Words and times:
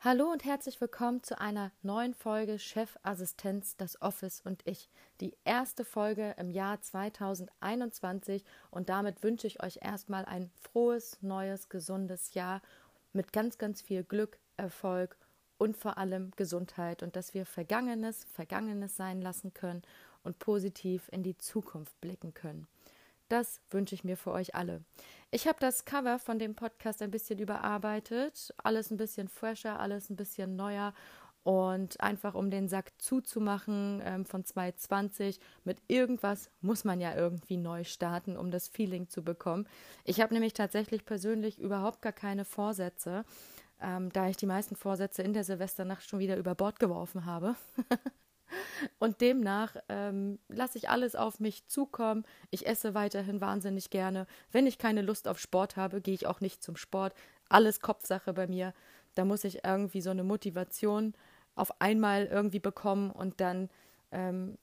Hallo 0.00 0.30
und 0.30 0.44
herzlich 0.44 0.78
willkommen 0.80 1.22
zu 1.22 1.40
einer 1.40 1.72
neuen 1.82 2.12
Folge 2.12 2.58
Chefassistenz, 2.58 3.76
das 3.76 4.00
Office 4.02 4.42
und 4.44 4.60
ich. 4.66 4.90
Die 5.20 5.34
erste 5.44 5.86
Folge 5.86 6.34
im 6.38 6.50
Jahr 6.50 6.80
2021 6.80 8.44
und 8.70 8.90
damit 8.90 9.22
wünsche 9.22 9.46
ich 9.46 9.62
euch 9.62 9.78
erstmal 9.80 10.26
ein 10.26 10.50
frohes, 10.60 11.16
neues, 11.22 11.70
gesundes 11.70 12.34
Jahr 12.34 12.60
mit 13.14 13.32
ganz, 13.32 13.56
ganz 13.56 13.80
viel 13.80 14.04
Glück, 14.04 14.38
Erfolg 14.58 15.16
und 15.56 15.78
vor 15.78 15.96
allem 15.96 16.30
Gesundheit 16.36 17.02
und 17.02 17.16
dass 17.16 17.32
wir 17.32 17.46
Vergangenes 17.46 18.26
Vergangenes 18.32 18.96
sein 18.96 19.22
lassen 19.22 19.54
können 19.54 19.82
und 20.22 20.38
positiv 20.38 21.08
in 21.10 21.22
die 21.22 21.38
Zukunft 21.38 21.98
blicken 22.02 22.34
können. 22.34 22.68
Das 23.28 23.60
wünsche 23.70 23.94
ich 23.94 24.04
mir 24.04 24.16
für 24.16 24.30
euch 24.30 24.54
alle. 24.54 24.84
Ich 25.36 25.46
habe 25.46 25.58
das 25.60 25.84
Cover 25.84 26.18
von 26.18 26.38
dem 26.38 26.54
Podcast 26.54 27.02
ein 27.02 27.10
bisschen 27.10 27.38
überarbeitet. 27.38 28.54
Alles 28.56 28.90
ein 28.90 28.96
bisschen 28.96 29.28
fresher, 29.28 29.78
alles 29.78 30.08
ein 30.08 30.16
bisschen 30.16 30.56
neuer. 30.56 30.94
Und 31.42 32.00
einfach 32.00 32.34
um 32.34 32.50
den 32.50 32.70
Sack 32.70 32.92
zuzumachen 32.96 34.00
ähm, 34.02 34.24
von 34.24 34.46
2020 34.46 35.38
mit 35.62 35.82
irgendwas 35.88 36.48
muss 36.62 36.84
man 36.84 37.00
ja 37.00 37.14
irgendwie 37.14 37.58
neu 37.58 37.84
starten, 37.84 38.38
um 38.38 38.50
das 38.50 38.68
Feeling 38.68 39.10
zu 39.10 39.22
bekommen. 39.22 39.68
Ich 40.04 40.22
habe 40.22 40.32
nämlich 40.32 40.54
tatsächlich 40.54 41.04
persönlich 41.04 41.58
überhaupt 41.58 42.00
gar 42.00 42.14
keine 42.14 42.46
Vorsätze, 42.46 43.26
ähm, 43.78 44.10
da 44.14 44.30
ich 44.30 44.38
die 44.38 44.46
meisten 44.46 44.74
Vorsätze 44.74 45.22
in 45.22 45.34
der 45.34 45.44
Silvesternacht 45.44 46.08
schon 46.08 46.18
wieder 46.18 46.38
über 46.38 46.54
Bord 46.54 46.80
geworfen 46.80 47.26
habe. 47.26 47.56
Und 48.98 49.20
demnach 49.20 49.76
ähm, 49.88 50.38
lasse 50.48 50.78
ich 50.78 50.88
alles 50.88 51.14
auf 51.14 51.40
mich 51.40 51.66
zukommen. 51.66 52.24
Ich 52.50 52.66
esse 52.66 52.94
weiterhin 52.94 53.40
wahnsinnig 53.40 53.90
gerne. 53.90 54.26
Wenn 54.52 54.66
ich 54.66 54.78
keine 54.78 55.02
Lust 55.02 55.28
auf 55.28 55.38
Sport 55.38 55.76
habe, 55.76 56.00
gehe 56.00 56.14
ich 56.14 56.26
auch 56.26 56.40
nicht 56.40 56.62
zum 56.62 56.76
Sport. 56.76 57.14
Alles 57.48 57.80
Kopfsache 57.80 58.32
bei 58.32 58.46
mir. 58.46 58.74
Da 59.14 59.24
muss 59.24 59.44
ich 59.44 59.64
irgendwie 59.64 60.00
so 60.00 60.10
eine 60.10 60.24
Motivation 60.24 61.14
auf 61.54 61.80
einmal 61.80 62.26
irgendwie 62.26 62.60
bekommen 62.60 63.10
und 63.10 63.40
dann 63.40 63.70
ähm, 64.12 64.58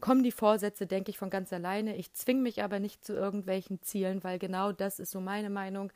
kommen 0.00 0.22
die 0.22 0.32
Vorsätze, 0.32 0.86
denke 0.86 1.10
ich, 1.10 1.18
von 1.18 1.30
ganz 1.30 1.52
alleine. 1.52 1.96
Ich 1.96 2.12
zwinge 2.12 2.42
mich 2.42 2.62
aber 2.62 2.78
nicht 2.78 3.04
zu 3.04 3.14
irgendwelchen 3.14 3.80
Zielen, 3.82 4.22
weil 4.22 4.38
genau 4.38 4.72
das 4.72 4.98
ist 4.98 5.10
so 5.10 5.20
meine 5.20 5.48
Meinung, 5.48 5.90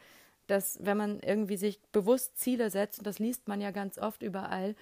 dass 0.46 0.78
wenn 0.82 0.96
man 0.96 1.20
irgendwie 1.20 1.58
sich 1.58 1.78
bewusst 1.92 2.38
Ziele 2.38 2.70
setzt, 2.70 3.00
und 3.00 3.06
das 3.06 3.18
liest 3.18 3.48
man 3.48 3.60
ja 3.60 3.70
ganz 3.70 3.98
oft 3.98 4.22
überall, 4.22 4.74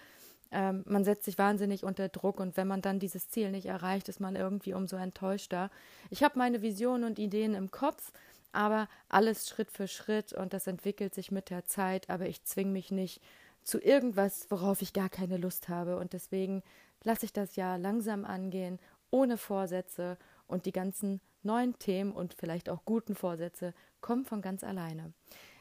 ähm, 0.50 0.84
man 0.86 1.04
setzt 1.04 1.24
sich 1.24 1.38
wahnsinnig 1.38 1.84
unter 1.84 2.08
Druck 2.08 2.40
und 2.40 2.56
wenn 2.56 2.68
man 2.68 2.82
dann 2.82 2.98
dieses 2.98 3.28
Ziel 3.28 3.50
nicht 3.50 3.66
erreicht, 3.66 4.08
ist 4.08 4.20
man 4.20 4.36
irgendwie 4.36 4.74
umso 4.74 4.96
enttäuschter. 4.96 5.70
Ich 6.10 6.22
habe 6.22 6.38
meine 6.38 6.62
Visionen 6.62 7.04
und 7.04 7.18
Ideen 7.18 7.54
im 7.54 7.70
Kopf, 7.70 8.12
aber 8.52 8.88
alles 9.08 9.48
Schritt 9.48 9.70
für 9.70 9.88
Schritt 9.88 10.32
und 10.32 10.52
das 10.52 10.66
entwickelt 10.66 11.14
sich 11.14 11.30
mit 11.30 11.50
der 11.50 11.64
Zeit, 11.64 12.08
aber 12.10 12.26
ich 12.26 12.44
zwinge 12.44 12.70
mich 12.70 12.90
nicht 12.90 13.20
zu 13.64 13.80
irgendwas, 13.80 14.46
worauf 14.50 14.82
ich 14.82 14.92
gar 14.92 15.08
keine 15.08 15.36
Lust 15.36 15.68
habe 15.68 15.96
und 15.98 16.12
deswegen 16.12 16.62
lasse 17.02 17.26
ich 17.26 17.32
das 17.32 17.56
Jahr 17.56 17.78
langsam 17.78 18.24
angehen, 18.24 18.78
ohne 19.10 19.36
Vorsätze 19.36 20.16
und 20.46 20.66
die 20.66 20.72
ganzen 20.72 21.20
neuen 21.42 21.78
Themen 21.78 22.12
und 22.12 22.34
vielleicht 22.34 22.68
auch 22.68 22.84
guten 22.84 23.14
Vorsätze 23.14 23.74
kommen 24.00 24.24
von 24.24 24.42
ganz 24.42 24.62
alleine. 24.64 25.12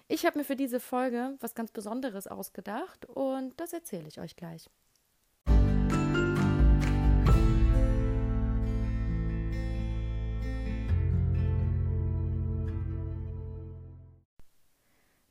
Ich 0.07 0.23
habe 0.23 0.37
mir 0.37 0.45
für 0.45 0.55
diese 0.55 0.79
Folge 0.79 1.35
was 1.39 1.55
ganz 1.55 1.71
Besonderes 1.71 2.27
ausgedacht 2.27 3.05
und 3.05 3.59
das 3.59 3.73
erzähle 3.73 4.07
ich 4.07 4.19
euch 4.19 4.35
gleich. 4.35 4.69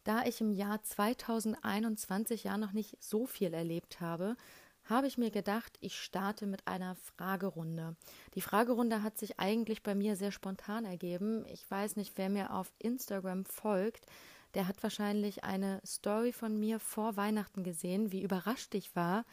Da 0.02 0.25
ich 0.27 0.41
im 0.41 0.52
Jahr 0.52 0.83
2021 0.83 2.42
ja 2.45 2.58
noch 2.58 2.72
nicht 2.72 2.97
so 3.00 3.27
viel 3.27 3.55
erlebt 3.55 4.00
habe, 4.00 4.36
habe 4.84 5.06
ich 5.06 5.17
mir 5.17 5.30
gedacht, 5.30 5.78
ich 5.80 5.98
starte 5.98 6.47
mit 6.47 6.67
einer 6.67 6.97
Fragerunde. 6.97 7.95
Die 8.34 8.42
Fragerunde 8.42 9.05
hat 9.05 9.19
sich 9.19 9.39
eigentlich 9.39 9.84
bei 9.84 9.95
mir 9.95 10.17
sehr 10.17 10.33
spontan 10.33 10.84
ergeben. 10.84 11.46
Ich 11.46 11.70
weiß 11.70 11.95
nicht, 11.95 12.18
wer 12.18 12.29
mir 12.29 12.52
auf 12.52 12.73
Instagram 12.80 13.45
folgt 13.45 14.05
der 14.54 14.68
hat 14.68 14.82
wahrscheinlich 14.82 15.44
eine 15.44 15.80
Story 15.84 16.32
von 16.32 16.58
mir 16.58 16.80
vor 16.80 17.16
Weihnachten 17.16 17.64
gesehen, 17.64 18.12
wie 18.12 18.22
überrascht 18.22 18.74
ich 18.74 18.94
war, 18.94 19.24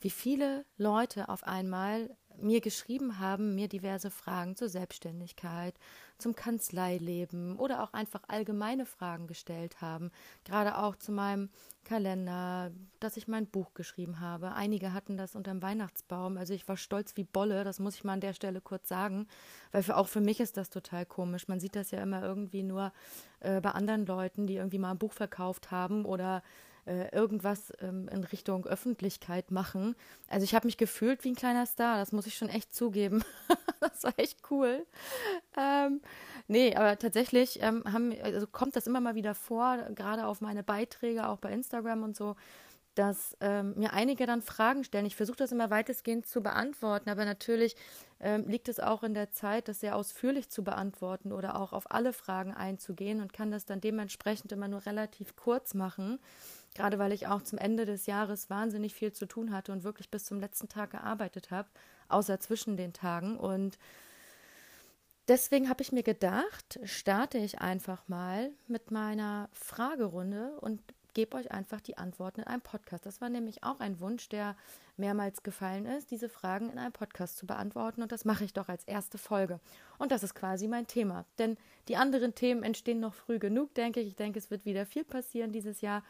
wie 0.00 0.10
viele 0.10 0.64
Leute 0.76 1.28
auf 1.28 1.44
einmal 1.44 2.16
mir 2.42 2.60
geschrieben 2.60 3.18
haben, 3.18 3.54
mir 3.54 3.68
diverse 3.68 4.10
Fragen 4.10 4.56
zur 4.56 4.68
Selbstständigkeit, 4.68 5.74
zum 6.18 6.34
Kanzleileben 6.34 7.56
oder 7.56 7.82
auch 7.82 7.92
einfach 7.92 8.22
allgemeine 8.28 8.86
Fragen 8.86 9.26
gestellt 9.26 9.80
haben. 9.80 10.10
Gerade 10.44 10.78
auch 10.78 10.96
zu 10.96 11.12
meinem 11.12 11.48
Kalender, 11.84 12.70
dass 13.00 13.16
ich 13.16 13.26
mein 13.26 13.46
Buch 13.46 13.74
geschrieben 13.74 14.20
habe. 14.20 14.52
Einige 14.52 14.92
hatten 14.92 15.16
das 15.16 15.34
unterm 15.34 15.62
Weihnachtsbaum. 15.62 16.36
Also 16.36 16.52
ich 16.52 16.68
war 16.68 16.76
stolz 16.76 17.16
wie 17.16 17.24
Bolle, 17.24 17.64
das 17.64 17.78
muss 17.78 17.94
ich 17.96 18.04
mal 18.04 18.14
an 18.14 18.20
der 18.20 18.34
Stelle 18.34 18.60
kurz 18.60 18.88
sagen, 18.88 19.26
weil 19.72 19.82
für, 19.82 19.96
auch 19.96 20.08
für 20.08 20.20
mich 20.20 20.40
ist 20.40 20.56
das 20.56 20.70
total 20.70 21.06
komisch. 21.06 21.48
Man 21.48 21.60
sieht 21.60 21.76
das 21.76 21.90
ja 21.90 22.02
immer 22.02 22.22
irgendwie 22.22 22.62
nur 22.62 22.92
äh, 23.40 23.60
bei 23.60 23.70
anderen 23.70 24.06
Leuten, 24.06 24.46
die 24.46 24.56
irgendwie 24.56 24.78
mal 24.78 24.92
ein 24.92 24.98
Buch 24.98 25.12
verkauft 25.12 25.70
haben 25.70 26.04
oder 26.04 26.42
äh, 26.86 27.14
irgendwas 27.14 27.72
ähm, 27.80 28.08
in 28.08 28.24
Richtung 28.24 28.66
Öffentlichkeit 28.66 29.50
machen. 29.50 29.96
Also 30.28 30.44
ich 30.44 30.54
habe 30.54 30.66
mich 30.66 30.76
gefühlt 30.76 31.24
wie 31.24 31.30
ein 31.30 31.36
kleiner 31.36 31.66
Star, 31.66 31.98
das 31.98 32.12
muss 32.12 32.26
ich 32.26 32.36
schon 32.36 32.48
echt 32.48 32.74
zugeben. 32.74 33.24
das 33.80 34.04
war 34.04 34.12
echt 34.16 34.38
cool. 34.50 34.86
Ähm, 35.56 36.00
nee, 36.48 36.74
aber 36.74 36.98
tatsächlich 36.98 37.62
ähm, 37.62 37.84
haben, 37.90 38.14
also 38.22 38.46
kommt 38.46 38.76
das 38.76 38.86
immer 38.86 39.00
mal 39.00 39.14
wieder 39.14 39.34
vor, 39.34 39.78
gerade 39.94 40.26
auf 40.26 40.40
meine 40.40 40.62
Beiträge, 40.62 41.28
auch 41.28 41.38
bei 41.38 41.52
Instagram 41.52 42.02
und 42.02 42.16
so, 42.16 42.36
dass 42.94 43.36
ähm, 43.40 43.74
mir 43.76 43.92
einige 43.92 44.26
dann 44.26 44.42
Fragen 44.42 44.84
stellen. 44.84 45.06
Ich 45.06 45.16
versuche 45.16 45.36
das 45.36 45.52
immer 45.52 45.70
weitestgehend 45.70 46.26
zu 46.26 46.42
beantworten, 46.42 47.08
aber 47.08 47.24
natürlich 47.24 47.76
ähm, 48.20 48.46
liegt 48.46 48.68
es 48.68 48.80
auch 48.80 49.02
in 49.02 49.14
der 49.14 49.30
Zeit, 49.30 49.68
das 49.68 49.80
sehr 49.80 49.96
ausführlich 49.96 50.50
zu 50.50 50.64
beantworten 50.64 51.32
oder 51.32 51.58
auch 51.58 51.72
auf 51.72 51.90
alle 51.90 52.12
Fragen 52.12 52.52
einzugehen 52.52 53.20
und 53.20 53.32
kann 53.32 53.50
das 53.50 53.64
dann 53.64 53.80
dementsprechend 53.80 54.52
immer 54.52 54.68
nur 54.68 54.84
relativ 54.86 55.36
kurz 55.36 55.74
machen. 55.74 56.18
Gerade 56.74 56.98
weil 56.98 57.12
ich 57.12 57.26
auch 57.26 57.42
zum 57.42 57.58
Ende 57.58 57.84
des 57.84 58.06
Jahres 58.06 58.48
wahnsinnig 58.48 58.94
viel 58.94 59.12
zu 59.12 59.26
tun 59.26 59.52
hatte 59.52 59.72
und 59.72 59.82
wirklich 59.82 60.10
bis 60.10 60.24
zum 60.24 60.40
letzten 60.40 60.68
Tag 60.68 60.92
gearbeitet 60.92 61.50
habe, 61.50 61.68
außer 62.08 62.38
zwischen 62.40 62.76
den 62.76 62.92
Tagen. 62.92 63.36
Und 63.36 63.78
deswegen 65.26 65.68
habe 65.68 65.82
ich 65.82 65.92
mir 65.92 66.04
gedacht, 66.04 66.78
starte 66.84 67.38
ich 67.38 67.60
einfach 67.60 68.06
mal 68.08 68.50
mit 68.68 68.90
meiner 68.90 69.48
Fragerunde 69.52 70.58
und 70.60 70.80
gebe 71.14 71.36
euch 71.36 71.50
einfach 71.50 71.80
die 71.80 71.98
Antworten 71.98 72.40
in 72.40 72.46
einem 72.46 72.62
Podcast. 72.62 73.06
Das 73.06 73.20
war 73.20 73.28
nämlich 73.28 73.64
auch 73.64 73.80
ein 73.80 74.00
Wunsch, 74.00 74.28
der 74.28 74.56
mehrmals 74.96 75.42
gefallen 75.42 75.86
ist, 75.86 76.10
diese 76.10 76.28
Fragen 76.28 76.70
in 76.70 76.78
einem 76.78 76.92
Podcast 76.92 77.36
zu 77.36 77.46
beantworten. 77.46 78.02
Und 78.02 78.12
das 78.12 78.24
mache 78.24 78.44
ich 78.44 78.52
doch 78.52 78.68
als 78.68 78.84
erste 78.84 79.18
Folge. 79.18 79.60
Und 79.98 80.12
das 80.12 80.22
ist 80.22 80.34
quasi 80.34 80.68
mein 80.68 80.86
Thema. 80.86 81.24
Denn 81.38 81.56
die 81.88 81.96
anderen 81.96 82.34
Themen 82.34 82.62
entstehen 82.62 83.00
noch 83.00 83.14
früh 83.14 83.38
genug, 83.38 83.74
denke 83.74 84.00
ich. 84.00 84.08
Ich 84.08 84.16
denke, 84.16 84.38
es 84.38 84.50
wird 84.50 84.64
wieder 84.64 84.86
viel 84.86 85.04
passieren 85.04 85.52
dieses 85.52 85.80
Jahr. 85.80 86.04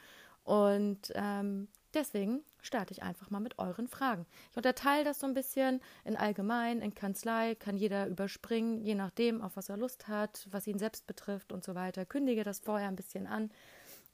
Und 0.45 1.13
ähm, 1.15 1.69
deswegen 1.95 2.43
starte 2.63 2.93
ich 2.93 3.03
einfach 3.03 3.31
mal 3.31 3.41
mit 3.41 3.59
euren 3.59 3.89
Fragen. 3.89 4.27
Ich 4.51 4.57
unterteile 4.57 5.05
das 5.05 5.21
so 5.21 5.27
ein 5.27 5.35
bisschen 5.35 5.81
in 6.05 6.17
allgemein, 6.17 6.81
in 6.81 6.95
Kanzlei, 6.95 7.55
kann 7.55 7.77
jeder 7.77 8.07
überspringen, 8.07 8.81
je 8.83 8.95
nachdem, 8.95 9.43
auf 9.43 9.57
was 9.57 9.69
er 9.69 9.77
Lust 9.77 10.09
hat, 10.09 10.47
was 10.51 10.67
ihn 10.67 10.79
selbst 10.79 11.07
betrifft 11.07 11.53
und 11.53 11.65
so 11.65 11.75
weiter. 11.75 12.05
Kündige 12.05 12.45
das 12.45 12.61
vorher 12.61 12.89
ein 12.89 12.97
bisschen 12.97 13.27
an. 13.27 13.51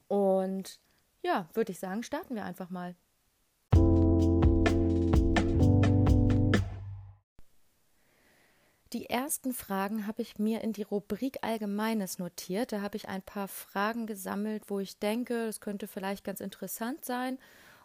Und 0.09 0.81
ja, 1.23 1.49
würde 1.55 1.73
ich 1.73 1.79
sagen, 1.79 2.03
starten 2.03 2.35
wir 2.35 2.45
einfach 2.45 2.71
mal. 2.71 2.95
Die 8.93 9.11
ersten 9.11 9.53
Fragen 9.53 10.07
habe 10.07 10.23
ich 10.23 10.39
mir 10.39 10.61
in 10.61 10.73
die 10.73 10.85
Rubrik 10.85 11.39
Allgemeines 11.43 12.19
notiert. 12.21 12.71
Da 12.71 12.83
habe 12.83 12.97
ich 12.97 13.09
ein 13.09 13.23
paar 13.23 13.49
Fragen 13.49 14.07
gesammelt, 14.07 14.71
wo 14.71 14.79
ich 14.79 14.99
denke, 14.99 15.47
es 15.47 15.61
könnte 15.61 15.89
vielleicht 15.89 16.25
ganz 16.25 16.41
interessant 16.41 17.05
sein 17.05 17.39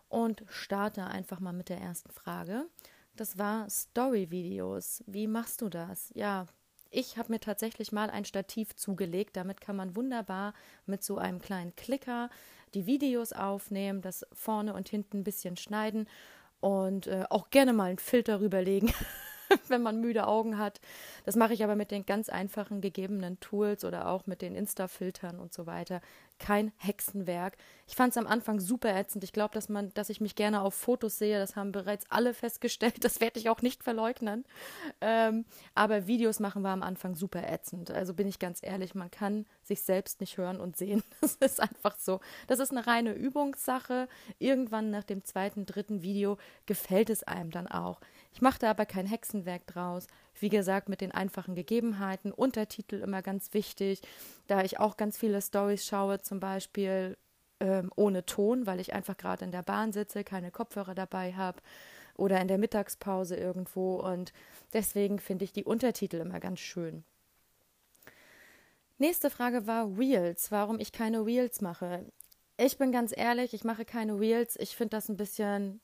und 0.09 0.43
starte 0.47 1.05
einfach 1.05 1.39
mal 1.39 1.53
mit 1.53 1.69
der 1.69 1.81
ersten 1.81 2.11
Frage. 2.11 2.67
Das 3.15 3.39
war 3.39 3.67
Story-Videos. 3.67 5.03
Wie 5.07 5.25
machst 5.25 5.61
du 5.61 5.69
das? 5.69 6.11
Ja, 6.13 6.45
ich 6.91 7.17
habe 7.17 7.31
mir 7.31 7.39
tatsächlich 7.39 7.91
mal 7.91 8.11
ein 8.11 8.25
Stativ 8.25 8.75
zugelegt. 8.75 9.35
Damit 9.37 9.59
kann 9.59 9.75
man 9.75 9.95
wunderbar 9.95 10.53
mit 10.85 11.03
so 11.03 11.17
einem 11.17 11.41
kleinen 11.41 11.75
Klicker 11.75 12.29
die 12.75 12.85
Videos 12.85 13.33
aufnehmen, 13.33 14.01
das 14.01 14.25
vorne 14.33 14.75
und 14.75 14.87
hinten 14.87 15.19
ein 15.19 15.23
bisschen 15.23 15.57
schneiden 15.57 16.07
und 16.59 17.07
äh, 17.07 17.25
auch 17.29 17.49
gerne 17.49 17.73
mal 17.73 17.89
einen 17.89 17.99
Filter 17.99 18.39
rüberlegen. 18.39 18.93
wenn 19.67 19.81
man 19.81 20.01
müde 20.01 20.27
Augen 20.27 20.57
hat. 20.57 20.79
Das 21.25 21.35
mache 21.35 21.53
ich 21.53 21.63
aber 21.63 21.75
mit 21.75 21.91
den 21.91 22.05
ganz 22.05 22.29
einfachen 22.29 22.81
gegebenen 22.81 23.39
Tools 23.39 23.85
oder 23.85 24.07
auch 24.07 24.25
mit 24.27 24.41
den 24.41 24.55
Insta-Filtern 24.55 25.39
und 25.39 25.53
so 25.53 25.65
weiter. 25.65 26.01
Kein 26.39 26.71
Hexenwerk. 26.77 27.55
Ich 27.87 27.95
fand 27.95 28.11
es 28.11 28.17
am 28.17 28.25
Anfang 28.25 28.59
super 28.59 28.95
ätzend. 28.95 29.23
Ich 29.23 29.31
glaube, 29.31 29.53
dass 29.53 29.69
man, 29.69 29.93
dass 29.93 30.09
ich 30.09 30.21
mich 30.21 30.35
gerne 30.35 30.61
auf 30.61 30.73
Fotos 30.73 31.19
sehe. 31.19 31.37
Das 31.37 31.55
haben 31.55 31.71
bereits 31.71 32.05
alle 32.09 32.33
festgestellt. 32.33 33.03
Das 33.03 33.21
werde 33.21 33.39
ich 33.39 33.49
auch 33.49 33.61
nicht 33.61 33.83
verleugnen. 33.83 34.45
Ähm, 35.01 35.45
aber 35.75 36.07
Videos 36.07 36.39
machen 36.39 36.63
war 36.63 36.73
am 36.73 36.83
Anfang 36.83 37.15
super 37.15 37.47
ätzend. 37.47 37.91
Also 37.91 38.13
bin 38.13 38.27
ich 38.27 38.39
ganz 38.39 38.59
ehrlich, 38.63 38.95
man 38.95 39.11
kann 39.11 39.45
sich 39.63 39.83
selbst 39.83 40.19
nicht 40.19 40.37
hören 40.37 40.59
und 40.59 40.77
sehen. 40.77 41.03
Das 41.21 41.35
ist 41.35 41.61
einfach 41.61 41.97
so. 41.97 42.19
Das 42.47 42.59
ist 42.59 42.71
eine 42.71 42.87
reine 42.87 43.13
Übungssache. 43.13 44.07
Irgendwann 44.39 44.89
nach 44.89 45.03
dem 45.03 45.23
zweiten, 45.23 45.65
dritten 45.65 46.01
Video 46.01 46.37
gefällt 46.65 47.09
es 47.09 47.23
einem 47.23 47.51
dann 47.51 47.67
auch. 47.67 48.01
Ich 48.33 48.41
machte 48.41 48.69
aber 48.69 48.85
kein 48.85 49.05
Hexenwerk 49.05 49.67
draus. 49.67 50.07
Wie 50.39 50.49
gesagt, 50.49 50.89
mit 50.89 51.01
den 51.01 51.11
einfachen 51.11 51.55
Gegebenheiten, 51.55 52.31
Untertitel 52.31 52.95
immer 52.95 53.21
ganz 53.21 53.53
wichtig, 53.53 54.01
da 54.47 54.63
ich 54.63 54.79
auch 54.79 54.97
ganz 54.97 55.17
viele 55.17 55.41
Stories 55.41 55.85
schaue, 55.85 56.21
zum 56.21 56.39
Beispiel 56.39 57.17
ähm, 57.59 57.91
ohne 57.95 58.25
Ton, 58.25 58.65
weil 58.65 58.79
ich 58.79 58.93
einfach 58.93 59.17
gerade 59.17 59.45
in 59.45 59.51
der 59.51 59.63
Bahn 59.63 59.91
sitze, 59.91 60.23
keine 60.23 60.51
Kopfhörer 60.51 60.95
dabei 60.95 61.33
habe 61.33 61.61
oder 62.15 62.39
in 62.41 62.47
der 62.47 62.57
Mittagspause 62.57 63.35
irgendwo 63.35 63.95
und 63.97 64.33
deswegen 64.73 65.19
finde 65.19 65.45
ich 65.45 65.53
die 65.53 65.63
Untertitel 65.63 66.17
immer 66.17 66.39
ganz 66.39 66.59
schön. 66.59 67.03
Nächste 68.97 69.29
Frage 69.29 69.65
war 69.65 69.97
Reels, 69.97 70.51
warum 70.51 70.79
ich 70.79 70.91
keine 70.91 71.25
Reels 71.25 71.61
mache. 71.61 72.05
Ich 72.57 72.77
bin 72.77 72.91
ganz 72.91 73.11
ehrlich, 73.15 73.53
ich 73.55 73.63
mache 73.63 73.85
keine 73.85 74.19
Reels. 74.19 74.55
Ich 74.59 74.75
finde 74.75 74.97
das 74.97 75.09
ein 75.09 75.17
bisschen 75.17 75.81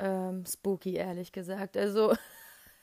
ähm, 0.00 0.44
spooky, 0.46 0.94
ehrlich 0.94 1.32
gesagt. 1.32 1.76
Also 1.76 2.14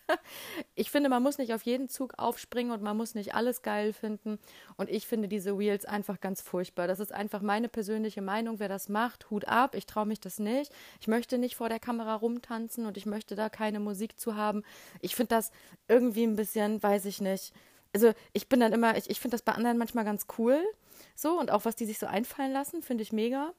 ich 0.75 0.91
finde, 0.91 1.09
man 1.09 1.23
muss 1.23 1.37
nicht 1.37 1.53
auf 1.53 1.63
jeden 1.63 1.89
Zug 1.89 2.13
aufspringen 2.17 2.71
und 2.71 2.81
man 2.81 2.95
muss 2.95 3.15
nicht 3.15 3.33
alles 3.33 3.61
geil 3.61 3.93
finden. 3.93 4.39
Und 4.77 4.89
ich 4.89 5.07
finde 5.07 5.27
diese 5.27 5.57
Wheels 5.57 5.85
einfach 5.85 6.19
ganz 6.21 6.41
furchtbar. 6.41 6.87
Das 6.87 6.99
ist 6.99 7.11
einfach 7.11 7.41
meine 7.41 7.69
persönliche 7.69 8.21
Meinung. 8.21 8.59
Wer 8.59 8.69
das 8.69 8.89
macht, 8.89 9.29
Hut 9.29 9.45
ab. 9.45 9.75
Ich 9.75 9.85
traue 9.85 10.05
mich 10.05 10.19
das 10.19 10.39
nicht. 10.39 10.71
Ich 11.01 11.07
möchte 11.07 11.37
nicht 11.37 11.55
vor 11.55 11.69
der 11.69 11.79
Kamera 11.79 12.15
rumtanzen 12.15 12.85
und 12.85 12.97
ich 12.97 13.05
möchte 13.05 13.35
da 13.35 13.49
keine 13.49 13.79
Musik 13.79 14.19
zu 14.19 14.35
haben. 14.35 14.63
Ich 15.01 15.15
finde 15.15 15.35
das 15.35 15.51
irgendwie 15.87 16.23
ein 16.23 16.35
bisschen, 16.35 16.81
weiß 16.81 17.05
ich 17.05 17.21
nicht. 17.21 17.53
Also 17.93 18.13
ich 18.33 18.47
bin 18.47 18.59
dann 18.59 18.73
immer, 18.73 18.97
ich, 18.97 19.09
ich 19.09 19.19
finde 19.19 19.35
das 19.35 19.41
bei 19.41 19.53
anderen 19.53 19.77
manchmal 19.77 20.05
ganz 20.05 20.27
cool. 20.37 20.61
So, 21.15 21.39
und 21.39 21.51
auch 21.51 21.65
was 21.65 21.75
die 21.75 21.85
sich 21.85 21.99
so 21.99 22.05
einfallen 22.05 22.51
lassen, 22.51 22.81
finde 22.81 23.01
ich 23.03 23.11
mega. 23.11 23.53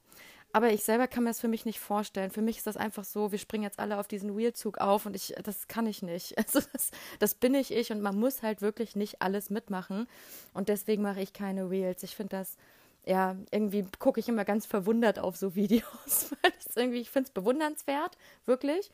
Aber 0.52 0.72
ich 0.72 0.82
selber 0.82 1.06
kann 1.06 1.24
mir 1.24 1.30
das 1.30 1.40
für 1.40 1.48
mich 1.48 1.66
nicht 1.66 1.78
vorstellen. 1.78 2.30
Für 2.30 2.40
mich 2.40 2.58
ist 2.58 2.66
das 2.66 2.76
einfach 2.78 3.04
so, 3.04 3.32
wir 3.32 3.38
springen 3.38 3.64
jetzt 3.64 3.78
alle 3.78 3.98
auf 3.98 4.08
diesen 4.08 4.36
Wheelzug 4.36 4.78
auf 4.78 5.04
und 5.04 5.14
ich, 5.14 5.34
das 5.42 5.68
kann 5.68 5.86
ich 5.86 6.02
nicht. 6.02 6.34
Also 6.38 6.60
das, 6.72 6.90
das 7.18 7.34
bin 7.34 7.54
ich 7.54 7.72
ich 7.72 7.92
und 7.92 8.00
man 8.00 8.16
muss 8.18 8.42
halt 8.42 8.62
wirklich 8.62 8.96
nicht 8.96 9.20
alles 9.20 9.50
mitmachen. 9.50 10.08
Und 10.54 10.68
deswegen 10.68 11.02
mache 11.02 11.20
ich 11.20 11.32
keine 11.32 11.70
Wheels. 11.70 12.02
Ich 12.02 12.16
finde 12.16 12.36
das, 12.36 12.56
ja, 13.04 13.36
irgendwie 13.50 13.86
gucke 13.98 14.20
ich 14.20 14.28
immer 14.28 14.44
ganz 14.44 14.66
verwundert 14.66 15.18
auf 15.18 15.36
so 15.36 15.54
Videos, 15.54 16.34
irgendwie, 16.74 17.00
ich 17.00 17.10
finde 17.10 17.28
es 17.28 17.32
bewundernswert, 17.32 18.16
wirklich. 18.46 18.90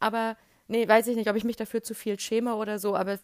Aber 0.00 0.36
nee, 0.68 0.86
weiß 0.86 1.06
ich 1.08 1.16
nicht, 1.16 1.30
ob 1.30 1.36
ich 1.36 1.44
mich 1.44 1.56
dafür 1.56 1.82
zu 1.82 1.94
viel 1.94 2.18
schäme 2.20 2.56
oder 2.56 2.78
so, 2.78 2.96
aber 2.96 3.18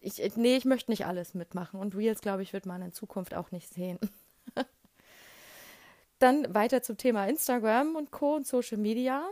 ich, 0.00 0.36
nee, 0.36 0.56
ich 0.56 0.64
möchte 0.64 0.90
nicht 0.90 1.06
alles 1.06 1.34
mitmachen. 1.34 1.80
Und 1.80 1.96
Reels, 1.96 2.20
glaube 2.20 2.42
ich, 2.42 2.52
wird 2.52 2.66
man 2.66 2.82
in 2.82 2.92
Zukunft 2.92 3.34
auch 3.34 3.50
nicht 3.50 3.72
sehen. 3.72 3.98
Dann 6.22 6.54
weiter 6.54 6.82
zum 6.82 6.96
Thema 6.96 7.26
Instagram 7.26 7.96
und 7.96 8.12
Co. 8.12 8.36
und 8.36 8.46
Social 8.46 8.78
Media. 8.78 9.24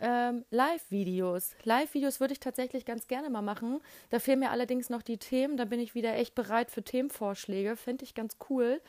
Ähm, 0.00 0.46
Live-Videos. 0.48 1.50
Live-Videos 1.64 2.20
würde 2.20 2.32
ich 2.32 2.40
tatsächlich 2.40 2.86
ganz 2.86 3.06
gerne 3.06 3.28
mal 3.28 3.42
machen. 3.42 3.82
Da 4.08 4.18
fehlen 4.18 4.38
mir 4.38 4.50
allerdings 4.50 4.88
noch 4.88 5.02
die 5.02 5.18
Themen. 5.18 5.58
Da 5.58 5.66
bin 5.66 5.78
ich 5.78 5.94
wieder 5.94 6.14
echt 6.14 6.34
bereit 6.34 6.70
für 6.70 6.82
Themenvorschläge. 6.82 7.76
Fände 7.76 8.04
ich 8.04 8.14
ganz 8.14 8.38
cool. 8.48 8.80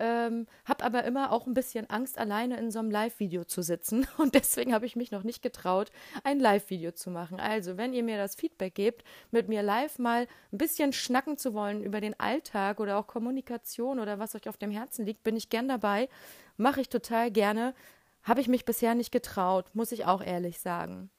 Ähm, 0.00 0.46
habe 0.64 0.84
aber 0.84 1.04
immer 1.04 1.32
auch 1.32 1.46
ein 1.46 1.54
bisschen 1.54 1.90
Angst, 1.90 2.18
alleine 2.18 2.56
in 2.58 2.70
so 2.70 2.78
einem 2.78 2.90
Live-Video 2.90 3.44
zu 3.44 3.62
sitzen. 3.62 4.06
Und 4.18 4.34
deswegen 4.34 4.72
habe 4.72 4.86
ich 4.86 4.94
mich 4.94 5.10
noch 5.10 5.24
nicht 5.24 5.42
getraut, 5.42 5.90
ein 6.22 6.38
Live-Video 6.38 6.92
zu 6.92 7.10
machen. 7.10 7.40
Also, 7.40 7.76
wenn 7.76 7.92
ihr 7.92 8.04
mir 8.04 8.16
das 8.16 8.36
Feedback 8.36 8.74
gebt, 8.74 9.04
mit 9.30 9.48
mir 9.48 9.62
live 9.62 9.98
mal 9.98 10.28
ein 10.52 10.58
bisschen 10.58 10.92
schnacken 10.92 11.36
zu 11.36 11.52
wollen 11.52 11.82
über 11.82 12.00
den 12.00 12.18
Alltag 12.20 12.78
oder 12.78 12.96
auch 12.96 13.08
Kommunikation 13.08 13.98
oder 13.98 14.18
was 14.18 14.34
euch 14.36 14.48
auf 14.48 14.56
dem 14.56 14.70
Herzen 14.70 15.04
liegt, 15.04 15.24
bin 15.24 15.36
ich 15.36 15.48
gern 15.48 15.68
dabei. 15.68 16.08
Mache 16.56 16.80
ich 16.80 16.88
total 16.88 17.30
gerne. 17.30 17.74
Habe 18.22 18.40
ich 18.40 18.48
mich 18.48 18.64
bisher 18.64 18.94
nicht 18.94 19.10
getraut, 19.10 19.66
muss 19.74 19.90
ich 19.90 20.04
auch 20.04 20.22
ehrlich 20.22 20.60
sagen. 20.60 21.10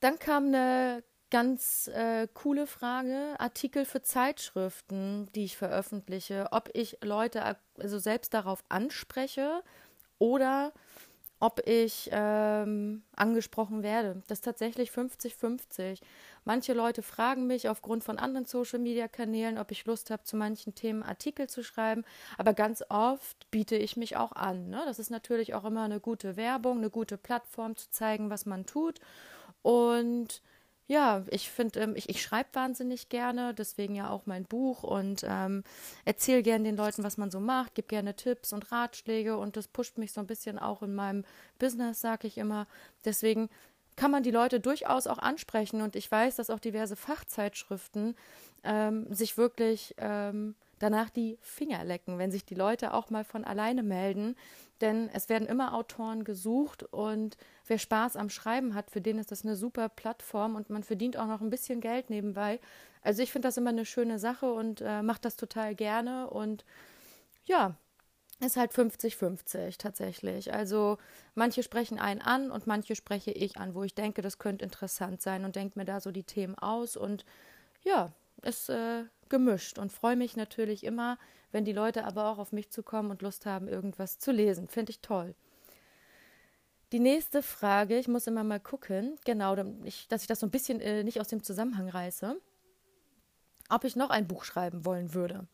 Dann 0.00 0.18
kam 0.18 0.46
eine 0.46 1.04
ganz 1.32 1.88
äh, 1.88 2.28
coole 2.34 2.66
Frage. 2.66 3.34
Artikel 3.38 3.86
für 3.86 4.02
Zeitschriften, 4.02 5.30
die 5.34 5.44
ich 5.44 5.56
veröffentliche, 5.56 6.48
ob 6.52 6.68
ich 6.74 6.98
Leute 7.02 7.56
also 7.80 7.98
selbst 7.98 8.34
darauf 8.34 8.62
anspreche 8.68 9.62
oder 10.18 10.72
ob 11.40 11.66
ich 11.66 12.10
ähm, 12.12 13.02
angesprochen 13.16 13.82
werde. 13.82 14.22
Das 14.28 14.38
ist 14.38 14.44
tatsächlich 14.44 14.90
50-50. 14.90 16.00
Manche 16.44 16.74
Leute 16.74 17.02
fragen 17.02 17.46
mich 17.46 17.68
aufgrund 17.68 18.04
von 18.04 18.18
anderen 18.18 18.44
Social-Media-Kanälen, 18.46 19.58
ob 19.58 19.70
ich 19.70 19.86
Lust 19.86 20.10
habe, 20.10 20.24
zu 20.24 20.36
manchen 20.36 20.74
Themen 20.74 21.02
Artikel 21.02 21.48
zu 21.48 21.64
schreiben. 21.64 22.04
Aber 22.36 22.52
ganz 22.52 22.84
oft 22.90 23.50
biete 23.50 23.76
ich 23.76 23.96
mich 23.96 24.16
auch 24.16 24.32
an. 24.32 24.68
Ne? 24.68 24.82
Das 24.84 24.98
ist 24.98 25.10
natürlich 25.10 25.54
auch 25.54 25.64
immer 25.64 25.82
eine 25.82 25.98
gute 25.98 26.36
Werbung, 26.36 26.76
eine 26.76 26.90
gute 26.90 27.16
Plattform 27.16 27.74
zu 27.74 27.90
zeigen, 27.90 28.28
was 28.28 28.44
man 28.44 28.66
tut. 28.66 29.00
Und 29.62 30.42
ja, 30.88 31.24
ich 31.30 31.50
finde, 31.50 31.80
ähm, 31.80 31.94
ich, 31.96 32.08
ich 32.08 32.22
schreibe 32.22 32.50
wahnsinnig 32.52 33.08
gerne, 33.08 33.54
deswegen 33.54 33.94
ja 33.94 34.10
auch 34.10 34.26
mein 34.26 34.44
Buch 34.44 34.82
und 34.82 35.24
ähm, 35.26 35.64
erzähle 36.04 36.42
gerne 36.42 36.64
den 36.64 36.76
Leuten, 36.76 37.02
was 37.04 37.16
man 37.16 37.30
so 37.30 37.40
macht, 37.40 37.74
gebe 37.74 37.88
gerne 37.88 38.14
Tipps 38.14 38.52
und 38.52 38.70
Ratschläge 38.72 39.36
und 39.36 39.56
das 39.56 39.68
pusht 39.68 39.98
mich 39.98 40.12
so 40.12 40.20
ein 40.20 40.26
bisschen 40.26 40.58
auch 40.58 40.82
in 40.82 40.94
meinem 40.94 41.24
Business, 41.58 42.00
sage 42.00 42.26
ich 42.26 42.36
immer. 42.36 42.66
Deswegen 43.04 43.48
kann 43.96 44.10
man 44.10 44.22
die 44.22 44.30
Leute 44.30 44.60
durchaus 44.60 45.06
auch 45.06 45.18
ansprechen 45.18 45.82
und 45.82 45.96
ich 45.96 46.10
weiß, 46.10 46.36
dass 46.36 46.50
auch 46.50 46.60
diverse 46.60 46.96
Fachzeitschriften 46.96 48.16
ähm, 48.64 49.12
sich 49.12 49.36
wirklich 49.36 49.94
ähm, 49.98 50.54
danach 50.78 51.10
die 51.10 51.38
Finger 51.40 51.84
lecken, 51.84 52.18
wenn 52.18 52.32
sich 52.32 52.44
die 52.44 52.54
Leute 52.54 52.94
auch 52.94 53.10
mal 53.10 53.24
von 53.24 53.44
alleine 53.44 53.82
melden. 53.82 54.36
Denn 54.80 55.08
es 55.12 55.28
werden 55.28 55.46
immer 55.46 55.74
Autoren 55.74 56.24
gesucht 56.24 56.82
und 56.82 57.36
wer 57.72 57.78
Spaß 57.78 58.16
am 58.16 58.28
Schreiben 58.28 58.74
hat, 58.74 58.90
für 58.90 59.00
den 59.00 59.18
ist 59.18 59.30
das 59.30 59.46
eine 59.46 59.56
super 59.56 59.88
Plattform 59.88 60.56
und 60.56 60.68
man 60.68 60.82
verdient 60.82 61.16
auch 61.16 61.26
noch 61.26 61.40
ein 61.40 61.48
bisschen 61.48 61.80
Geld 61.80 62.10
nebenbei. 62.10 62.60
Also 63.00 63.22
ich 63.22 63.32
finde 63.32 63.48
das 63.48 63.56
immer 63.56 63.70
eine 63.70 63.86
schöne 63.86 64.18
Sache 64.18 64.52
und 64.52 64.82
äh, 64.82 65.00
mache 65.00 65.22
das 65.22 65.36
total 65.36 65.74
gerne 65.74 66.28
und 66.28 66.66
ja, 67.46 67.74
ist 68.40 68.58
halt 68.58 68.72
50-50 68.72 69.78
tatsächlich. 69.78 70.52
Also 70.52 70.98
manche 71.34 71.62
sprechen 71.62 71.98
einen 71.98 72.20
an 72.20 72.50
und 72.50 72.66
manche 72.66 72.94
spreche 72.94 73.30
ich 73.30 73.56
an, 73.56 73.74
wo 73.74 73.84
ich 73.84 73.94
denke, 73.94 74.20
das 74.20 74.36
könnte 74.36 74.66
interessant 74.66 75.22
sein 75.22 75.46
und 75.46 75.56
denke 75.56 75.78
mir 75.78 75.86
da 75.86 75.98
so 76.00 76.10
die 76.10 76.24
Themen 76.24 76.58
aus 76.58 76.98
und 76.98 77.24
ja, 77.84 78.12
ist 78.42 78.68
äh, 78.68 79.04
gemischt 79.30 79.78
und 79.78 79.92
freue 79.92 80.16
mich 80.16 80.36
natürlich 80.36 80.84
immer, 80.84 81.16
wenn 81.52 81.64
die 81.64 81.72
Leute 81.72 82.04
aber 82.04 82.26
auch 82.26 82.36
auf 82.36 82.52
mich 82.52 82.70
zukommen 82.70 83.10
und 83.10 83.22
Lust 83.22 83.46
haben, 83.46 83.66
irgendwas 83.66 84.18
zu 84.18 84.30
lesen. 84.30 84.68
Finde 84.68 84.90
ich 84.90 85.00
toll. 85.00 85.34
Die 86.92 87.00
nächste 87.00 87.42
Frage, 87.42 87.98
ich 87.98 88.06
muss 88.06 88.26
immer 88.26 88.44
mal 88.44 88.60
gucken, 88.60 89.16
genau, 89.24 89.56
dass 89.56 90.20
ich 90.20 90.26
das 90.26 90.40
so 90.40 90.46
ein 90.46 90.50
bisschen 90.50 90.78
äh, 90.80 91.02
nicht 91.02 91.20
aus 91.20 91.28
dem 91.28 91.42
Zusammenhang 91.42 91.88
reiße, 91.88 92.38
ob 93.70 93.84
ich 93.84 93.96
noch 93.96 94.10
ein 94.10 94.28
Buch 94.28 94.44
schreiben 94.44 94.84
wollen 94.84 95.14
würde. 95.14 95.46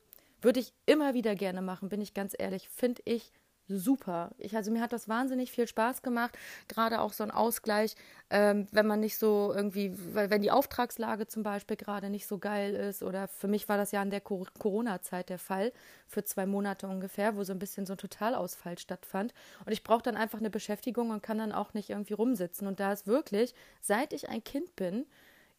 Würde 0.43 0.59
ich 0.59 0.73
immer 0.85 1.15
wieder 1.15 1.37
gerne 1.37 1.63
machen, 1.63 1.89
bin 1.89 2.01
ich 2.01 2.13
ganz 2.13 2.35
ehrlich. 2.37 2.69
Finde 2.69 3.03
ich 3.05 3.31
super. 3.69 4.31
Ich, 4.39 4.57
also 4.57 4.71
mir 4.71 4.81
hat 4.81 4.93
das 4.93 5.09
wahnsinnig 5.09 5.53
viel 5.53 5.69
Spaß 5.69 6.03
gemacht. 6.03 6.37
Gerade 6.67 7.01
auch 7.01 7.13
so 7.13 7.23
ein 7.23 7.31
Ausgleich, 7.31 7.95
ähm, 8.31 8.67
wenn 8.73 8.87
man 8.87 9.01
nicht 9.01 9.19
so 9.19 9.53
irgendwie, 9.55 9.95
weil 10.15 10.31
wenn 10.31 10.43
die 10.43 10.51
Auftragslage 10.51 11.27
zum 11.27 11.43
Beispiel 11.43 11.77
gerade 11.77 12.11
nicht 12.11 12.27
so 12.27 12.39
geil 12.39 12.75
ist 12.75 13.03
oder 13.03 13.29
für 13.29 13.49
mich 13.49 13.69
war 13.69 13.77
das 13.77 13.93
ja 13.93 14.03
in 14.03 14.11
der 14.11 14.21
Corona-Zeit 14.21 15.29
der 15.29 15.39
Fall, 15.39 15.73
für 16.07 16.25
zwei 16.25 16.47
Monate 16.47 16.89
ungefähr, 16.89 17.37
wo 17.37 17.45
so 17.45 17.53
ein 17.53 17.59
bisschen 17.59 17.87
so 17.87 17.95
ein 17.95 17.99
Totalausfall 17.99 18.79
stattfand. 18.79 19.35
Und 19.65 19.73
ich 19.73 19.85
brauche 19.85 20.03
dann 20.03 20.17
einfach 20.17 20.39
eine 20.39 20.51
Beschäftigung 20.51 21.11
und 21.11 21.23
kann 21.23 21.39
dann 21.39 21.53
auch 21.53 21.75
nicht 21.75 21.91
irgendwie 21.91 22.15
rumsitzen. 22.15 22.67
Und 22.67 22.81
da 22.81 22.93
ist 22.93 23.07
wirklich, 23.07 23.55
seit 23.81 24.13
ich 24.13 24.29
ein 24.29 24.43
Kind 24.43 24.75
bin, 24.77 25.07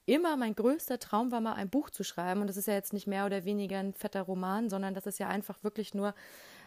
immer 0.10 0.38
mein 0.38 0.56
größter 0.56 1.00
Traum 1.00 1.32
war 1.32 1.42
mal 1.42 1.54
ein 1.54 1.70
Buch 1.70 1.90
zu 1.90 2.04
schreiben. 2.04 2.42
Und 2.42 2.48
das 2.48 2.58
ist 2.58 2.68
ja 2.68 2.74
jetzt 2.74 2.94
nicht 2.94 3.08
mehr 3.08 3.26
oder 3.26 3.46
weniger 3.46 3.78
ein 3.78 3.94
fetter 3.94 4.22
Roman, 4.22 4.70
sondern 4.70 4.94
das 4.94 5.06
ist 5.06 5.20
ja 5.20 5.28
einfach 5.28 5.64
wirklich 5.64 5.94
nur 5.94 6.14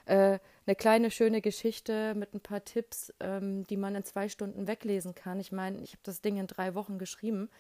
äh, 0.07 0.39
eine 0.67 0.77
kleine 0.77 1.11
schöne 1.11 1.41
Geschichte 1.41 2.15
mit 2.15 2.35
ein 2.35 2.41
paar 2.41 2.65
Tipps, 2.65 3.13
ähm, 3.21 3.65
die 3.65 3.77
man 3.77 3.95
in 3.95 4.05
zwei 4.05 4.29
Stunden 4.29 4.67
weglesen 4.67 5.15
kann. 5.15 5.41
Ich 5.41 5.53
meine, 5.53 5.81
ich 5.83 5.93
habe 5.93 6.03
das 6.05 6.21
Ding 6.21 6.37
in 6.37 6.47
drei 6.47 6.75
Wochen 6.75 6.99
geschrieben. 6.99 7.51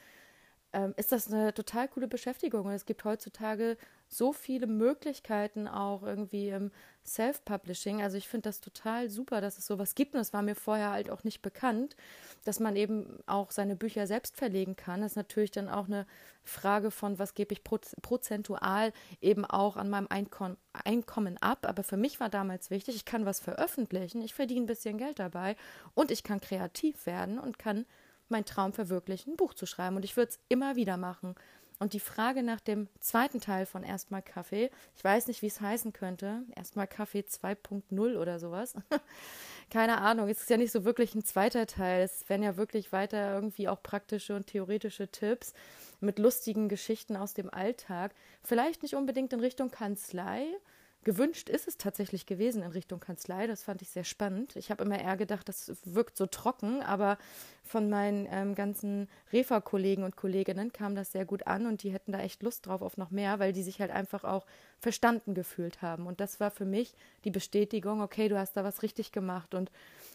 Ähm, 0.72 0.94
ist 0.96 1.12
das 1.12 1.30
eine 1.30 1.52
total 1.52 1.88
coole 1.88 2.08
Beschäftigung 2.08 2.66
und 2.66 2.72
es 2.72 2.86
gibt 2.86 3.04
heutzutage 3.04 3.76
so 4.08 4.32
viele 4.32 4.66
Möglichkeiten 4.66 5.68
auch 5.68 6.02
irgendwie 6.02 6.48
ähm, 6.48 6.70
Self-Publishing. 7.04 8.02
Also 8.02 8.16
ich 8.16 8.28
finde 8.28 8.48
das 8.48 8.60
total 8.60 9.08
super, 9.08 9.40
dass 9.40 9.58
es 9.58 9.66
sowas 9.66 9.94
gibt 9.94 10.14
und 10.14 10.20
es 10.20 10.32
war 10.32 10.42
mir 10.42 10.54
vorher 10.54 10.90
halt 10.90 11.10
auch 11.10 11.24
nicht 11.24 11.42
bekannt, 11.42 11.96
dass 12.44 12.60
man 12.60 12.76
eben 12.76 13.18
auch 13.26 13.50
seine 13.50 13.76
Bücher 13.76 14.06
selbst 14.06 14.36
verlegen 14.36 14.76
kann. 14.76 15.02
Das 15.02 15.12
ist 15.12 15.16
natürlich 15.16 15.50
dann 15.50 15.68
auch 15.68 15.86
eine 15.86 16.06
Frage 16.44 16.90
von, 16.90 17.18
was 17.18 17.34
gebe 17.34 17.52
ich 17.52 17.62
prozentual 17.64 18.92
eben 19.20 19.44
auch 19.44 19.76
an 19.76 19.90
meinem 19.90 20.06
Einkommen, 20.08 20.56
Einkommen 20.72 21.38
ab. 21.38 21.66
Aber 21.66 21.82
für 21.82 21.96
mich 21.96 22.20
war 22.20 22.28
damals 22.28 22.70
wichtig, 22.70 22.96
ich 22.96 23.04
kann 23.04 23.26
was 23.26 23.40
veröffentlichen, 23.40 24.22
ich 24.22 24.34
verdiene 24.34 24.64
ein 24.64 24.66
bisschen 24.66 24.98
Geld 24.98 25.18
dabei 25.18 25.56
und 25.94 26.10
ich 26.10 26.22
kann 26.24 26.40
kreativ 26.40 27.06
werden 27.06 27.38
und 27.38 27.58
kann 27.58 27.84
meinen 28.28 28.44
Traum 28.44 28.72
verwirklichen, 28.72 29.34
ein 29.34 29.36
Buch 29.36 29.54
zu 29.54 29.66
schreiben. 29.66 29.96
Und 29.96 30.04
ich 30.04 30.16
würde 30.16 30.30
es 30.30 30.40
immer 30.48 30.76
wieder 30.76 30.96
machen. 30.96 31.34
Und 31.82 31.94
die 31.94 32.00
Frage 32.00 32.44
nach 32.44 32.60
dem 32.60 32.86
zweiten 33.00 33.40
Teil 33.40 33.66
von 33.66 33.82
Erstmal 33.82 34.22
Kaffee, 34.22 34.70
ich 34.94 35.02
weiß 35.02 35.26
nicht, 35.26 35.42
wie 35.42 35.48
es 35.48 35.60
heißen 35.60 35.92
könnte, 35.92 36.44
Erstmal 36.54 36.86
Kaffee 36.86 37.24
2.0 37.28 38.16
oder 38.18 38.38
sowas. 38.38 38.74
Keine 39.70 39.98
Ahnung, 39.98 40.28
es 40.28 40.42
ist 40.42 40.48
ja 40.48 40.58
nicht 40.58 40.70
so 40.70 40.84
wirklich 40.84 41.16
ein 41.16 41.24
zweiter 41.24 41.66
Teil. 41.66 42.04
Es 42.04 42.28
werden 42.28 42.44
ja 42.44 42.56
wirklich 42.56 42.92
weiter 42.92 43.34
irgendwie 43.34 43.68
auch 43.68 43.82
praktische 43.82 44.36
und 44.36 44.46
theoretische 44.46 45.08
Tipps 45.08 45.54
mit 45.98 46.20
lustigen 46.20 46.68
Geschichten 46.68 47.16
aus 47.16 47.34
dem 47.34 47.52
Alltag. 47.52 48.14
Vielleicht 48.44 48.84
nicht 48.84 48.94
unbedingt 48.94 49.32
in 49.32 49.40
Richtung 49.40 49.72
Kanzlei, 49.72 50.46
Gewünscht 51.04 51.48
ist 51.48 51.66
es 51.66 51.78
tatsächlich 51.78 52.26
gewesen 52.26 52.62
in 52.62 52.70
Richtung 52.70 53.00
Kanzlei. 53.00 53.48
Das 53.48 53.64
fand 53.64 53.82
ich 53.82 53.88
sehr 53.88 54.04
spannend. 54.04 54.54
Ich 54.54 54.70
habe 54.70 54.84
immer 54.84 55.00
eher 55.00 55.16
gedacht, 55.16 55.48
das 55.48 55.72
wirkt 55.84 56.16
so 56.16 56.26
trocken, 56.26 56.80
aber 56.80 57.18
von 57.64 57.90
meinen 57.90 58.28
ähm, 58.30 58.54
ganzen 58.54 59.08
Refa-Kollegen 59.32 60.04
und 60.04 60.16
Kolleginnen 60.16 60.72
kam 60.72 60.94
das 60.94 61.10
sehr 61.10 61.24
gut 61.24 61.46
an 61.48 61.66
und 61.66 61.82
die 61.82 61.90
hätten 61.92 62.12
da 62.12 62.20
echt 62.20 62.44
Lust 62.44 62.66
drauf 62.66 62.82
auf 62.82 62.98
noch 62.98 63.10
mehr, 63.10 63.40
weil 63.40 63.52
die 63.52 63.64
sich 63.64 63.80
halt 63.80 63.90
einfach 63.90 64.22
auch 64.22 64.46
verstanden 64.78 65.34
gefühlt 65.34 65.82
haben. 65.82 66.06
Und 66.06 66.20
das 66.20 66.38
war 66.38 66.52
für 66.52 66.66
mich 66.66 66.94
die 67.24 67.30
Bestätigung, 67.30 68.00
okay, 68.00 68.28
du 68.28 68.38
hast 68.38 68.56
da 68.56 68.62
was 68.62 68.82
richtig 68.82 69.10
gemacht 69.10 69.54
und 69.54 69.72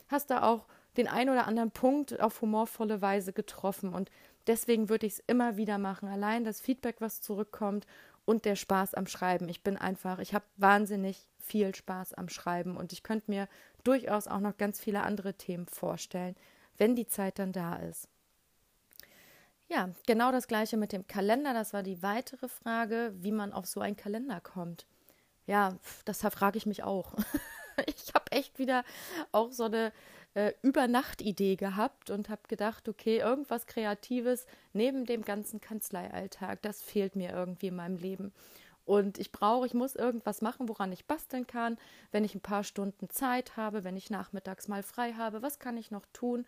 hast 0.08 0.30
da 0.30 0.44
auch 0.44 0.68
den 0.96 1.10
ein 1.10 1.30
oder 1.30 1.48
anderen 1.48 1.72
Punkt 1.72 2.20
auf 2.22 2.42
humorvolle 2.42 3.02
Weise 3.02 3.34
getroffen. 3.34 3.94
Und 3.94 4.10
deswegen 4.48 4.88
würde 4.88 5.06
ich 5.06 5.14
es 5.14 5.24
immer 5.28 5.58
wieder 5.58 5.78
machen. 5.78 6.08
Allein 6.08 6.46
das 6.46 6.62
Feedback, 6.62 6.96
was 7.00 7.22
zurückkommt 7.22 7.86
und 8.28 8.44
der 8.44 8.58
Spaß 8.58 8.94
am 8.94 9.08
Schreiben. 9.08 9.48
Ich 9.48 9.64
bin 9.64 9.78
einfach, 9.78 10.20
ich 10.20 10.34
habe 10.34 10.44
wahnsinnig 10.58 11.30
viel 11.40 11.74
Spaß 11.74 12.14
am 12.14 12.28
Schreiben 12.28 12.76
und 12.76 12.92
ich 12.92 13.02
könnte 13.02 13.32
mir 13.32 13.48
durchaus 13.86 14.28
auch 14.28 14.42
noch 14.42 14.58
ganz 14.58 14.82
viele 14.82 15.02
andere 15.04 15.36
Themen 15.36 15.66
vorstellen, 15.66 16.36
wenn 16.78 16.94
die 16.94 17.08
Zeit 17.08 17.40
dann 17.40 17.54
da 17.54 17.78
ist. 17.78 18.10
Ja, 19.70 19.92
genau 20.06 20.34
das 20.34 20.50
gleiche 20.50 20.76
mit 20.76 20.92
dem 20.92 21.08
Kalender. 21.08 21.54
Das 21.54 21.72
war 21.72 21.84
die 21.84 22.04
weitere 22.04 22.50
Frage, 22.50 23.14
wie 23.16 23.32
man 23.32 23.54
auf 23.54 23.66
so 23.66 23.80
einen 23.80 23.96
Kalender 23.96 24.42
kommt. 24.42 24.86
Ja, 25.46 25.78
das 26.04 26.20
frage 26.20 26.58
ich 26.58 26.66
mich 26.66 26.84
auch. 26.84 27.14
ich 27.86 28.14
habe 28.14 28.30
echt 28.32 28.60
wieder 28.60 28.84
auch 29.32 29.54
so 29.54 29.64
eine 29.64 29.94
äh, 30.38 30.54
Übernachtidee 30.62 31.56
gehabt 31.56 32.12
und 32.12 32.30
habe 32.30 32.44
gedacht, 32.48 32.88
okay, 32.88 33.18
irgendwas 33.18 33.66
Kreatives 33.66 34.46
neben 34.72 35.08
dem 35.08 35.24
ganzen 35.24 35.60
Kanzleialltag, 35.60 36.62
das 36.62 36.84
fehlt 36.84 37.16
mir 37.16 37.32
irgendwie 37.32 37.70
in 37.70 37.76
meinem 37.76 37.98
Leben. 37.98 38.32
Und 38.86 39.18
ich 39.18 39.32
brauche, 39.32 39.66
ich 39.66 39.74
muss 39.74 39.96
irgendwas 39.96 40.44
machen, 40.44 40.70
woran 40.70 40.92
ich 40.92 41.06
basteln 41.06 41.48
kann, 41.48 41.80
wenn 42.12 42.24
ich 42.24 42.36
ein 42.36 42.42
paar 42.42 42.64
Stunden 42.64 43.10
Zeit 43.10 43.58
habe, 43.58 43.84
wenn 43.84 43.98
ich 43.98 44.12
nachmittags 44.12 44.68
mal 44.68 44.84
frei 44.84 45.14
habe, 45.14 45.42
was 45.42 45.58
kann 45.58 45.76
ich 45.76 45.90
noch 45.90 46.06
tun? 46.14 46.46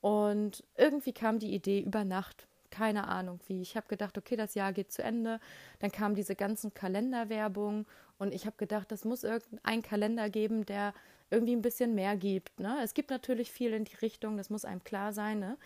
Und 0.00 0.62
irgendwie 0.76 1.12
kam 1.12 1.40
die 1.40 1.52
Idee 1.52 1.80
über 1.80 2.04
Nacht, 2.04 2.46
keine 2.70 3.08
Ahnung 3.08 3.40
wie. 3.48 3.60
Ich 3.62 3.76
habe 3.76 3.88
gedacht, 3.88 4.16
okay, 4.16 4.36
das 4.36 4.54
Jahr 4.54 4.72
geht 4.72 4.92
zu 4.92 5.02
Ende. 5.02 5.40
Dann 5.80 5.90
kamen 5.90 6.14
diese 6.14 6.36
ganzen 6.36 6.72
Kalenderwerbungen 6.72 7.84
und 8.16 8.32
ich 8.32 8.46
habe 8.46 8.56
gedacht, 8.58 8.92
das 8.92 9.04
muss 9.04 9.24
irgendein 9.24 9.82
Kalender 9.82 10.30
geben, 10.30 10.64
der 10.66 10.94
irgendwie 11.34 11.56
ein 11.56 11.62
bisschen 11.62 11.94
mehr 11.94 12.16
gibt. 12.16 12.60
Ne? 12.60 12.78
Es 12.82 12.94
gibt 12.94 13.10
natürlich 13.10 13.50
viel 13.50 13.72
in 13.72 13.84
die 13.84 13.96
Richtung, 13.96 14.36
das 14.36 14.50
muss 14.50 14.64
einem 14.64 14.82
klar 14.84 15.12
sein. 15.12 15.38
Ne? 15.38 15.56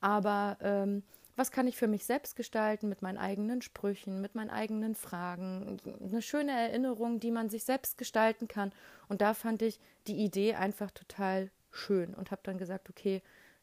Aber 0.00 0.56
ähm, 0.60 1.02
was 1.36 1.50
kann 1.50 1.66
ich 1.66 1.76
für 1.76 1.88
mich 1.88 2.04
selbst 2.04 2.36
gestalten 2.36 2.88
mit 2.88 3.02
meinen 3.02 3.18
eigenen 3.18 3.60
Sprüchen, 3.60 4.20
mit 4.20 4.34
meinen 4.34 4.50
eigenen 4.50 4.94
Fragen? 4.94 5.78
Eine 6.00 6.22
schöne 6.22 6.52
Erinnerung, 6.52 7.18
die 7.18 7.32
man 7.32 7.48
sich 7.48 7.64
selbst 7.64 7.98
gestalten 7.98 8.46
kann. 8.46 8.72
Und 9.08 9.20
da 9.20 9.34
fand 9.34 9.62
ich 9.62 9.80
die 10.06 10.24
Idee 10.24 10.54
einfach 10.54 10.92
total 10.92 11.50
schön 11.72 12.14
und 12.14 12.30
habe 12.30 12.42
dann 12.44 12.58
gesagt, 12.58 12.88
okay, 12.88 13.20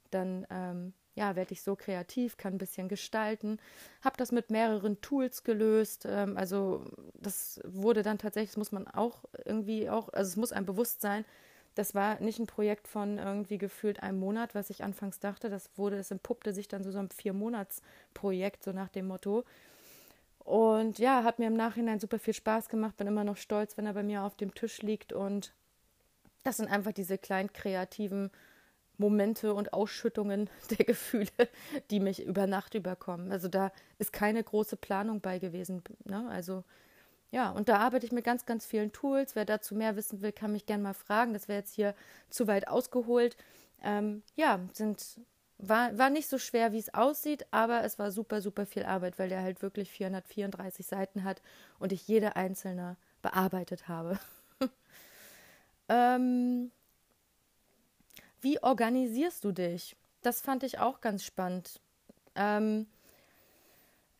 dann 0.10 0.46
ähm, 0.50 0.94
ja, 1.16 1.36
werde 1.36 1.54
ich 1.54 1.62
so 1.62 1.76
kreativ, 1.76 2.38
kann 2.38 2.56
ein 2.56 2.58
bisschen 2.58 2.90
gestalten. 2.90 3.60
Habe 4.02 4.18
das 4.18 4.32
mit 4.32 4.50
mehreren 4.50 5.00
Tools 5.02 5.44
gelöst. 5.44 6.06
Ähm, 6.06 6.38
also 6.38 6.86
das 7.14 7.62
wurde 7.66 8.04
dann 8.04 8.18
tatsächlich, 8.18 8.52
das 8.52 8.58
muss 8.58 8.72
man 8.72 8.88
auch 8.88 9.24
irgendwie 9.46 9.90
auch, 9.90 10.10
also 10.10 10.30
es 10.30 10.36
muss 10.36 10.52
einem 10.52 10.66
bewusst 10.66 11.02
sein, 11.02 11.26
das 11.76 11.96
war 11.96 12.20
nicht 12.20 12.40
ein 12.40 12.48
Projekt 12.48 12.88
von 12.88 13.18
irgendwie 13.18 13.58
gefühlt 13.58 14.04
einem 14.04 14.20
Monat, 14.20 14.56
was 14.56 14.70
ich 14.70 14.84
anfangs 14.84 15.20
dachte. 15.20 15.50
Das 15.50 15.70
wurde, 15.76 15.98
es 15.98 16.12
entpuppte 16.12 16.54
sich 16.54 16.68
dann 16.68 16.84
so, 16.84 16.92
so 16.92 17.00
ein 17.00 17.10
Vier-Monats-Projekt, 17.10 18.64
so 18.64 18.72
nach 18.72 18.90
dem 18.90 19.08
Motto. 19.08 19.46
Und 20.40 21.00
ja, 21.00 21.24
hat 21.24 21.40
mir 21.40 21.48
im 21.48 21.56
Nachhinein 21.56 22.00
super 22.00 22.20
viel 22.20 22.34
Spaß 22.34 22.68
gemacht, 22.68 22.98
bin 22.98 23.08
immer 23.08 23.24
noch 23.24 23.38
stolz, 23.38 23.78
wenn 23.78 23.86
er 23.86 23.94
bei 23.94 24.04
mir 24.04 24.24
auf 24.24 24.36
dem 24.36 24.54
Tisch 24.54 24.82
liegt. 24.82 25.14
Und 25.14 25.54
das 26.44 26.58
sind 26.58 26.70
einfach 26.70 26.92
diese 26.92 27.18
kleinen 27.18 27.54
kreativen 27.54 28.32
Momente 28.98 29.54
und 29.54 29.74
Ausschüttungen 29.74 30.50
der 30.78 30.86
Gefühle, 30.86 31.30
die 31.90 32.00
mich 32.00 32.26
über 32.26 32.48
Nacht 32.48 32.74
überkommen. 32.74 33.32
Also 33.32 33.48
da 33.48 33.72
ist 33.98 34.12
keine 34.12 34.44
große 34.44 34.76
Planung 34.76 35.22
bei 35.22 35.40
gewesen. 35.40 35.84
Ne? 36.06 36.28
Also 36.30 36.64
ja, 37.32 37.50
und 37.50 37.70
da 37.70 37.78
arbeite 37.78 38.06
ich 38.06 38.12
mit 38.12 38.26
ganz, 38.26 38.46
ganz 38.46 38.66
vielen 38.66 38.92
Tools. 38.92 39.36
Wer 39.36 39.46
dazu 39.46 39.74
mehr 39.74 39.96
wissen 39.96 40.22
will, 40.22 40.34
kann 40.34 40.52
mich 40.52 40.66
gerne 40.66 40.84
mal 40.84 40.94
fragen. 40.94 41.34
Das 41.34 41.48
wäre 41.48 41.60
jetzt 41.60 41.74
hier 41.74 41.96
zu 42.30 42.46
weit 42.46 42.68
ausgeholt. 42.68 43.38
Ähm, 43.82 44.22
ja, 44.36 44.60
sind, 44.74 45.22
war, 45.58 45.98
war 45.98 46.10
nicht 46.10 46.28
so 46.28 46.38
schwer, 46.38 46.74
wie 46.74 46.78
es 46.78 46.94
aussieht, 46.94 47.46
aber 47.52 47.84
es 47.84 47.98
war 47.98 48.12
super, 48.12 48.42
super 48.42 48.66
viel 48.66 48.84
Arbeit, 48.84 49.18
weil 49.18 49.30
der 49.30 49.42
halt 49.42 49.62
wirklich 49.62 49.90
434 49.92 50.86
Seiten 50.86 51.24
hat 51.24 51.42
und 51.80 51.94
ich 51.94 52.06
jede 52.06 52.36
einzelne 52.36 52.98
bearbeitet 53.22 53.88
habe. 53.88 54.20
ähm, 55.90 56.70
wie 58.42 58.62
organisierst 58.62 59.46
du 59.46 59.54
dich? 59.54 59.96
Das 60.22 60.42
fand 60.42 60.64
ich 60.64 60.80
auch 60.80 61.00
ganz 61.00 61.24
spannend. 61.24 61.80
Ähm, 62.36 62.88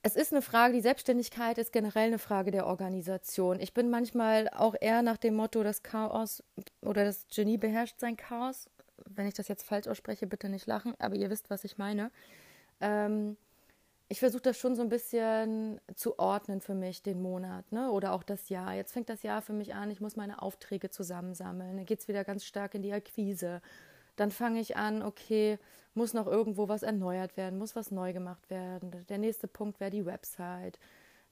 es 0.04 0.16
ist 0.16 0.32
eine 0.32 0.42
Frage, 0.42 0.74
die 0.74 0.82
Selbstständigkeit 0.82 1.58
ist 1.58 1.72
generell 1.72 2.08
eine 2.08 2.20
Frage 2.20 2.52
der 2.52 2.66
Organisation. 2.66 3.60
Ich 3.60 3.74
bin 3.74 3.90
manchmal 3.90 4.50
auch 4.50 4.76
eher 4.80 5.04
nach 5.04 5.18
dem 5.18 5.36
Motto, 5.36 5.64
das 5.64 5.84
Chaos 5.84 6.44
oder 6.82 7.06
das 7.06 7.28
Genie 7.34 7.58
beherrscht 7.58 8.00
sein 8.00 8.18
Chaos. 8.18 8.68
Wenn 9.06 9.28
ich 9.28 9.36
das 9.36 9.48
jetzt 9.48 9.64
falsch 9.64 9.88
ausspreche, 9.88 10.26
bitte 10.26 10.50
nicht 10.50 10.66
lachen, 10.66 10.96
aber 11.00 11.16
ihr 11.16 11.30
wisst, 11.30 11.50
was 11.50 11.64
ich 11.64 11.78
meine. 11.78 12.12
Ähm, 12.80 13.38
ich 14.10 14.20
versuche 14.20 14.42
das 14.42 14.58
schon 14.58 14.76
so 14.76 14.82
ein 14.82 14.90
bisschen 14.90 15.80
zu 15.96 16.18
ordnen 16.20 16.62
für 16.62 16.74
mich, 16.74 17.04
den 17.04 17.22
Monat 17.22 17.72
ne? 17.72 17.92
oder 17.92 18.14
auch 18.14 18.24
das 18.24 18.50
Jahr. 18.50 18.74
Jetzt 18.74 18.92
fängt 18.94 19.08
das 19.08 19.24
Jahr 19.24 19.42
für 19.42 19.54
mich 19.54 19.76
an, 19.76 19.92
ich 19.92 20.02
muss 20.02 20.16
meine 20.16 20.42
Aufträge 20.42 20.90
zusammensammeln. 20.90 21.78
Dann 21.78 21.86
geht 21.86 22.00
es 22.00 22.08
wieder 22.08 22.24
ganz 22.24 22.44
stark 22.44 22.74
in 22.74 22.82
die 22.82 22.92
Akquise. 22.92 23.62
Dann 24.22 24.30
fange 24.30 24.60
ich 24.60 24.78
an, 24.78 25.02
okay, 25.02 25.58
muss 25.96 26.14
noch 26.14 26.28
irgendwo 26.28 26.68
was 26.68 26.84
erneuert 26.84 27.38
werden, 27.38 27.58
muss 27.58 27.76
was 27.76 27.90
neu 27.90 28.14
gemacht 28.14 28.52
werden. 28.52 28.92
Der 29.10 29.18
nächste 29.18 29.48
Punkt 29.48 29.80
wäre 29.80 29.90
die 29.90 30.06
Website. 30.06 30.78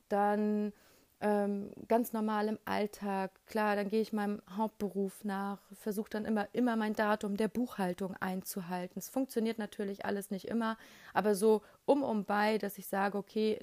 Dann 0.08 0.74
ähm, 1.22 1.70
ganz 1.88 2.14
normal 2.14 2.48
im 2.48 2.58
Alltag, 2.66 3.30
klar, 3.46 3.76
dann 3.76 3.90
gehe 3.90 4.02
ich 4.02 4.12
meinem 4.12 4.42
Hauptberuf 4.58 5.24
nach, 5.24 5.60
versuche 5.76 6.10
dann 6.10 6.26
immer, 6.26 6.48
immer 6.52 6.76
mein 6.78 6.96
Datum 6.96 7.38
der 7.38 7.48
Buchhaltung 7.48 8.16
einzuhalten. 8.20 8.98
Es 8.98 9.08
funktioniert 9.08 9.60
natürlich 9.60 10.04
alles 10.04 10.32
nicht 10.32 10.48
immer, 10.48 10.76
aber 11.14 11.36
so 11.36 11.62
um 11.86 12.02
und 12.02 12.26
bei, 12.26 12.58
dass 12.58 12.80
ich 12.80 12.88
sage, 12.88 13.20
okay, 13.20 13.60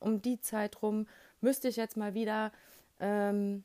um 0.00 0.20
die 0.20 0.38
Zeit 0.38 0.82
rum 0.82 1.06
müsste 1.40 1.68
ich 1.68 1.76
jetzt 1.76 1.96
mal 1.96 2.12
wieder 2.12 2.52
ähm, 3.00 3.64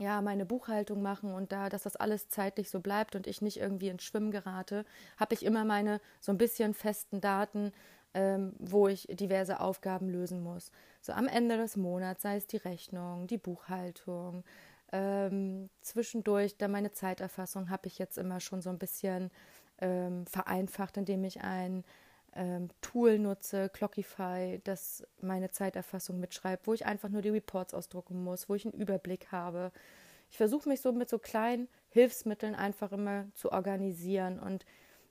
ja, 0.00 0.22
meine 0.22 0.46
Buchhaltung 0.46 1.02
machen 1.02 1.34
und 1.34 1.52
da, 1.52 1.68
dass 1.68 1.82
das 1.82 1.94
alles 1.94 2.28
zeitlich 2.30 2.70
so 2.70 2.80
bleibt 2.80 3.14
und 3.16 3.26
ich 3.26 3.42
nicht 3.42 3.58
irgendwie 3.58 3.88
ins 3.88 4.02
Schwimmen 4.02 4.30
gerate, 4.30 4.86
habe 5.18 5.34
ich 5.34 5.44
immer 5.44 5.64
meine 5.64 6.00
so 6.20 6.32
ein 6.32 6.38
bisschen 6.38 6.72
festen 6.72 7.20
Daten, 7.20 7.72
ähm, 8.14 8.54
wo 8.58 8.88
ich 8.88 9.06
diverse 9.10 9.60
Aufgaben 9.60 10.08
lösen 10.08 10.42
muss. 10.42 10.72
So 11.02 11.12
am 11.12 11.28
Ende 11.28 11.58
des 11.58 11.76
Monats, 11.76 12.22
sei 12.22 12.36
es 12.36 12.46
die 12.46 12.56
Rechnung, 12.56 13.26
die 13.26 13.36
Buchhaltung, 13.38 14.42
ähm, 14.90 15.68
zwischendurch 15.82 16.56
dann 16.56 16.72
meine 16.72 16.92
Zeiterfassung 16.92 17.68
habe 17.68 17.86
ich 17.86 17.98
jetzt 17.98 18.16
immer 18.16 18.40
schon 18.40 18.62
so 18.62 18.70
ein 18.70 18.78
bisschen 18.78 19.30
ähm, 19.82 20.26
vereinfacht, 20.26 20.96
indem 20.96 21.24
ich 21.24 21.42
ein 21.42 21.84
ähm, 22.34 22.68
Tool 22.80 23.18
nutze, 23.18 23.68
Clockify, 23.68 24.60
das 24.64 25.06
meine 25.20 25.50
Zeiterfassung 25.50 26.20
mitschreibt, 26.20 26.66
wo 26.66 26.74
ich 26.74 26.86
einfach 26.86 27.08
nur 27.08 27.22
die 27.22 27.30
Reports 27.30 27.74
ausdrucken 27.74 28.22
muss, 28.22 28.48
wo 28.48 28.54
ich 28.54 28.64
einen 28.64 28.80
Überblick 28.80 29.32
habe. 29.32 29.72
Ich 30.30 30.36
versuche 30.36 30.68
mich 30.68 30.80
so 30.80 30.92
mit 30.92 31.08
so 31.08 31.18
kleinen 31.18 31.68
Hilfsmitteln 31.88 32.54
einfach 32.54 32.92
immer 32.92 33.26
zu 33.34 33.52
organisieren 33.52 34.38
und 34.38 34.64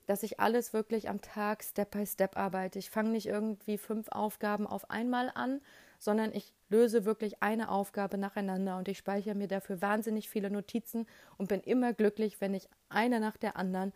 dass 0.06 0.22
ich 0.24 0.40
alles 0.40 0.72
wirklich 0.72 1.08
am 1.08 1.20
Tag 1.20 1.62
Step 1.62 1.92
by 1.92 2.04
Step 2.04 2.36
arbeite. 2.36 2.78
Ich 2.78 2.90
fange 2.90 3.10
nicht 3.10 3.26
irgendwie 3.26 3.78
fünf 3.78 4.08
Aufgaben 4.10 4.66
auf 4.66 4.90
einmal 4.90 5.30
an, 5.34 5.60
sondern 6.00 6.32
ich 6.32 6.52
löse 6.68 7.04
wirklich 7.04 7.42
eine 7.42 7.70
Aufgabe 7.70 8.18
nacheinander 8.18 8.78
und 8.78 8.88
ich 8.88 8.98
speichere 8.98 9.34
mir 9.36 9.46
dafür 9.46 9.80
wahnsinnig 9.82 10.28
viele 10.28 10.50
Notizen 10.50 11.06
und 11.36 11.48
bin 11.48 11.60
immer 11.60 11.92
glücklich, 11.92 12.40
wenn 12.40 12.54
ich 12.54 12.68
eine 12.88 13.20
nach 13.20 13.36
der 13.36 13.56
anderen 13.56 13.92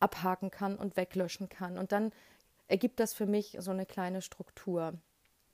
abhaken 0.00 0.50
kann 0.50 0.76
und 0.76 0.96
weglöschen 0.96 1.48
kann. 1.48 1.78
Und 1.78 1.92
dann 1.92 2.10
ergibt 2.72 3.00
das 3.00 3.12
für 3.12 3.26
mich 3.26 3.58
so 3.60 3.70
eine 3.70 3.84
kleine 3.84 4.22
Struktur. 4.22 4.94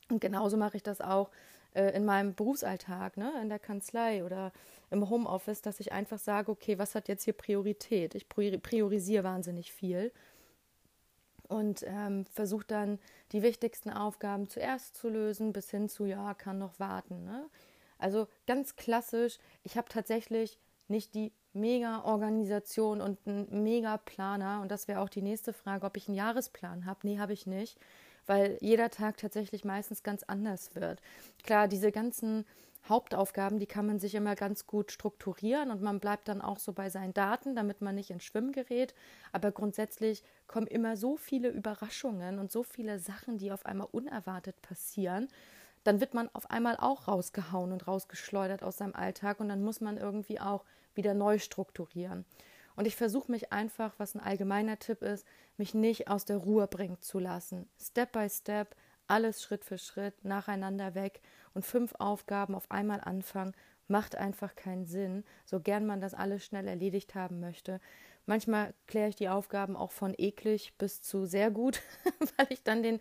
Und 0.08 0.20
genauso 0.20 0.56
mache 0.56 0.76
ich 0.76 0.84
das 0.84 1.00
auch 1.00 1.30
äh, 1.74 1.90
in 1.96 2.04
meinem 2.04 2.34
Berufsalltag, 2.34 3.16
ne, 3.16 3.32
in 3.42 3.48
der 3.48 3.58
Kanzlei 3.58 4.24
oder 4.24 4.52
im 4.92 5.10
Homeoffice, 5.10 5.60
dass 5.60 5.80
ich 5.80 5.90
einfach 5.90 6.20
sage, 6.20 6.52
okay, 6.52 6.78
was 6.78 6.94
hat 6.94 7.08
jetzt 7.08 7.24
hier 7.24 7.32
Priorität? 7.32 8.14
Ich 8.14 8.28
priorisiere 8.28 9.24
wahnsinnig 9.24 9.72
viel 9.72 10.12
und 11.48 11.82
ähm, 11.88 12.24
versuche 12.26 12.66
dann 12.68 13.00
die 13.32 13.42
wichtigsten 13.42 13.90
Aufgaben 13.90 14.48
zuerst 14.48 14.96
zu 14.96 15.08
lösen, 15.08 15.52
bis 15.52 15.72
hin 15.72 15.88
zu, 15.88 16.04
ja, 16.04 16.34
kann 16.34 16.58
noch 16.58 16.78
warten. 16.78 17.24
Ne? 17.24 17.50
Also 17.98 18.28
ganz 18.46 18.76
klassisch, 18.76 19.38
ich 19.64 19.76
habe 19.76 19.88
tatsächlich 19.88 20.60
nicht 20.86 21.14
die 21.14 21.32
Mega-Organisation 21.52 23.00
und 23.00 23.18
einen 23.26 23.62
Mega-Planer. 23.62 24.60
Und 24.62 24.70
das 24.70 24.88
wäre 24.88 25.00
auch 25.00 25.08
die 25.08 25.22
nächste 25.22 25.52
Frage, 25.52 25.86
ob 25.86 25.96
ich 25.96 26.08
einen 26.08 26.16
Jahresplan 26.16 26.86
habe. 26.86 27.00
Nee, 27.02 27.18
habe 27.18 27.32
ich 27.32 27.46
nicht, 27.46 27.78
weil 28.26 28.58
jeder 28.60 28.90
Tag 28.90 29.16
tatsächlich 29.16 29.64
meistens 29.64 30.02
ganz 30.02 30.22
anders 30.22 30.74
wird. 30.74 31.00
Klar, 31.44 31.68
diese 31.68 31.92
ganzen 31.92 32.44
Hauptaufgaben, 32.88 33.58
die 33.58 33.66
kann 33.66 33.86
man 33.86 33.98
sich 33.98 34.14
immer 34.14 34.34
ganz 34.34 34.66
gut 34.66 34.92
strukturieren 34.92 35.70
und 35.70 35.82
man 35.82 36.00
bleibt 36.00 36.28
dann 36.28 36.40
auch 36.40 36.58
so 36.58 36.72
bei 36.72 36.88
seinen 36.88 37.12
Daten, 37.12 37.54
damit 37.54 37.80
man 37.82 37.94
nicht 37.94 38.10
ins 38.10 38.24
Schwimmen 38.24 38.52
gerät. 38.52 38.94
Aber 39.32 39.52
grundsätzlich 39.52 40.22
kommen 40.46 40.66
immer 40.66 40.96
so 40.96 41.16
viele 41.16 41.48
Überraschungen 41.48 42.38
und 42.38 42.50
so 42.50 42.62
viele 42.62 42.98
Sachen, 42.98 43.36
die 43.36 43.52
auf 43.52 43.66
einmal 43.66 43.88
unerwartet 43.90 44.60
passieren. 44.62 45.28
Dann 45.84 46.00
wird 46.00 46.14
man 46.14 46.28
auf 46.32 46.50
einmal 46.50 46.76
auch 46.76 47.08
rausgehauen 47.08 47.72
und 47.72 47.86
rausgeschleudert 47.86 48.62
aus 48.62 48.78
seinem 48.78 48.94
Alltag 48.94 49.40
und 49.40 49.48
dann 49.48 49.62
muss 49.62 49.80
man 49.80 49.96
irgendwie 49.96 50.40
auch 50.40 50.64
wieder 50.98 51.14
neu 51.14 51.38
strukturieren. 51.38 52.26
Und 52.76 52.86
ich 52.86 52.94
versuche 52.94 53.32
mich 53.32 53.50
einfach, 53.50 53.94
was 53.98 54.14
ein 54.14 54.20
allgemeiner 54.20 54.78
Tipp 54.78 55.00
ist, 55.02 55.26
mich 55.56 55.72
nicht 55.72 56.08
aus 56.08 56.26
der 56.26 56.36
Ruhe 56.36 56.66
bringen 56.66 57.00
zu 57.00 57.18
lassen. 57.18 57.68
Step 57.80 58.12
by 58.12 58.28
Step, 58.28 58.76
alles 59.06 59.42
Schritt 59.42 59.64
für 59.64 59.78
Schritt, 59.78 60.22
nacheinander 60.24 60.94
weg 60.94 61.22
und 61.54 61.64
fünf 61.64 61.94
Aufgaben 61.98 62.54
auf 62.54 62.70
einmal 62.70 63.00
anfangen, 63.00 63.54
macht 63.88 64.16
einfach 64.16 64.54
keinen 64.54 64.86
Sinn, 64.86 65.24
so 65.46 65.60
gern 65.60 65.86
man 65.86 66.00
das 66.00 66.14
alles 66.14 66.44
schnell 66.44 66.68
erledigt 66.68 67.14
haben 67.14 67.40
möchte. 67.40 67.80
Manchmal 68.26 68.74
kläre 68.86 69.08
ich 69.08 69.16
die 69.16 69.30
Aufgaben 69.30 69.74
auch 69.74 69.90
von 69.90 70.14
eklig 70.16 70.74
bis 70.76 71.00
zu 71.00 71.24
sehr 71.24 71.50
gut, 71.50 71.80
weil 72.36 72.46
ich 72.50 72.62
dann 72.62 72.82
den, 72.82 73.00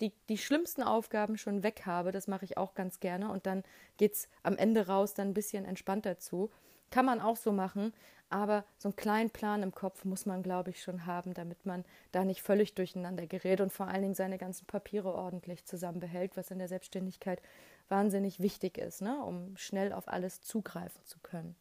die, 0.00 0.12
die 0.28 0.38
schlimmsten 0.38 0.84
Aufgaben 0.84 1.36
schon 1.36 1.64
weg 1.64 1.82
habe. 1.84 2.12
Das 2.12 2.28
mache 2.28 2.44
ich 2.44 2.56
auch 2.56 2.74
ganz 2.74 3.00
gerne 3.00 3.30
und 3.32 3.46
dann 3.46 3.64
geht 3.96 4.14
es 4.14 4.28
am 4.44 4.56
Ende 4.56 4.86
raus 4.86 5.14
dann 5.14 5.30
ein 5.30 5.34
bisschen 5.34 5.64
entspannter 5.64 6.18
zu. 6.18 6.50
Kann 6.90 7.04
man 7.04 7.20
auch 7.20 7.36
so 7.36 7.52
machen, 7.52 7.92
aber 8.30 8.64
so 8.78 8.88
einen 8.88 8.96
kleinen 8.96 9.30
Plan 9.30 9.62
im 9.62 9.74
Kopf 9.74 10.04
muss 10.04 10.26
man, 10.26 10.42
glaube 10.42 10.70
ich, 10.70 10.82
schon 10.82 11.06
haben, 11.06 11.32
damit 11.34 11.64
man 11.64 11.84
da 12.12 12.24
nicht 12.24 12.42
völlig 12.42 12.74
durcheinander 12.74 13.26
gerät 13.26 13.60
und 13.60 13.72
vor 13.72 13.88
allen 13.88 14.02
Dingen 14.02 14.14
seine 14.14 14.38
ganzen 14.38 14.66
Papiere 14.66 15.14
ordentlich 15.14 15.64
zusammenbehält, 15.64 16.36
was 16.36 16.50
in 16.50 16.58
der 16.58 16.68
Selbstständigkeit 16.68 17.40
wahnsinnig 17.88 18.40
wichtig 18.40 18.76
ist, 18.76 19.00
ne? 19.00 19.22
um 19.22 19.56
schnell 19.56 19.92
auf 19.92 20.08
alles 20.08 20.42
zugreifen 20.42 21.02
zu 21.04 21.18
können. 21.20 21.56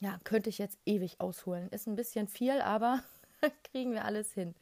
Ja, 0.00 0.18
könnte 0.24 0.50
ich 0.50 0.58
jetzt 0.58 0.78
ewig 0.84 1.20
ausholen. 1.20 1.68
Ist 1.70 1.86
ein 1.86 1.96
bisschen 1.96 2.28
viel, 2.28 2.60
aber 2.60 3.02
kriegen 3.70 3.92
wir 3.92 4.04
alles 4.04 4.32
hin. 4.32 4.54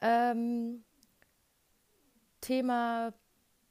Ähm, 0.00 0.84
Thema 2.40 3.12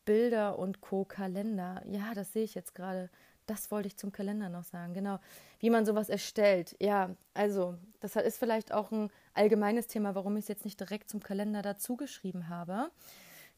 Bilder 0.06 0.60
und 0.60 0.82
Co-Kalender. 0.82 1.84
Ja, 1.90 2.14
das 2.14 2.34
sehe 2.34 2.44
ich 2.44 2.54
jetzt 2.54 2.76
gerade 2.76 3.10
das 3.46 3.72
wollte 3.72 3.88
ich 3.88 3.98
zum 3.98 4.12
Kalender 4.12 4.50
noch 4.50 4.64
sagen, 4.64 4.94
genau. 4.94 5.20
Wie 5.60 5.70
man 5.70 5.86
sowas 5.86 6.10
erstellt. 6.10 6.76
Ja, 6.80 7.16
also, 7.34 7.76
das 8.00 8.16
ist 8.16 8.38
vielleicht 8.38 8.72
auch 8.72 8.92
ein 8.92 9.10
allgemeines 9.34 9.88
Thema, 9.88 10.16
warum 10.16 10.38
ich 10.38 10.44
es 10.44 10.50
jetzt 10.50 10.66
nicht 10.66 10.80
direkt 10.80 11.10
zum 11.10 11.22
Kalender 11.22 11.62
dazu 11.62 11.96
geschrieben 11.96 12.50
habe. 12.50 12.92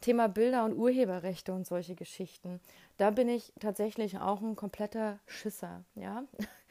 Thema 0.02 0.28
Bilder 0.28 0.66
und 0.66 0.78
Urheberrechte 0.78 1.54
und 1.54 1.66
solche 1.66 1.96
Geschichten. 1.96 2.60
Da 2.98 3.12
bin 3.12 3.30
ich 3.30 3.54
tatsächlich 3.60 4.20
auch 4.20 4.42
ein 4.42 4.56
kompletter 4.56 5.20
Schisser, 5.28 5.84
ja. 5.96 6.24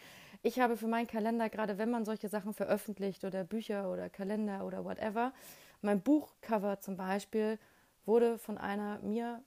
Ich 0.45 0.59
habe 0.59 0.77
für 0.77 0.89
meinen 0.89 1.07
Kalender, 1.07 1.49
gerade 1.49 1.79
wenn 1.79 1.89
man 1.89 2.05
solche 2.05 2.29
Sachen 2.29 2.53
veröffentlicht 2.53 3.23
oder 3.23 3.45
Bücher 3.45 3.89
oder 3.93 4.11
Kalender 4.11 4.67
oder 4.67 4.85
whatever, 4.85 5.33
mein 5.83 6.01
Buchcover 6.01 6.81
zum 6.81 6.97
Beispiel 6.97 7.61
wurde 8.07 8.39
von 8.39 8.59
einer 8.59 8.99
mir 9.03 9.41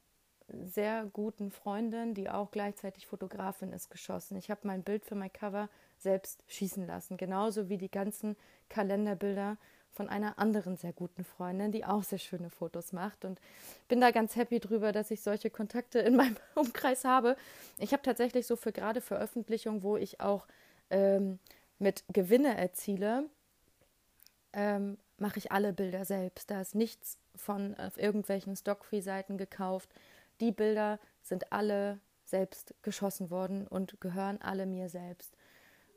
sehr 0.47 1.05
guten 1.11 1.51
Freundin, 1.51 2.13
die 2.13 2.29
auch 2.29 2.51
gleichzeitig 2.51 3.07
Fotografin 3.07 3.71
ist, 3.71 3.89
geschossen. 3.89 4.37
Ich 4.37 4.49
habe 4.49 4.61
mein 4.63 4.83
Bild 4.83 5.05
für 5.05 5.15
mein 5.15 5.33
Cover 5.33 5.69
selbst 5.97 6.43
schießen 6.47 6.85
lassen, 6.85 7.17
genauso 7.17 7.69
wie 7.69 7.77
die 7.77 7.89
ganzen 7.89 8.35
Kalenderbilder 8.69 9.57
von 9.91 10.09
einer 10.09 10.37
anderen 10.37 10.75
sehr 10.75 10.91
guten 10.91 11.23
Freundin, 11.23 11.71
die 11.71 11.85
auch 11.85 12.03
sehr 12.03 12.19
schöne 12.19 12.49
Fotos 12.49 12.91
macht 12.91 13.23
und 13.23 13.39
bin 13.87 14.01
da 14.01 14.11
ganz 14.11 14.35
happy 14.35 14.59
drüber, 14.59 14.91
dass 14.91 15.09
ich 15.09 15.21
solche 15.21 15.49
Kontakte 15.49 15.99
in 15.99 16.15
meinem 16.15 16.35
Umkreis 16.55 17.05
habe. 17.05 17.37
Ich 17.79 17.93
habe 17.93 18.03
tatsächlich 18.03 18.45
so 18.45 18.55
für 18.55 18.73
gerade 18.73 19.01
Veröffentlichungen, 19.01 19.83
wo 19.83 19.95
ich 19.95 20.19
auch 20.19 20.45
ähm, 20.89 21.39
mit 21.79 22.03
Gewinne 22.11 22.57
erziele, 22.57 23.25
ähm, 24.53 24.97
mache 25.17 25.39
ich 25.39 25.53
alle 25.53 25.71
Bilder 25.71 26.03
selbst. 26.03 26.51
Da 26.51 26.59
ist 26.59 26.75
nichts 26.75 27.17
von 27.35 27.75
auf 27.75 27.97
irgendwelchen 27.97 28.55
Stockfree-Seiten 28.55 29.37
gekauft 29.37 29.89
die 30.39 30.51
Bilder 30.51 30.99
sind 31.21 31.51
alle 31.51 31.99
selbst 32.23 32.73
geschossen 32.81 33.29
worden 33.29 33.67
und 33.67 33.99
gehören 34.01 34.41
alle 34.41 34.65
mir 34.65 34.89
selbst. 34.89 35.35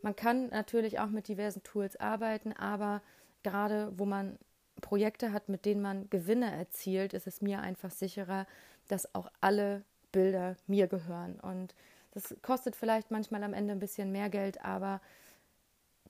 Man 0.02 0.14
kann 0.14 0.48
natürlich 0.48 1.00
auch 1.00 1.08
mit 1.08 1.28
diversen 1.28 1.62
Tools 1.62 1.96
arbeiten, 1.96 2.52
aber 2.52 3.02
gerade 3.42 3.92
wo 3.98 4.04
man 4.04 4.38
Projekte 4.80 5.32
hat, 5.32 5.48
mit 5.48 5.64
denen 5.64 5.82
man 5.82 6.08
Gewinne 6.10 6.52
erzielt, 6.52 7.14
ist 7.14 7.26
es 7.26 7.42
mir 7.42 7.60
einfach 7.60 7.90
sicherer, 7.90 8.46
dass 8.86 9.14
auch 9.14 9.30
alle 9.40 9.84
Bilder 10.12 10.56
mir 10.66 10.86
gehören. 10.86 11.40
Und 11.40 11.74
das 12.12 12.36
kostet 12.42 12.76
vielleicht 12.76 13.10
manchmal 13.10 13.42
am 13.42 13.54
Ende 13.54 13.72
ein 13.72 13.80
bisschen 13.80 14.12
mehr 14.12 14.30
Geld, 14.30 14.64
aber 14.64 15.00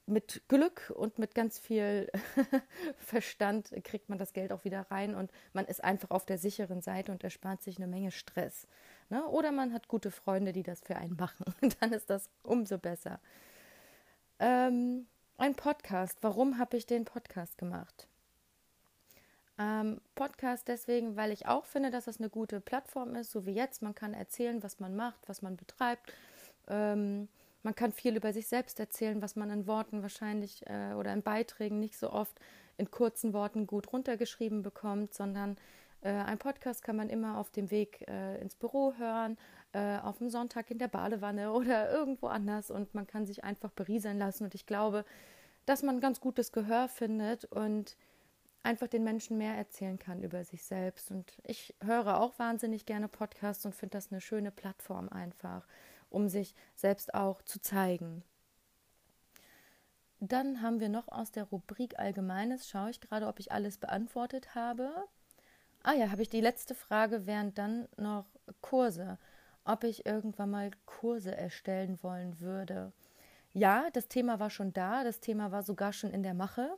mit 0.09 0.43
Glück 0.49 0.93
und 0.95 1.19
mit 1.19 1.35
ganz 1.35 1.59
viel 1.59 2.11
Verstand 2.99 3.73
kriegt 3.85 4.09
man 4.09 4.19
das 4.19 4.33
Geld 4.33 4.53
auch 4.53 4.65
wieder 4.65 4.87
rein 4.91 5.15
und 5.15 5.31
man 5.53 5.67
ist 5.67 5.85
einfach 5.85 6.11
auf 6.11 6.27
der 6.27 6.39
sicheren 6.39 6.81
Seite 6.81 7.13
und 7.13 7.23
erspart 7.23 7.63
sich 7.63 7.77
eine 7.77 7.87
Menge 7.87 8.11
Stress. 8.11 8.67
Ne? 9.11 9.25
Oder 9.27 9.53
man 9.53 9.73
hat 9.73 9.89
gute 9.89 10.11
Freunde, 10.11 10.53
die 10.53 10.63
das 10.63 10.81
für 10.81 10.97
einen 10.97 11.17
machen. 11.17 11.45
Dann 11.81 11.93
ist 11.93 12.11
das 12.11 12.29
umso 12.43 12.79
besser. 12.79 13.21
Ähm, 14.39 15.07
ein 15.37 15.55
Podcast. 15.55 16.19
Warum 16.23 16.59
habe 16.59 16.77
ich 16.77 16.87
den 16.87 17.05
Podcast 17.05 17.59
gemacht? 17.59 18.09
Ähm, 19.59 20.01
Podcast 20.15 20.69
deswegen, 20.69 21.17
weil 21.17 21.33
ich 21.33 21.47
auch 21.47 21.65
finde, 21.65 21.91
dass 21.91 22.05
das 22.05 22.19
eine 22.19 22.31
gute 22.31 22.61
Plattform 22.61 23.15
ist, 23.17 23.33
so 23.33 23.45
wie 23.45 23.53
jetzt. 23.53 23.83
Man 23.83 23.95
kann 23.95 24.15
erzählen, 24.15 24.63
was 24.63 24.79
man 24.79 24.95
macht, 24.95 25.29
was 25.29 25.43
man 25.43 25.57
betreibt. 25.57 26.13
Ähm, 26.69 27.29
man 27.63 27.75
kann 27.75 27.93
viel 27.93 28.17
über 28.17 28.33
sich 28.33 28.47
selbst 28.47 28.79
erzählen, 28.81 29.21
was 29.21 29.37
man 29.37 29.51
in 29.51 29.67
Worten 29.67 30.03
wahrscheinlich 30.03 30.67
äh, 30.67 30.95
oder 30.95 31.13
in 31.13 31.23
Beiträgen 31.23 31.81
nicht 31.81 31.99
so 31.99 32.11
oft 32.11 32.39
in 32.77 32.91
kurzen 32.91 33.33
Worten 33.33 33.67
gut 33.67 33.93
runtergeschrieben 33.93 34.63
bekommt, 34.63 35.13
sondern 35.13 35.57
äh, 36.01 36.11
ein 36.11 36.39
Podcast 36.39 36.83
kann 36.83 36.97
man 36.97 37.09
immer 37.11 37.39
auf 37.39 37.51
dem 37.51 37.71
Weg 37.71 38.07
äh, 38.09 38.41
ins 38.41 38.55
Büro 38.55 38.95
hören, 38.97 39.37
äh, 39.73 39.99
auf 39.99 40.19
dem 40.19 40.31
Sonntag 40.31 40.71
in 40.71 40.79
der 40.79 40.89
Badewanne 40.89 41.53
oder 41.55 41.91
irgendwo 41.91 42.29
anders 42.29 42.71
und 42.71 42.95
man 42.95 43.07
kann 43.07 43.27
sich 43.27 43.45
einfach 43.45 43.71
berieseln 43.71 44.19
lassen. 44.19 44.45
Und 44.45 44.55
ich 44.55 44.67
glaube, 44.67 45.05
dass 45.67 45.83
man 45.83 46.01
ganz 46.01 46.21
gutes 46.21 46.53
Gehör 46.53 46.89
findet 46.89 47.45
und 47.45 47.97
einfach 48.63 48.87
den 48.87 49.05
Menschen 49.05 49.39
mehr 49.39 49.55
erzählen 49.55 49.99
kann 49.99 50.23
über 50.23 50.45
sich 50.45 50.65
selbst. 50.65 51.11
Und 51.11 51.39
ich 51.45 51.75
höre 51.85 52.21
auch 52.21 52.39
wahnsinnig 52.39 52.87
gerne 52.87 53.09
Podcasts 53.09 53.65
und 53.67 53.75
finde 53.75 53.97
das 53.99 54.11
eine 54.11 54.21
schöne 54.21 54.51
Plattform 54.51 55.09
einfach 55.09 55.67
um 56.11 56.29
sich 56.29 56.55
selbst 56.75 57.15
auch 57.15 57.43
zu 57.43 57.61
zeigen. 57.61 58.23
Dann 60.21 60.63
haben 60.63 60.81
wir 60.81 60.89
noch 60.89 61.09
aus 61.09 61.31
der 61.31 61.45
Rubrik 61.45 61.99
Allgemeines, 61.99 62.69
schaue 62.69 62.91
ich 62.91 63.01
gerade, 63.01 63.29
ob 63.29 63.39
ich 63.39 63.53
alles 63.53 63.79
beantwortet 63.79 64.55
habe. 64.55 64.91
Ah 65.85 65.93
ja, 65.93 66.11
habe 66.11 66.23
ich 66.23 66.29
die 66.29 66.41
letzte 66.41 66.75
Frage, 66.75 67.27
wären 67.27 67.55
dann 67.55 67.89
noch 67.97 68.27
Kurse, 68.61 69.19
ob 69.65 69.85
ich 69.85 70.07
irgendwann 70.07 70.51
mal 70.51 70.71
Kurse 70.87 71.37
erstellen 71.37 72.03
wollen 72.03 72.41
würde. 72.41 72.93
Ja, 73.53 73.89
das 73.93 74.09
Thema 74.09 74.41
war 74.41 74.51
schon 74.51 74.73
da, 74.73 75.05
das 75.05 75.21
Thema 75.21 75.53
war 75.53 75.63
sogar 75.63 75.93
schon 75.93 76.11
in 76.11 76.23
der 76.23 76.35
Mache. 76.35 76.77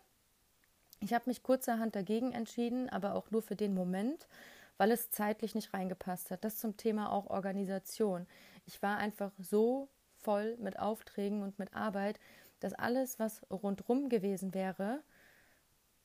Ich 1.01 1.15
habe 1.15 1.25
mich 1.27 1.43
kurzerhand 1.43 1.97
dagegen 1.97 2.33
entschieden, 2.33 2.91
aber 2.91 3.15
auch 3.15 3.31
nur 3.31 3.41
für 3.41 3.57
den 3.57 3.75
Moment, 3.75 4.29
weil 4.77 4.91
es 4.91 5.11
zeitlich 5.11 5.55
nicht 5.55 5.73
reingepasst 5.73 6.31
hat. 6.31 6.45
Das 6.45 6.59
zum 6.59 6.77
Thema 6.77 7.11
auch 7.11 7.29
Organisation 7.29 8.27
ich 8.71 8.83
war 8.83 8.99
einfach 8.99 9.33
so 9.39 9.89
voll 10.23 10.57
mit 10.59 10.79
Aufträgen 10.79 11.43
und 11.43 11.59
mit 11.59 11.75
Arbeit, 11.75 12.21
dass 12.61 12.73
alles, 12.73 13.19
was 13.19 13.43
rundrum 13.51 14.09
gewesen 14.09 14.55
wäre, 14.55 15.03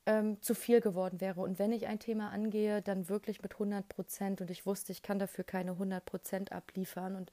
ähm, 0.07 0.41
zu 0.41 0.55
viel 0.55 0.81
geworden 0.81 1.21
wäre. 1.21 1.41
Und 1.41 1.59
wenn 1.59 1.71
ich 1.71 1.85
ein 1.85 1.99
Thema 1.99 2.31
angehe, 2.31 2.81
dann 2.81 3.07
wirklich 3.07 3.43
mit 3.43 3.53
100 3.53 3.87
Prozent. 3.87 4.41
Und 4.41 4.49
ich 4.49 4.65
wusste, 4.65 4.91
ich 4.91 5.03
kann 5.03 5.19
dafür 5.19 5.43
keine 5.43 5.71
100 5.71 6.03
Prozent 6.05 6.51
abliefern. 6.51 7.15
Und 7.15 7.31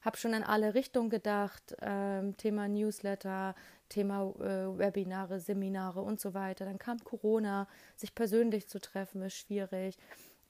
habe 0.00 0.16
schon 0.16 0.32
in 0.32 0.44
alle 0.44 0.74
Richtungen 0.74 1.10
gedacht. 1.10 1.76
Ähm, 1.80 2.36
Thema 2.36 2.68
Newsletter, 2.68 3.56
Thema 3.88 4.32
äh, 4.38 4.78
Webinare, 4.78 5.40
Seminare 5.40 6.02
und 6.02 6.20
so 6.20 6.34
weiter. 6.34 6.64
Dann 6.64 6.78
kam 6.78 6.98
Corona. 7.02 7.66
Sich 7.96 8.14
persönlich 8.14 8.68
zu 8.68 8.80
treffen 8.80 9.22
ist 9.22 9.34
schwierig. 9.34 9.96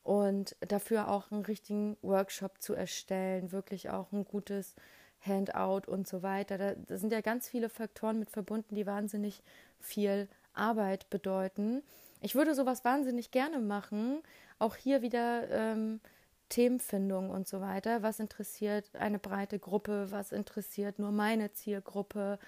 Und 0.02 0.56
dafür 0.60 1.08
auch 1.08 1.30
einen 1.30 1.44
richtigen 1.44 1.96
Workshop 2.02 2.62
zu 2.62 2.74
erstellen, 2.74 3.52
wirklich 3.52 3.90
auch 3.90 4.10
ein 4.12 4.24
gutes 4.24 4.74
Handout 5.20 5.90
und 5.90 6.06
so 6.06 6.22
weiter. 6.22 6.58
Da, 6.58 6.74
da 6.74 6.96
sind 6.96 7.12
ja 7.12 7.20
ganz 7.20 7.48
viele 7.48 7.68
Faktoren 7.68 8.18
mit 8.18 8.30
verbunden, 8.30 8.74
die 8.74 8.86
wahnsinnig 8.86 9.42
viel 9.80 10.28
Arbeit 10.54 11.10
bedeuten. 11.10 11.82
Ich 12.20 12.34
würde 12.34 12.54
sowas 12.54 12.84
wahnsinnig 12.84 13.30
gerne 13.30 13.58
machen. 13.58 14.22
Auch 14.58 14.76
hier 14.76 15.02
wieder 15.02 15.48
ähm, 15.50 16.00
Themenfindung 16.48 17.30
und 17.30 17.46
so 17.46 17.60
weiter. 17.60 18.02
Was 18.02 18.20
interessiert 18.20 18.90
eine 18.94 19.18
breite 19.18 19.58
Gruppe? 19.58 20.10
Was 20.10 20.32
interessiert 20.32 20.98
nur 20.98 21.12
meine 21.12 21.52
Zielgruppe? 21.52 22.38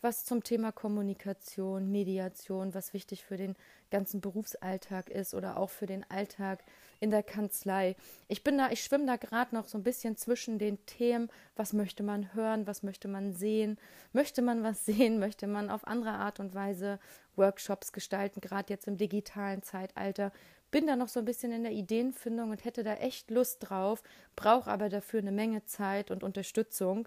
Was 0.00 0.26
zum 0.26 0.42
Thema 0.42 0.72
Kommunikation, 0.72 1.90
Mediation, 1.90 2.74
was 2.74 2.92
wichtig 2.92 3.24
für 3.24 3.38
den 3.38 3.56
ganzen 3.90 4.20
Berufsalltag 4.20 5.08
ist 5.08 5.32
oder 5.32 5.56
auch 5.56 5.70
für 5.70 5.86
den 5.86 6.04
Alltag 6.10 6.62
in 7.04 7.10
der 7.10 7.22
Kanzlei. 7.22 7.96
Ich 8.28 8.42
bin 8.42 8.56
da, 8.56 8.70
ich 8.70 8.82
schwimme 8.82 9.04
da 9.04 9.16
gerade 9.16 9.54
noch 9.54 9.68
so 9.68 9.76
ein 9.76 9.82
bisschen 9.82 10.16
zwischen 10.16 10.58
den 10.58 10.84
Themen, 10.86 11.28
was 11.54 11.74
möchte 11.74 12.02
man 12.02 12.34
hören, 12.34 12.66
was 12.66 12.82
möchte 12.82 13.08
man 13.08 13.34
sehen, 13.34 13.78
möchte 14.14 14.40
man 14.40 14.62
was 14.62 14.84
sehen, 14.86 15.18
möchte 15.18 15.46
man 15.46 15.68
auf 15.68 15.86
andere 15.86 16.12
Art 16.12 16.40
und 16.40 16.54
Weise 16.54 16.98
Workshops 17.36 17.92
gestalten, 17.92 18.40
gerade 18.40 18.72
jetzt 18.72 18.88
im 18.88 18.96
digitalen 18.96 19.62
Zeitalter. 19.62 20.32
Bin 20.70 20.86
da 20.86 20.96
noch 20.96 21.08
so 21.08 21.20
ein 21.20 21.26
bisschen 21.26 21.52
in 21.52 21.62
der 21.62 21.72
Ideenfindung 21.72 22.50
und 22.50 22.64
hätte 22.64 22.82
da 22.82 22.94
echt 22.94 23.30
Lust 23.30 23.58
drauf, 23.60 24.02
brauche 24.34 24.70
aber 24.70 24.88
dafür 24.88 25.20
eine 25.20 25.30
Menge 25.30 25.66
Zeit 25.66 26.10
und 26.10 26.22
Unterstützung. 26.22 27.06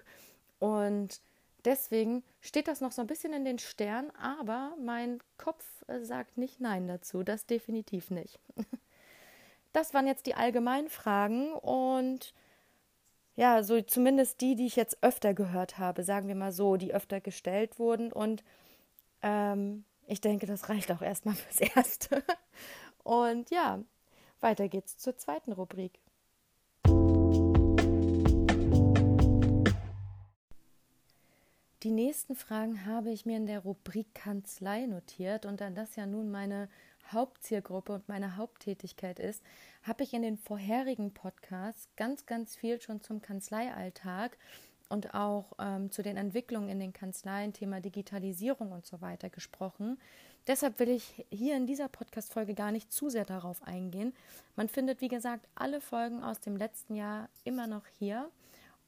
Und 0.59 1.21
deswegen 1.65 2.23
steht 2.39 2.67
das 2.67 2.81
noch 2.81 2.91
so 2.91 3.01
ein 3.01 3.07
bisschen 3.07 3.33
in 3.33 3.45
den 3.45 3.57
Sternen, 3.57 4.11
aber 4.15 4.75
mein 4.79 5.19
Kopf 5.39 5.65
äh, 5.87 6.01
sagt 6.01 6.37
nicht 6.37 6.61
Nein 6.61 6.87
dazu, 6.87 7.23
das 7.23 7.47
definitiv 7.47 8.11
nicht. 8.11 8.39
Das 9.77 9.93
waren 9.93 10.07
jetzt 10.07 10.25
die 10.25 10.33
allgemeinen 10.33 10.89
Fragen 10.89 11.53
und 11.53 12.33
ja, 13.35 13.61
so 13.61 13.79
zumindest 13.79 14.41
die, 14.41 14.55
die 14.55 14.65
ich 14.65 14.75
jetzt 14.75 15.03
öfter 15.03 15.35
gehört 15.35 15.77
habe, 15.77 16.01
sagen 16.01 16.27
wir 16.27 16.33
mal 16.33 16.51
so, 16.51 16.77
die 16.77 16.95
öfter 16.95 17.21
gestellt 17.21 17.77
wurden 17.77 18.11
und 18.11 18.43
ähm, 19.21 19.85
ich 20.07 20.19
denke, 20.19 20.47
das 20.47 20.69
reicht 20.69 20.91
auch 20.91 21.03
erstmal 21.03 21.35
fürs 21.35 21.59
Erste. 21.59 22.23
Und 23.03 23.51
ja, 23.51 23.77
weiter 24.39 24.67
geht's 24.67 24.97
zur 24.97 25.15
zweiten 25.15 25.51
Rubrik. 25.51 25.99
Die 31.83 31.91
nächsten 31.91 32.35
Fragen 32.35 32.87
habe 32.87 33.11
ich 33.11 33.27
mir 33.27 33.37
in 33.37 33.45
der 33.45 33.59
Rubrik 33.59 34.15
Kanzlei 34.15 34.87
notiert 34.87 35.45
und 35.45 35.61
da 35.61 35.69
das 35.69 35.95
ja 35.95 36.07
nun 36.07 36.31
meine 36.31 36.67
Hauptzielgruppe 37.11 37.93
und 37.93 38.07
meine 38.07 38.37
Haupttätigkeit 38.37 39.19
ist, 39.19 39.43
habe 39.83 40.03
ich 40.03 40.13
in 40.13 40.21
den 40.21 40.37
vorherigen 40.37 41.13
Podcasts 41.13 41.87
ganz, 41.95 42.25
ganz 42.25 42.55
viel 42.55 42.81
schon 42.81 43.01
zum 43.01 43.21
Kanzleialltag 43.21 44.37
und 44.89 45.13
auch 45.13 45.53
ähm, 45.59 45.91
zu 45.91 46.01
den 46.01 46.17
Entwicklungen 46.17 46.69
in 46.69 46.79
den 46.79 46.93
Kanzleien, 46.93 47.53
Thema 47.53 47.81
Digitalisierung 47.81 48.71
und 48.71 48.85
so 48.85 49.01
weiter 49.01 49.29
gesprochen. 49.29 49.99
Deshalb 50.47 50.79
will 50.79 50.89
ich 50.89 51.25
hier 51.29 51.57
in 51.57 51.67
dieser 51.67 51.89
Podcast-Folge 51.89 52.53
gar 52.53 52.71
nicht 52.71 52.91
zu 52.91 53.09
sehr 53.09 53.25
darauf 53.25 53.63
eingehen. 53.63 54.13
Man 54.55 54.69
findet, 54.69 55.01
wie 55.01 55.09
gesagt, 55.09 55.45
alle 55.55 55.81
Folgen 55.81 56.23
aus 56.23 56.39
dem 56.39 56.55
letzten 56.55 56.95
Jahr 56.95 57.27
immer 57.43 57.67
noch 57.67 57.85
hier. 57.99 58.29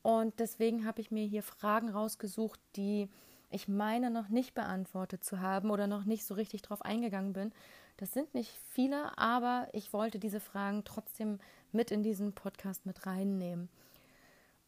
Und 0.01 0.39
deswegen 0.39 0.86
habe 0.86 1.01
ich 1.01 1.12
mir 1.12 1.25
hier 1.25 1.43
Fragen 1.43 1.89
rausgesucht, 1.89 2.62
die 2.77 3.10
ich 3.49 3.67
meine 3.67 4.12
noch 4.12 4.29
nicht 4.29 4.53
beantwortet 4.53 5.23
zu 5.23 5.39
haben 5.41 5.71
oder 5.71 5.88
noch 5.88 6.05
nicht 6.05 6.25
so 6.25 6.33
richtig 6.33 6.62
drauf 6.62 6.81
eingegangen 6.81 7.33
bin. 7.33 7.51
Das 7.97 8.13
sind 8.13 8.33
nicht 8.33 8.51
viele, 8.69 9.17
aber 9.17 9.67
ich 9.73 9.91
wollte 9.91 10.19
diese 10.19 10.39
Fragen 10.39 10.83
trotzdem 10.85 11.39
mit 11.71 11.91
in 11.91 12.03
diesen 12.03 12.33
Podcast 12.33 12.85
mit 12.85 13.05
reinnehmen. 13.05 13.69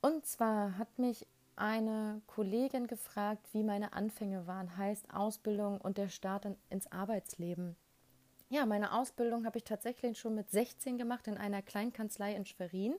Und 0.01 0.25
zwar 0.25 0.77
hat 0.77 0.99
mich 0.99 1.25
eine 1.55 2.21
Kollegin 2.27 2.87
gefragt, 2.87 3.47
wie 3.53 3.63
meine 3.63 3.93
Anfänge 3.93 4.47
waren, 4.47 4.77
heißt 4.77 5.13
Ausbildung 5.13 5.79
und 5.79 5.97
der 5.97 6.09
Start 6.09 6.45
in, 6.45 6.57
ins 6.69 6.91
Arbeitsleben. 6.91 7.75
Ja, 8.49 8.65
meine 8.65 8.93
Ausbildung 8.93 9.45
habe 9.45 9.59
ich 9.59 9.63
tatsächlich 9.63 10.19
schon 10.19 10.35
mit 10.35 10.49
16 10.49 10.97
gemacht 10.97 11.27
in 11.27 11.37
einer 11.37 11.61
Kleinkanzlei 11.61 12.35
in 12.35 12.45
Schwerin. 12.45 12.95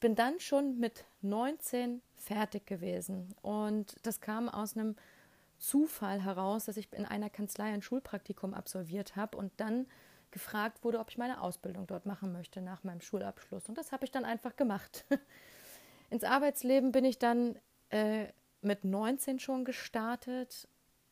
Bin 0.00 0.14
dann 0.14 0.40
schon 0.40 0.78
mit 0.78 1.04
19 1.22 2.02
fertig 2.16 2.66
gewesen. 2.66 3.34
Und 3.42 3.94
das 4.02 4.20
kam 4.20 4.48
aus 4.48 4.76
einem 4.76 4.96
Zufall 5.58 6.22
heraus, 6.22 6.64
dass 6.64 6.78
ich 6.78 6.92
in 6.92 7.04
einer 7.04 7.30
Kanzlei 7.30 7.72
ein 7.72 7.82
Schulpraktikum 7.82 8.54
absolviert 8.54 9.14
habe 9.14 9.36
und 9.36 9.52
dann 9.58 9.86
gefragt 10.30 10.84
wurde, 10.84 11.00
ob 11.00 11.10
ich 11.10 11.18
meine 11.18 11.42
Ausbildung 11.42 11.86
dort 11.86 12.06
machen 12.06 12.32
möchte 12.32 12.62
nach 12.62 12.84
meinem 12.84 13.00
Schulabschluss. 13.00 13.68
Und 13.68 13.76
das 13.76 13.92
habe 13.92 14.04
ich 14.04 14.10
dann 14.10 14.24
einfach 14.24 14.56
gemacht. 14.56 15.04
Ins 16.10 16.24
Arbeitsleben 16.24 16.92
bin 16.92 17.04
ich 17.04 17.18
dann 17.18 17.58
äh, 17.90 18.26
mit 18.62 18.84
19 18.84 19.38
schon 19.38 19.64
gestartet, 19.64 20.68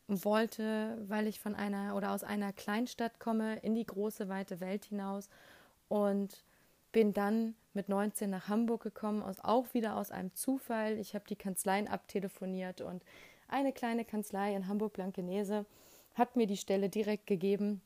wollte, 0.07 0.97
weil 1.07 1.27
ich 1.27 1.41
von 1.41 1.55
einer 1.55 1.95
oder 1.95 2.13
aus 2.13 2.25
einer 2.25 2.53
Kleinstadt 2.53 3.21
komme, 3.21 3.59
in 3.59 3.75
die 3.75 3.85
große, 3.85 4.29
weite 4.29 4.61
Welt 4.61 4.87
hinaus 4.87 5.29
und 5.89 6.45
bin 6.93 7.13
dann 7.13 7.55
mit 7.75 7.89
19 7.89 8.31
nach 8.31 8.49
Hamburg 8.49 8.83
gekommen, 8.83 9.23
aus, 9.23 9.41
auch 9.41 9.73
wieder 9.75 9.97
aus 9.97 10.11
einem 10.11 10.35
Zufall. 10.35 10.99
Ich 10.99 11.15
habe 11.15 11.25
die 11.29 11.37
Kanzleien 11.37 11.89
abtelefoniert 11.89 12.81
und 12.81 13.03
eine 13.49 13.73
kleine 13.73 14.05
Kanzlei 14.05 14.55
in 14.55 14.69
Hamburg-Blankenese 14.69 15.67
hat 16.15 16.37
mir 16.37 16.47
die 16.47 16.57
Stelle 16.57 16.89
direkt 16.89 17.27
gegeben 17.27 17.81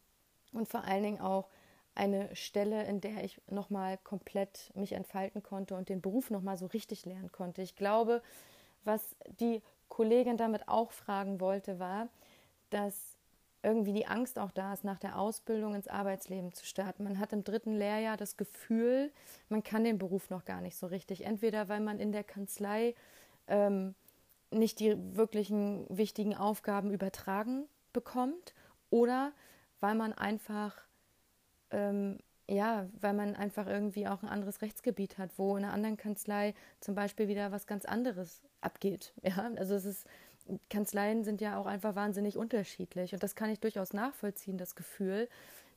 und 0.52 0.68
vor 0.68 0.84
allen 0.84 1.02
Dingen 1.02 1.20
auch 1.20 1.48
eine 1.94 2.34
Stelle, 2.34 2.84
in 2.84 3.00
der 3.00 3.22
ich 3.22 3.40
nochmal 3.50 3.98
komplett 3.98 4.70
mich 4.74 4.92
entfalten 4.92 5.42
konnte 5.42 5.76
und 5.76 5.88
den 5.88 6.00
Beruf 6.00 6.30
nochmal 6.30 6.56
so 6.56 6.66
richtig 6.66 7.04
lernen 7.04 7.30
konnte. 7.30 7.62
Ich 7.62 7.76
glaube, 7.76 8.22
was 8.84 9.14
die 9.40 9.62
Kollegin 9.88 10.36
damit 10.36 10.68
auch 10.68 10.90
fragen 10.90 11.40
wollte, 11.40 11.78
war, 11.78 12.08
dass 12.70 13.11
irgendwie 13.62 13.92
die 13.92 14.06
Angst 14.06 14.38
auch 14.38 14.50
da 14.50 14.72
ist, 14.72 14.84
nach 14.84 14.98
der 14.98 15.18
Ausbildung 15.18 15.74
ins 15.74 15.88
Arbeitsleben 15.88 16.52
zu 16.52 16.64
starten. 16.64 17.04
Man 17.04 17.18
hat 17.18 17.32
im 17.32 17.44
dritten 17.44 17.76
Lehrjahr 17.76 18.16
das 18.16 18.36
Gefühl, 18.36 19.12
man 19.48 19.62
kann 19.62 19.84
den 19.84 19.98
Beruf 19.98 20.30
noch 20.30 20.44
gar 20.44 20.60
nicht 20.60 20.76
so 20.76 20.86
richtig. 20.86 21.24
Entweder 21.24 21.68
weil 21.68 21.80
man 21.80 22.00
in 22.00 22.12
der 22.12 22.24
Kanzlei 22.24 22.94
ähm, 23.46 23.94
nicht 24.50 24.80
die 24.80 24.96
wirklichen 25.16 25.86
wichtigen 25.88 26.34
Aufgaben 26.34 26.90
übertragen 26.90 27.66
bekommt 27.92 28.54
oder 28.90 29.32
weil 29.80 29.94
man 29.94 30.12
einfach 30.12 30.76
ähm, 31.70 32.18
ja, 32.48 32.86
weil 33.00 33.14
man 33.14 33.34
einfach 33.34 33.66
irgendwie 33.66 34.06
auch 34.06 34.22
ein 34.22 34.28
anderes 34.28 34.62
Rechtsgebiet 34.62 35.18
hat, 35.18 35.30
wo 35.38 35.56
in 35.56 35.64
einer 35.64 35.72
anderen 35.72 35.96
Kanzlei 35.96 36.54
zum 36.80 36.94
Beispiel 36.94 37.28
wieder 37.28 37.52
was 37.52 37.66
ganz 37.66 37.84
anderes 37.84 38.42
abgeht. 38.60 39.12
Ja, 39.22 39.50
also 39.56 39.74
es 39.74 39.84
ist, 39.84 40.06
Kanzleien 40.70 41.24
sind 41.24 41.40
ja 41.40 41.58
auch 41.58 41.66
einfach 41.66 41.94
wahnsinnig 41.94 42.36
unterschiedlich 42.36 43.12
und 43.12 43.22
das 43.22 43.34
kann 43.34 43.50
ich 43.50 43.60
durchaus 43.60 43.92
nachvollziehen, 43.92 44.58
das 44.58 44.74
Gefühl. 44.74 45.28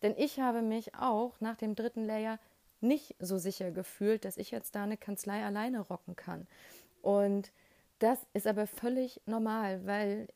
Denn 0.02 0.16
ich 0.18 0.40
habe 0.40 0.62
mich 0.62 0.96
auch 0.96 1.40
nach 1.40 1.58
dem 1.58 1.76
dritten 1.76 2.04
Layer 2.04 2.40
nicht 2.82 3.16
so 3.20 3.38
sicher 3.38 3.72
gefühlt, 3.72 4.26
dass 4.26 4.38
ich 4.38 4.52
jetzt 4.52 4.76
da 4.76 4.84
eine 4.84 4.98
Kanzlei 4.98 5.44
alleine 5.44 5.80
rocken 5.80 6.16
kann. 6.16 6.48
Und 7.02 7.52
das 8.00 8.20
ist 8.34 8.48
aber 8.48 8.68
völlig 8.68 9.22
normal, 9.26 9.86
weil 9.86 10.28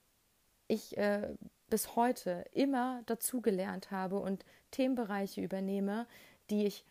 ich 0.67 0.97
äh, 0.97 1.29
bis 1.69 1.95
heute 1.95 2.45
immer 2.53 3.01
dazugelernt 3.05 3.91
habe 3.91 4.19
und 4.19 4.45
Themenbereiche 4.71 5.41
übernehme, 5.41 6.07
die 6.49 6.65
ich 6.65 6.85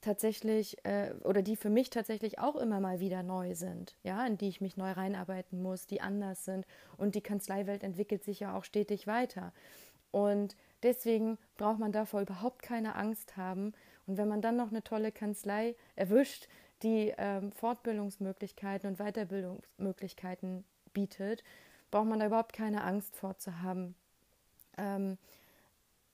tatsächlich 0.00 0.84
äh, 0.84 1.12
oder 1.24 1.42
die 1.42 1.56
für 1.56 1.70
mich 1.70 1.90
tatsächlich 1.90 2.38
auch 2.38 2.56
immer 2.56 2.80
mal 2.80 3.00
wieder 3.00 3.22
neu 3.22 3.54
sind, 3.54 3.96
ja, 4.02 4.24
in 4.26 4.38
die 4.38 4.48
ich 4.48 4.60
mich 4.60 4.76
neu 4.76 4.92
reinarbeiten 4.92 5.60
muss, 5.60 5.86
die 5.86 6.00
anders 6.00 6.44
sind 6.44 6.66
und 6.96 7.14
die 7.14 7.20
Kanzleiwelt 7.20 7.82
entwickelt 7.82 8.24
sich 8.24 8.40
ja 8.40 8.56
auch 8.56 8.64
stetig 8.64 9.06
weiter. 9.06 9.52
Und 10.10 10.56
deswegen 10.82 11.38
braucht 11.56 11.78
man 11.78 11.92
davor 11.92 12.22
überhaupt 12.22 12.62
keine 12.62 12.94
Angst 12.94 13.36
haben. 13.36 13.72
Und 14.06 14.16
wenn 14.16 14.28
man 14.28 14.40
dann 14.40 14.56
noch 14.56 14.70
eine 14.70 14.82
tolle 14.82 15.12
Kanzlei 15.12 15.74
erwischt, 15.96 16.48
die 16.82 17.12
ähm, 17.18 17.52
Fortbildungsmöglichkeiten 17.52 18.90
und 18.90 18.98
Weiterbildungsmöglichkeiten 18.98 20.64
bietet, 20.92 21.42
braucht 21.90 22.06
man 22.06 22.20
da 22.20 22.26
überhaupt 22.26 22.52
keine 22.52 22.84
Angst 22.84 23.16
vorzuhaben. 23.16 23.94
Ähm, 24.76 25.18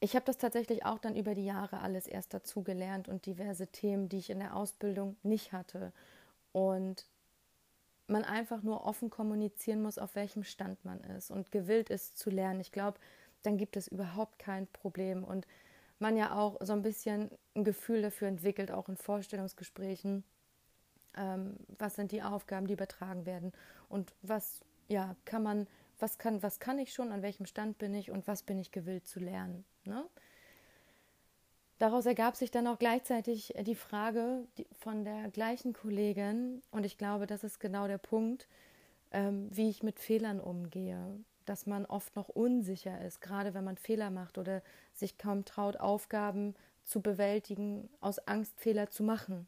ich 0.04 0.14
habe 0.14 0.26
das 0.26 0.36
tatsächlich 0.36 0.84
auch 0.84 0.98
dann 0.98 1.16
über 1.16 1.34
die 1.34 1.46
Jahre 1.46 1.80
alles 1.80 2.06
erst 2.06 2.34
dazu 2.34 2.62
gelernt 2.62 3.08
und 3.08 3.24
diverse 3.24 3.66
Themen, 3.68 4.10
die 4.10 4.18
ich 4.18 4.28
in 4.28 4.38
der 4.38 4.54
Ausbildung 4.54 5.16
nicht 5.22 5.52
hatte. 5.52 5.92
Und 6.52 7.06
man 8.06 8.22
einfach 8.22 8.62
nur 8.62 8.84
offen 8.84 9.08
kommunizieren 9.08 9.80
muss, 9.80 9.96
auf 9.96 10.14
welchem 10.14 10.44
Stand 10.44 10.84
man 10.84 11.00
ist 11.00 11.30
und 11.30 11.50
gewillt 11.50 11.88
ist 11.88 12.18
zu 12.18 12.28
lernen. 12.28 12.60
Ich 12.60 12.70
glaube, 12.70 12.98
dann 13.42 13.56
gibt 13.56 13.78
es 13.78 13.88
überhaupt 13.88 14.38
kein 14.38 14.66
Problem. 14.66 15.24
Und 15.24 15.46
man 15.98 16.18
ja 16.18 16.36
auch 16.36 16.58
so 16.60 16.74
ein 16.74 16.82
bisschen 16.82 17.30
ein 17.54 17.64
Gefühl 17.64 18.02
dafür 18.02 18.28
entwickelt, 18.28 18.70
auch 18.70 18.90
in 18.90 18.98
Vorstellungsgesprächen, 18.98 20.22
ähm, 21.16 21.56
was 21.78 21.94
sind 21.94 22.12
die 22.12 22.22
Aufgaben, 22.22 22.66
die 22.66 22.74
übertragen 22.74 23.24
werden 23.24 23.52
und 23.88 24.12
was 24.20 24.60
ja 24.88 25.16
kann 25.24 25.42
man, 25.42 25.66
was 25.98 26.18
kann, 26.18 26.42
was 26.42 26.60
kann 26.60 26.78
ich 26.78 26.92
schon, 26.92 27.12
an 27.12 27.22
welchem 27.22 27.46
Stand 27.46 27.78
bin 27.78 27.94
ich 27.94 28.10
und 28.10 28.26
was 28.26 28.42
bin 28.42 28.58
ich 28.58 28.72
gewillt 28.72 29.06
zu 29.06 29.20
lernen. 29.20 29.64
Ne? 29.84 30.04
Daraus 31.78 32.06
ergab 32.06 32.36
sich 32.36 32.50
dann 32.50 32.66
auch 32.66 32.78
gleichzeitig 32.78 33.52
die 33.62 33.74
Frage 33.74 34.46
von 34.78 35.04
der 35.04 35.30
gleichen 35.30 35.72
Kollegin, 35.72 36.62
und 36.70 36.86
ich 36.86 36.98
glaube, 36.98 37.26
das 37.26 37.44
ist 37.44 37.58
genau 37.58 37.88
der 37.88 37.98
Punkt, 37.98 38.48
ähm, 39.10 39.48
wie 39.50 39.68
ich 39.68 39.82
mit 39.82 39.98
Fehlern 39.98 40.40
umgehe. 40.40 41.18
Dass 41.46 41.66
man 41.66 41.84
oft 41.84 42.16
noch 42.16 42.30
unsicher 42.30 43.04
ist, 43.04 43.20
gerade 43.20 43.52
wenn 43.52 43.64
man 43.64 43.76
Fehler 43.76 44.10
macht 44.10 44.38
oder 44.38 44.62
sich 44.94 45.18
kaum 45.18 45.44
traut, 45.44 45.76
Aufgaben 45.76 46.54
zu 46.84 47.02
bewältigen, 47.02 47.90
aus 48.00 48.18
Angst 48.20 48.58
Fehler 48.58 48.88
zu 48.90 49.02
machen. 49.02 49.46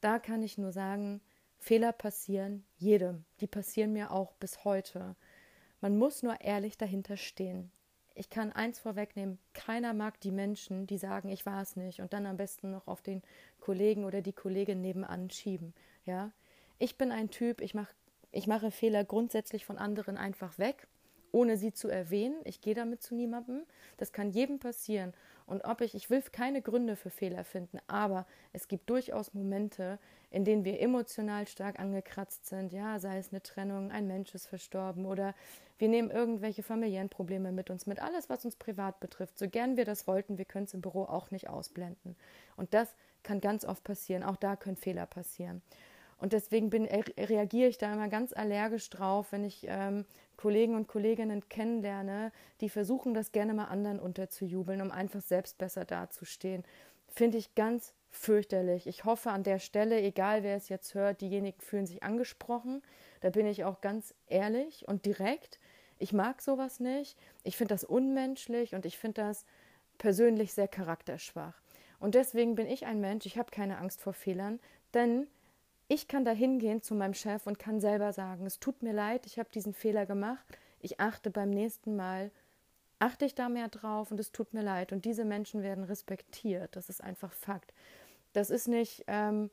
Da 0.00 0.18
kann 0.18 0.42
ich 0.42 0.58
nur 0.58 0.72
sagen, 0.72 1.20
Fehler 1.58 1.92
passieren 1.92 2.64
jedem. 2.76 3.24
Die 3.40 3.46
passieren 3.46 3.92
mir 3.92 4.10
auch 4.10 4.32
bis 4.34 4.64
heute. 4.64 5.16
Man 5.80 5.96
muss 5.96 6.22
nur 6.22 6.40
ehrlich 6.40 6.76
dahinter 6.76 7.16
stehen 7.16 7.70
ich 8.18 8.30
kann 8.30 8.50
eins 8.50 8.80
vorwegnehmen, 8.80 9.38
keiner 9.54 9.94
mag 9.94 10.20
die 10.20 10.32
Menschen, 10.32 10.88
die 10.88 10.98
sagen, 10.98 11.28
ich 11.28 11.46
war 11.46 11.62
es 11.62 11.76
nicht 11.76 12.00
und 12.00 12.12
dann 12.12 12.26
am 12.26 12.36
besten 12.36 12.72
noch 12.72 12.88
auf 12.88 13.00
den 13.00 13.22
Kollegen 13.60 14.04
oder 14.04 14.22
die 14.22 14.32
Kollegin 14.32 14.80
nebenan 14.80 15.30
schieben. 15.30 15.72
Ja, 16.04 16.32
ich 16.80 16.98
bin 16.98 17.12
ein 17.12 17.30
Typ, 17.30 17.60
ich 17.60 17.74
mache 17.74 17.94
ich 18.30 18.46
mache 18.46 18.70
Fehler 18.70 19.04
grundsätzlich 19.04 19.64
von 19.64 19.78
anderen 19.78 20.18
einfach 20.18 20.58
weg, 20.58 20.86
ohne 21.32 21.56
sie 21.56 21.72
zu 21.72 21.88
erwähnen. 21.88 22.36
Ich 22.44 22.60
gehe 22.60 22.74
damit 22.74 23.02
zu 23.02 23.14
niemandem. 23.14 23.62
Das 23.96 24.12
kann 24.12 24.30
jedem 24.30 24.58
passieren. 24.58 25.14
Und 25.48 25.64
ob 25.64 25.80
ich, 25.80 25.94
ich 25.94 26.10
will 26.10 26.22
keine 26.22 26.60
Gründe 26.60 26.94
für 26.94 27.08
Fehler 27.08 27.42
finden, 27.42 27.78
aber 27.86 28.26
es 28.52 28.68
gibt 28.68 28.90
durchaus 28.90 29.32
Momente, 29.32 29.98
in 30.30 30.44
denen 30.44 30.64
wir 30.64 30.80
emotional 30.80 31.48
stark 31.48 31.80
angekratzt 31.80 32.46
sind. 32.46 32.72
Ja, 32.72 32.98
sei 32.98 33.16
es 33.18 33.32
eine 33.32 33.42
Trennung, 33.42 33.90
ein 33.90 34.06
Mensch 34.06 34.34
ist 34.34 34.46
verstorben 34.46 35.06
oder 35.06 35.34
wir 35.78 35.88
nehmen 35.88 36.10
irgendwelche 36.10 36.62
familiären 36.62 37.08
Probleme 37.08 37.50
mit 37.50 37.70
uns 37.70 37.86
mit. 37.86 37.98
Alles, 37.98 38.28
was 38.28 38.44
uns 38.44 38.56
privat 38.56 39.00
betrifft. 39.00 39.38
So 39.38 39.48
gern 39.48 39.78
wir 39.78 39.86
das 39.86 40.06
wollten, 40.06 40.36
wir 40.36 40.44
können 40.44 40.66
es 40.66 40.74
im 40.74 40.82
Büro 40.82 41.04
auch 41.04 41.30
nicht 41.30 41.48
ausblenden. 41.48 42.14
Und 42.56 42.74
das 42.74 42.94
kann 43.22 43.40
ganz 43.40 43.64
oft 43.64 43.84
passieren. 43.84 44.22
Auch 44.24 44.36
da 44.36 44.54
können 44.54 44.76
Fehler 44.76 45.06
passieren. 45.06 45.62
Und 46.18 46.32
deswegen 46.32 46.68
bin, 46.68 46.84
reagiere 46.84 47.68
ich 47.68 47.78
da 47.78 47.92
immer 47.92 48.08
ganz 48.08 48.32
allergisch 48.32 48.90
drauf, 48.90 49.30
wenn 49.30 49.44
ich 49.44 49.66
ähm, 49.68 50.04
Kollegen 50.36 50.74
und 50.74 50.88
Kolleginnen 50.88 51.48
kennenlerne, 51.48 52.32
die 52.60 52.68
versuchen, 52.68 53.14
das 53.14 53.32
gerne 53.32 53.54
mal 53.54 53.66
anderen 53.66 54.00
unterzujubeln, 54.00 54.80
um 54.80 54.90
einfach 54.90 55.20
selbst 55.20 55.58
besser 55.58 55.84
dazustehen. 55.84 56.64
Finde 57.08 57.38
ich 57.38 57.54
ganz 57.54 57.94
fürchterlich. 58.10 58.86
Ich 58.86 59.04
hoffe 59.04 59.30
an 59.30 59.42
der 59.42 59.58
Stelle, 59.58 60.00
egal 60.00 60.42
wer 60.42 60.56
es 60.56 60.68
jetzt 60.68 60.94
hört, 60.94 61.20
diejenigen 61.20 61.60
fühlen 61.60 61.86
sich 61.86 62.02
angesprochen. 62.02 62.82
Da 63.20 63.30
bin 63.30 63.46
ich 63.46 63.64
auch 63.64 63.80
ganz 63.80 64.14
ehrlich 64.26 64.86
und 64.88 65.06
direkt. 65.06 65.58
Ich 65.98 66.12
mag 66.12 66.40
sowas 66.40 66.80
nicht. 66.80 67.18
Ich 67.42 67.56
finde 67.56 67.74
das 67.74 67.84
unmenschlich 67.84 68.74
und 68.74 68.86
ich 68.86 68.98
finde 68.98 69.22
das 69.22 69.44
persönlich 69.98 70.52
sehr 70.52 70.68
charakterschwach. 70.68 71.60
Und 71.98 72.14
deswegen 72.14 72.54
bin 72.54 72.66
ich 72.66 72.86
ein 72.86 73.00
Mensch, 73.00 73.26
ich 73.26 73.38
habe 73.38 73.50
keine 73.50 73.78
Angst 73.78 74.00
vor 74.00 74.12
Fehlern, 74.12 74.60
denn 74.94 75.26
ich 75.88 76.06
kann 76.06 76.24
da 76.24 76.30
hingehen 76.30 76.82
zu 76.82 76.94
meinem 76.94 77.14
Chef 77.14 77.46
und 77.46 77.58
kann 77.58 77.80
selber 77.80 78.12
sagen, 78.12 78.46
es 78.46 78.60
tut 78.60 78.82
mir 78.82 78.92
leid, 78.92 79.26
ich 79.26 79.38
habe 79.38 79.48
diesen 79.52 79.72
Fehler 79.72 80.06
gemacht, 80.06 80.46
ich 80.80 81.00
achte 81.00 81.30
beim 81.30 81.50
nächsten 81.50 81.96
Mal, 81.96 82.30
achte 82.98 83.24
ich 83.24 83.34
da 83.34 83.48
mehr 83.48 83.68
drauf 83.68 84.10
und 84.10 84.20
es 84.20 84.30
tut 84.30 84.52
mir 84.52 84.62
leid. 84.62 84.92
Und 84.92 85.04
diese 85.04 85.24
Menschen 85.24 85.62
werden 85.62 85.84
respektiert, 85.84 86.76
das 86.76 86.88
ist 86.90 87.02
einfach 87.02 87.32
Fakt. 87.32 87.72
Das 88.32 88.50
ist 88.50 88.68
nicht, 88.68 89.04
ähm, 89.06 89.50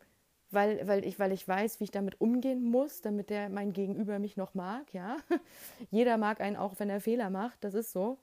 weil, 0.52 0.86
weil, 0.88 1.06
ich, 1.06 1.20
weil 1.20 1.32
ich 1.32 1.48
weiß, 1.48 1.80
wie 1.80 1.86
ich 1.86 1.92
damit 1.92 2.20
umgehen 2.20 2.64
muss, 2.64 3.02
damit 3.02 3.30
der 3.30 3.50
mein 3.50 3.72
Gegenüber 3.72 4.20
mich 4.20 4.36
noch 4.36 4.54
mag, 4.54 4.94
ja. 4.94 5.18
Jeder 5.90 6.18
mag 6.18 6.42
einen 6.42 6.58
auch, 6.58 6.80
wenn 6.80 6.90
er 6.90 7.00
Fehler 7.00 7.30
macht, 7.30 7.64
das 7.64 7.74
ist 7.74 7.92
so 7.92 8.18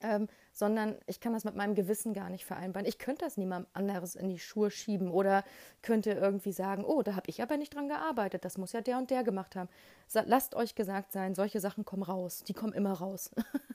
ähm, 0.00 0.28
sondern 0.52 0.96
ich 1.06 1.20
kann 1.20 1.32
das 1.32 1.44
mit 1.44 1.54
meinem 1.54 1.74
Gewissen 1.74 2.14
gar 2.14 2.30
nicht 2.30 2.44
vereinbaren. 2.44 2.86
Ich 2.86 2.98
könnte 2.98 3.24
das 3.24 3.36
niemandem 3.36 3.70
anderes 3.72 4.14
in 4.14 4.28
die 4.28 4.38
Schuhe 4.38 4.70
schieben 4.70 5.10
oder 5.10 5.44
könnte 5.82 6.12
irgendwie 6.12 6.52
sagen, 6.52 6.84
oh, 6.84 7.02
da 7.02 7.14
habe 7.14 7.28
ich 7.28 7.42
aber 7.42 7.56
nicht 7.56 7.74
dran 7.74 7.88
gearbeitet, 7.88 8.44
das 8.44 8.58
muss 8.58 8.72
ja 8.72 8.80
der 8.80 8.98
und 8.98 9.10
der 9.10 9.24
gemacht 9.24 9.56
haben. 9.56 9.68
Lasst 10.12 10.54
euch 10.54 10.74
gesagt 10.74 11.12
sein, 11.12 11.34
solche 11.34 11.60
Sachen 11.60 11.84
kommen 11.84 12.02
raus, 12.02 12.44
die 12.44 12.54
kommen 12.54 12.72
immer 12.72 12.92
raus. 12.92 13.30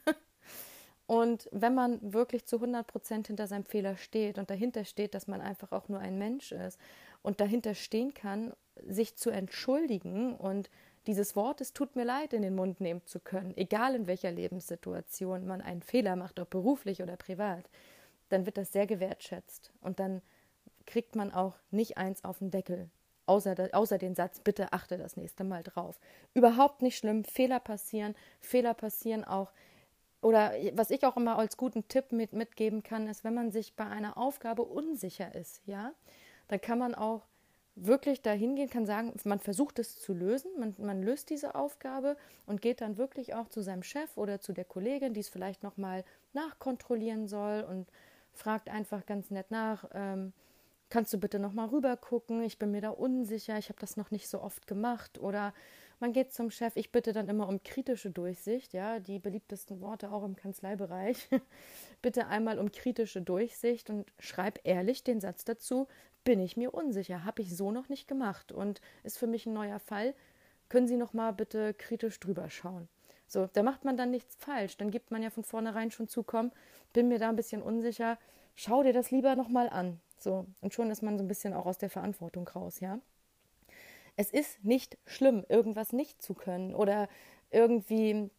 und 1.07 1.49
wenn 1.51 1.73
man 1.73 2.13
wirklich 2.13 2.45
zu 2.45 2.57
100 2.57 2.87
Prozent 2.87 3.27
hinter 3.27 3.47
seinem 3.47 3.65
Fehler 3.65 3.97
steht 3.97 4.37
und 4.37 4.49
dahinter 4.49 4.85
steht, 4.85 5.13
dass 5.13 5.27
man 5.27 5.41
einfach 5.41 5.71
auch 5.71 5.87
nur 5.89 5.99
ein 5.99 6.17
Mensch 6.17 6.51
ist 6.51 6.79
und 7.21 7.41
dahinter 7.41 7.75
stehen 7.75 8.13
kann, 8.13 8.53
sich 8.87 9.15
zu 9.15 9.29
entschuldigen 9.29 10.35
und 10.35 10.69
dieses 11.07 11.35
Wort, 11.35 11.61
es 11.61 11.73
tut 11.73 11.95
mir 11.95 12.03
leid, 12.03 12.33
in 12.33 12.41
den 12.41 12.55
Mund 12.55 12.79
nehmen 12.79 13.01
zu 13.05 13.19
können, 13.19 13.55
egal 13.57 13.95
in 13.95 14.07
welcher 14.07 14.31
Lebenssituation 14.31 15.45
man 15.45 15.61
einen 15.61 15.81
Fehler 15.81 16.15
macht, 16.15 16.39
ob 16.39 16.49
beruflich 16.49 17.01
oder 17.01 17.17
privat, 17.17 17.69
dann 18.29 18.45
wird 18.45 18.57
das 18.57 18.71
sehr 18.71 18.87
gewertschätzt. 18.87 19.71
Und 19.81 19.99
dann 19.99 20.21
kriegt 20.85 21.15
man 21.15 21.31
auch 21.31 21.55
nicht 21.71 21.97
eins 21.97 22.23
auf 22.23 22.39
den 22.39 22.51
Deckel, 22.51 22.89
außer, 23.25 23.55
außer 23.71 23.97
den 23.97 24.15
Satz, 24.15 24.39
bitte 24.39 24.73
achte 24.73 24.97
das 24.97 25.17
nächste 25.17 25.43
Mal 25.43 25.63
drauf. 25.63 25.99
Überhaupt 26.33 26.81
nicht 26.81 26.97
schlimm, 26.97 27.23
Fehler 27.23 27.59
passieren, 27.59 28.15
Fehler 28.39 28.73
passieren 28.73 29.23
auch. 29.23 29.51
Oder 30.21 30.53
was 30.73 30.91
ich 30.91 31.03
auch 31.05 31.17
immer 31.17 31.39
als 31.39 31.57
guten 31.57 31.87
Tipp 31.87 32.11
mit, 32.11 32.33
mitgeben 32.33 32.83
kann, 32.83 33.07
ist, 33.07 33.23
wenn 33.23 33.33
man 33.33 33.51
sich 33.51 33.75
bei 33.75 33.85
einer 33.85 34.17
Aufgabe 34.17 34.61
unsicher 34.61 35.33
ist, 35.33 35.61
ja, 35.65 35.93
dann 36.47 36.61
kann 36.61 36.77
man 36.77 36.93
auch 36.93 37.25
wirklich 37.75 38.21
dahin 38.21 38.55
gehen 38.55 38.69
kann, 38.69 38.85
sagen, 38.85 39.13
man 39.23 39.39
versucht 39.39 39.79
es 39.79 39.97
zu 39.97 40.13
lösen, 40.13 40.51
man, 40.59 40.75
man 40.77 41.01
löst 41.01 41.29
diese 41.29 41.55
Aufgabe 41.55 42.17
und 42.45 42.61
geht 42.61 42.81
dann 42.81 42.97
wirklich 42.97 43.33
auch 43.33 43.47
zu 43.47 43.61
seinem 43.61 43.83
Chef 43.83 44.17
oder 44.17 44.41
zu 44.41 44.53
der 44.53 44.65
Kollegin, 44.65 45.13
die 45.13 45.21
es 45.21 45.29
vielleicht 45.29 45.63
nochmal 45.63 46.03
nachkontrollieren 46.33 47.27
soll 47.27 47.65
und 47.67 47.87
fragt 48.33 48.69
einfach 48.69 49.05
ganz 49.05 49.31
nett 49.31 49.51
nach, 49.51 49.85
ähm, 49.93 50.33
kannst 50.89 51.13
du 51.13 51.17
bitte 51.17 51.39
nochmal 51.39 51.69
rüber 51.69 51.95
gucken, 51.97 52.43
ich 52.43 52.59
bin 52.59 52.71
mir 52.71 52.81
da 52.81 52.89
unsicher, 52.89 53.57
ich 53.57 53.69
habe 53.69 53.79
das 53.79 53.97
noch 53.97 54.11
nicht 54.11 54.27
so 54.27 54.41
oft 54.41 54.67
gemacht 54.67 55.19
oder 55.19 55.53
man 56.01 56.13
geht 56.13 56.33
zum 56.33 56.49
Chef, 56.49 56.75
ich 56.75 56.91
bitte 56.91 57.13
dann 57.13 57.29
immer 57.29 57.47
um 57.47 57.61
kritische 57.63 58.09
Durchsicht, 58.09 58.73
ja, 58.73 58.99
die 58.99 59.19
beliebtesten 59.19 59.81
Worte 59.81 60.11
auch 60.11 60.23
im 60.23 60.35
Kanzleibereich. 60.35 61.29
bitte 62.01 62.25
einmal 62.25 62.57
um 62.57 62.71
kritische 62.71 63.21
Durchsicht 63.21 63.89
und 63.91 64.11
schreib 64.19 64.59
ehrlich 64.63 65.03
den 65.03 65.21
Satz 65.21 65.45
dazu, 65.45 65.87
bin 66.23 66.39
ich 66.39 66.57
mir 66.57 66.73
unsicher, 66.73 67.25
habe 67.25 67.41
ich 67.41 67.55
so 67.55 67.71
noch 67.71 67.89
nicht 67.89 68.07
gemacht 68.07 68.51
und 68.51 68.81
ist 69.03 69.17
für 69.17 69.27
mich 69.27 69.45
ein 69.45 69.53
neuer 69.53 69.79
Fall. 69.79 70.13
Können 70.69 70.87
Sie 70.87 70.97
noch 70.97 71.13
mal 71.13 71.31
bitte 71.31 71.73
kritisch 71.73 72.19
drüber 72.19 72.49
schauen. 72.49 72.87
So, 73.27 73.47
da 73.53 73.63
macht 73.63 73.85
man 73.85 73.97
dann 73.97 74.11
nichts 74.11 74.35
falsch. 74.35 74.77
Dann 74.77 74.91
gibt 74.91 75.11
man 75.11 75.23
ja 75.23 75.29
von 75.29 75.43
vornherein 75.43 75.91
schon 75.91 76.07
zukommen, 76.07 76.51
bin 76.93 77.07
mir 77.07 77.17
da 77.17 77.29
ein 77.29 77.35
bisschen 77.35 77.61
unsicher, 77.61 78.17
schau 78.55 78.83
dir 78.83 78.93
das 78.93 79.11
lieber 79.11 79.35
noch 79.35 79.49
mal 79.49 79.69
an. 79.69 79.99
So, 80.17 80.45
und 80.59 80.73
schon 80.73 80.91
ist 80.91 81.01
man 81.01 81.17
so 81.17 81.23
ein 81.23 81.27
bisschen 81.27 81.53
auch 81.53 81.65
aus 81.65 81.77
der 81.77 81.89
Verantwortung 81.89 82.47
raus, 82.47 82.79
ja. 82.79 82.99
Es 84.17 84.29
ist 84.29 84.63
nicht 84.63 84.97
schlimm, 85.05 85.45
irgendwas 85.47 85.93
nicht 85.93 86.21
zu 86.21 86.33
können 86.33 86.75
oder 86.75 87.07
irgendwie, 87.49 88.29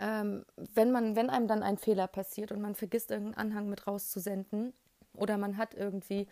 ähm, 0.00 0.44
wenn 0.56 0.90
man, 0.90 1.14
wenn 1.14 1.30
einem 1.30 1.46
dann 1.46 1.62
ein 1.62 1.76
Fehler 1.76 2.08
passiert 2.08 2.50
und 2.50 2.60
man 2.60 2.74
vergisst 2.74 3.10
irgendeinen 3.10 3.52
Anhang 3.52 3.68
mit 3.68 3.86
rauszusenden 3.86 4.72
oder 5.14 5.36
man 5.36 5.56
hat 5.56 5.74
irgendwie 5.74 6.26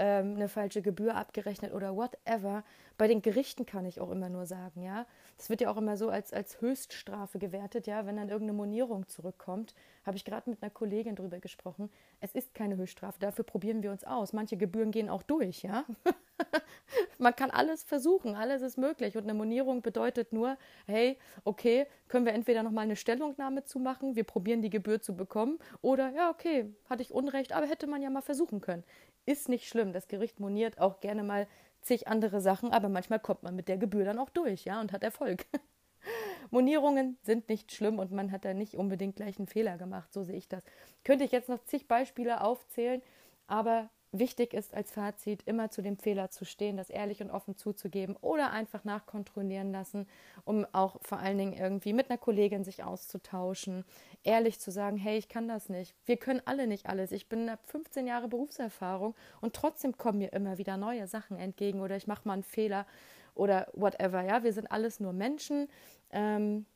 ähm, 0.00 0.34
eine 0.34 0.48
falsche 0.48 0.80
Gebühr 0.80 1.14
abgerechnet 1.14 1.74
oder 1.74 1.94
whatever. 1.94 2.64
Bei 2.96 3.06
den 3.06 3.20
Gerichten 3.20 3.66
kann 3.66 3.84
ich 3.84 4.00
auch 4.00 4.10
immer 4.10 4.30
nur 4.30 4.46
sagen, 4.46 4.82
ja. 4.82 5.06
Das 5.36 5.50
wird 5.50 5.60
ja 5.60 5.70
auch 5.70 5.76
immer 5.76 5.96
so 5.96 6.08
als, 6.08 6.32
als 6.32 6.60
Höchststrafe 6.60 7.38
gewertet, 7.38 7.86
ja, 7.86 8.06
wenn 8.06 8.16
dann 8.16 8.30
irgendeine 8.30 8.56
Monierung 8.56 9.08
zurückkommt. 9.08 9.74
Habe 10.04 10.16
ich 10.16 10.24
gerade 10.24 10.48
mit 10.48 10.62
einer 10.62 10.70
Kollegin 10.70 11.16
drüber 11.16 11.38
gesprochen. 11.38 11.90
Es 12.20 12.34
ist 12.34 12.54
keine 12.54 12.76
Höchststrafe, 12.76 13.18
dafür 13.20 13.44
probieren 13.44 13.82
wir 13.82 13.90
uns 13.90 14.04
aus. 14.04 14.32
Manche 14.32 14.56
Gebühren 14.56 14.90
gehen 14.90 15.10
auch 15.10 15.22
durch, 15.22 15.62
ja. 15.62 15.84
Man 17.18 17.36
kann 17.36 17.50
alles 17.50 17.82
versuchen, 17.82 18.34
alles 18.34 18.62
ist 18.62 18.78
möglich. 18.78 19.16
Und 19.16 19.24
eine 19.24 19.34
Monierung 19.34 19.82
bedeutet 19.82 20.32
nur, 20.32 20.56
hey, 20.86 21.18
okay, 21.44 21.86
können 22.08 22.24
wir 22.24 22.32
entweder 22.32 22.62
nochmal 22.62 22.84
eine 22.84 22.96
Stellungnahme 22.96 23.64
zu 23.64 23.78
machen, 23.78 24.16
wir 24.16 24.24
probieren 24.24 24.62
die 24.62 24.70
Gebühr 24.70 25.00
zu 25.00 25.14
bekommen, 25.14 25.58
oder 25.82 26.10
ja, 26.10 26.30
okay, 26.30 26.74
hatte 26.88 27.02
ich 27.02 27.12
Unrecht, 27.12 27.52
aber 27.52 27.66
hätte 27.66 27.86
man 27.86 28.02
ja 28.02 28.10
mal 28.10 28.22
versuchen 28.22 28.60
können. 28.60 28.84
Ist 29.26 29.48
nicht 29.48 29.68
schlimm. 29.68 29.92
Das 29.92 30.08
Gericht 30.08 30.40
moniert 30.40 30.80
auch 30.80 31.00
gerne 31.00 31.22
mal 31.22 31.46
zig 31.82 32.08
andere 32.08 32.40
Sachen, 32.40 32.72
aber 32.72 32.88
manchmal 32.88 33.20
kommt 33.20 33.42
man 33.42 33.56
mit 33.56 33.68
der 33.68 33.78
Gebühr 33.78 34.04
dann 34.04 34.18
auch 34.18 34.30
durch, 34.30 34.64
ja, 34.64 34.80
und 34.80 34.92
hat 34.92 35.02
Erfolg. 35.02 35.46
Monierungen 36.50 37.18
sind 37.22 37.48
nicht 37.48 37.72
schlimm 37.72 37.98
und 37.98 38.10
man 38.12 38.32
hat 38.32 38.44
da 38.44 38.54
nicht 38.54 38.74
unbedingt 38.74 39.16
gleich 39.16 39.38
einen 39.38 39.46
Fehler 39.46 39.78
gemacht, 39.78 40.12
so 40.12 40.22
sehe 40.22 40.36
ich 40.36 40.48
das. 40.48 40.62
Könnte 41.04 41.24
ich 41.24 41.32
jetzt 41.32 41.48
noch 41.48 41.64
zig 41.64 41.88
Beispiele 41.88 42.42
aufzählen, 42.42 43.02
aber 43.46 43.90
wichtig 44.12 44.54
ist 44.54 44.74
als 44.74 44.90
Fazit, 44.90 45.42
immer 45.46 45.70
zu 45.70 45.82
dem 45.82 45.96
Fehler 45.96 46.30
zu 46.30 46.44
stehen, 46.44 46.76
das 46.76 46.90
ehrlich 46.90 47.22
und 47.22 47.30
offen 47.30 47.56
zuzugeben 47.56 48.16
oder 48.20 48.50
einfach 48.50 48.84
nachkontrollieren 48.84 49.70
lassen, 49.70 50.08
um 50.44 50.66
auch 50.72 50.96
vor 51.02 51.18
allen 51.18 51.38
Dingen 51.38 51.52
irgendwie 51.52 51.92
mit 51.92 52.10
einer 52.10 52.18
Kollegin 52.18 52.64
sich 52.64 52.82
auszutauschen, 52.82 53.84
ehrlich 54.24 54.58
zu 54.58 54.70
sagen, 54.70 54.96
hey, 54.96 55.16
ich 55.16 55.28
kann 55.28 55.46
das 55.46 55.68
nicht. 55.68 55.94
Wir 56.06 56.16
können 56.16 56.42
alle 56.44 56.66
nicht 56.66 56.86
alles. 56.86 57.12
Ich 57.12 57.28
bin 57.28 57.48
ab 57.48 57.60
15 57.66 58.06
Jahre 58.06 58.28
Berufserfahrung 58.28 59.14
und 59.40 59.54
trotzdem 59.54 59.96
kommen 59.96 60.18
mir 60.18 60.32
immer 60.32 60.58
wieder 60.58 60.76
neue 60.76 61.06
Sachen 61.06 61.36
entgegen 61.36 61.80
oder 61.80 61.96
ich 61.96 62.06
mache 62.06 62.26
mal 62.26 62.34
einen 62.34 62.42
Fehler 62.42 62.86
oder 63.34 63.68
whatever. 63.74 64.22
Ja, 64.22 64.42
wir 64.42 64.52
sind 64.52 64.70
alles 64.72 64.98
nur 64.98 65.12
Menschen, 65.12 65.68
ähm, 66.10 66.66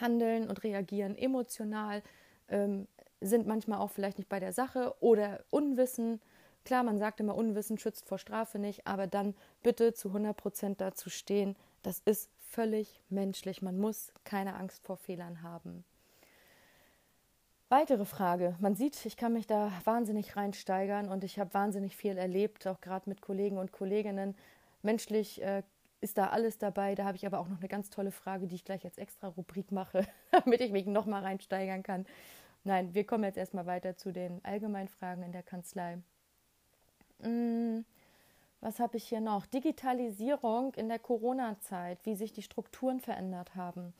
handeln 0.00 0.48
und 0.48 0.62
reagieren 0.62 1.16
emotional, 1.16 2.02
ähm, 2.48 2.86
sind 3.20 3.48
manchmal 3.48 3.80
auch 3.80 3.90
vielleicht 3.90 4.18
nicht 4.18 4.28
bei 4.28 4.38
der 4.38 4.52
Sache 4.52 4.94
oder 5.00 5.44
unwissen 5.50 6.20
Klar, 6.68 6.82
man 6.82 6.98
sagt 6.98 7.18
immer, 7.18 7.34
Unwissen 7.34 7.78
schützt 7.78 8.06
vor 8.06 8.18
Strafe 8.18 8.58
nicht, 8.58 8.86
aber 8.86 9.06
dann 9.06 9.34
bitte 9.62 9.94
zu 9.94 10.08
100 10.08 10.36
Prozent 10.36 10.82
dazu 10.82 11.08
stehen. 11.08 11.56
Das 11.80 12.00
ist 12.00 12.28
völlig 12.40 13.00
menschlich. 13.08 13.62
Man 13.62 13.78
muss 13.78 14.12
keine 14.24 14.54
Angst 14.54 14.84
vor 14.84 14.98
Fehlern 14.98 15.40
haben. 15.40 15.82
Weitere 17.70 18.04
Frage. 18.04 18.54
Man 18.60 18.74
sieht, 18.74 19.06
ich 19.06 19.16
kann 19.16 19.32
mich 19.32 19.46
da 19.46 19.72
wahnsinnig 19.84 20.36
reinsteigern 20.36 21.08
und 21.08 21.24
ich 21.24 21.38
habe 21.38 21.54
wahnsinnig 21.54 21.96
viel 21.96 22.18
erlebt, 22.18 22.66
auch 22.66 22.82
gerade 22.82 23.08
mit 23.08 23.22
Kollegen 23.22 23.56
und 23.56 23.72
Kolleginnen. 23.72 24.36
Menschlich 24.82 25.40
äh, 25.40 25.62
ist 26.02 26.18
da 26.18 26.26
alles 26.26 26.58
dabei. 26.58 26.94
Da 26.94 27.04
habe 27.04 27.16
ich 27.16 27.24
aber 27.24 27.38
auch 27.38 27.48
noch 27.48 27.60
eine 27.60 27.68
ganz 27.68 27.88
tolle 27.88 28.10
Frage, 28.10 28.46
die 28.46 28.56
ich 28.56 28.66
gleich 28.66 28.84
als 28.84 28.98
extra 28.98 29.28
Rubrik 29.28 29.72
mache, 29.72 30.06
damit 30.32 30.60
ich 30.60 30.72
mich 30.72 30.84
noch 30.84 31.06
mal 31.06 31.22
reinsteigern 31.22 31.82
kann. 31.82 32.04
Nein, 32.62 32.92
wir 32.92 33.06
kommen 33.06 33.24
jetzt 33.24 33.38
erstmal 33.38 33.64
weiter 33.64 33.96
zu 33.96 34.12
den 34.12 34.44
allgemeinen 34.44 34.88
Fragen 34.88 35.22
in 35.22 35.32
der 35.32 35.42
Kanzlei. 35.42 36.02
Hm, 37.22 37.84
was 38.60 38.80
habe 38.80 38.96
ich 38.96 39.08
hier 39.08 39.20
noch? 39.20 39.46
Digitalisierung 39.46 40.74
in 40.74 40.88
der 40.88 40.98
Corona-Zeit, 40.98 41.98
wie 42.04 42.14
sich 42.14 42.32
die 42.32 42.42
Strukturen 42.42 43.00
verändert 43.00 43.54
haben. 43.54 43.94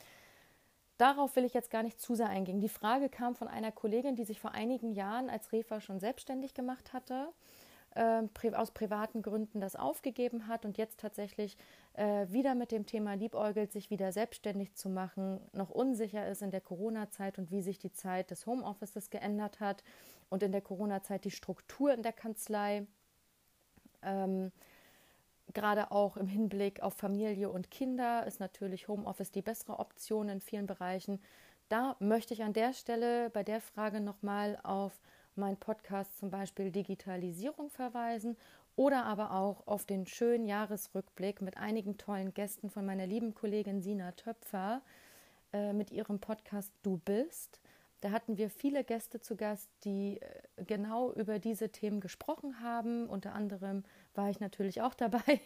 Darauf 0.98 1.36
will 1.36 1.44
ich 1.44 1.54
jetzt 1.54 1.70
gar 1.70 1.84
nicht 1.84 2.00
zu 2.00 2.16
sehr 2.16 2.28
eingehen. 2.28 2.60
Die 2.60 2.68
Frage 2.68 3.08
kam 3.08 3.36
von 3.36 3.46
einer 3.46 3.70
Kollegin, 3.70 4.16
die 4.16 4.24
sich 4.24 4.40
vor 4.40 4.52
einigen 4.52 4.92
Jahren 4.92 5.30
als 5.30 5.52
Refa 5.52 5.80
schon 5.80 6.00
selbstständig 6.00 6.54
gemacht 6.54 6.92
hatte, 6.92 7.28
äh, 7.94 8.22
aus 8.54 8.72
privaten 8.72 9.22
Gründen 9.22 9.60
das 9.60 9.76
aufgegeben 9.76 10.48
hat 10.48 10.64
und 10.64 10.76
jetzt 10.76 10.98
tatsächlich 10.98 11.56
äh, 11.94 12.26
wieder 12.28 12.56
mit 12.56 12.72
dem 12.72 12.84
Thema 12.84 13.14
liebäugelt, 13.14 13.70
sich 13.70 13.90
wieder 13.90 14.10
selbstständig 14.10 14.74
zu 14.74 14.88
machen, 14.88 15.40
noch 15.52 15.70
unsicher 15.70 16.26
ist 16.26 16.42
in 16.42 16.50
der 16.50 16.60
Corona-Zeit 16.60 17.38
und 17.38 17.52
wie 17.52 17.62
sich 17.62 17.78
die 17.78 17.92
Zeit 17.92 18.32
des 18.32 18.46
Homeoffices 18.46 19.08
geändert 19.08 19.60
hat 19.60 19.84
und 20.30 20.42
in 20.42 20.50
der 20.50 20.62
Corona-Zeit 20.62 21.24
die 21.24 21.30
Struktur 21.30 21.94
in 21.94 22.02
der 22.02 22.12
Kanzlei 22.12 22.88
ähm, 24.02 24.52
Gerade 25.54 25.90
auch 25.92 26.16
im 26.18 26.26
Hinblick 26.26 26.82
auf 26.82 26.94
Familie 26.94 27.48
und 27.48 27.70
Kinder 27.70 28.26
ist 28.26 28.38
natürlich 28.38 28.86
Homeoffice 28.86 29.30
die 29.30 29.40
bessere 29.40 29.78
Option 29.78 30.28
in 30.28 30.40
vielen 30.40 30.66
Bereichen. 30.66 31.22
Da 31.70 31.96
möchte 32.00 32.34
ich 32.34 32.42
an 32.42 32.52
der 32.52 32.74
Stelle 32.74 33.30
bei 33.30 33.42
der 33.42 33.60
Frage 33.62 34.00
nochmal 34.00 34.58
auf 34.62 34.92
meinen 35.36 35.56
Podcast 35.56 36.18
zum 36.18 36.30
Beispiel 36.30 36.70
Digitalisierung 36.70 37.70
verweisen 37.70 38.36
oder 38.76 39.04
aber 39.04 39.32
auch 39.32 39.66
auf 39.66 39.86
den 39.86 40.06
schönen 40.06 40.44
Jahresrückblick 40.44 41.40
mit 41.40 41.56
einigen 41.56 41.96
tollen 41.96 42.34
Gästen 42.34 42.68
von 42.68 42.84
meiner 42.84 43.06
lieben 43.06 43.34
Kollegin 43.34 43.80
Sina 43.80 44.12
Töpfer 44.12 44.82
äh, 45.54 45.72
mit 45.72 45.90
ihrem 45.90 46.20
Podcast 46.20 46.72
Du 46.82 46.98
bist. 47.04 47.60
Da 48.00 48.12
hatten 48.12 48.38
wir 48.38 48.48
viele 48.48 48.84
Gäste 48.84 49.20
zu 49.20 49.34
Gast, 49.34 49.68
die 49.84 50.20
äh, 50.20 50.64
genau 50.64 51.12
über 51.12 51.38
diese 51.38 51.70
Themen 51.70 52.00
gesprochen 52.00 52.60
haben. 52.60 53.08
Unter 53.08 53.34
anderem 53.34 53.84
war 54.14 54.30
ich 54.30 54.38
natürlich 54.38 54.82
auch 54.82 54.94
dabei 54.94 55.40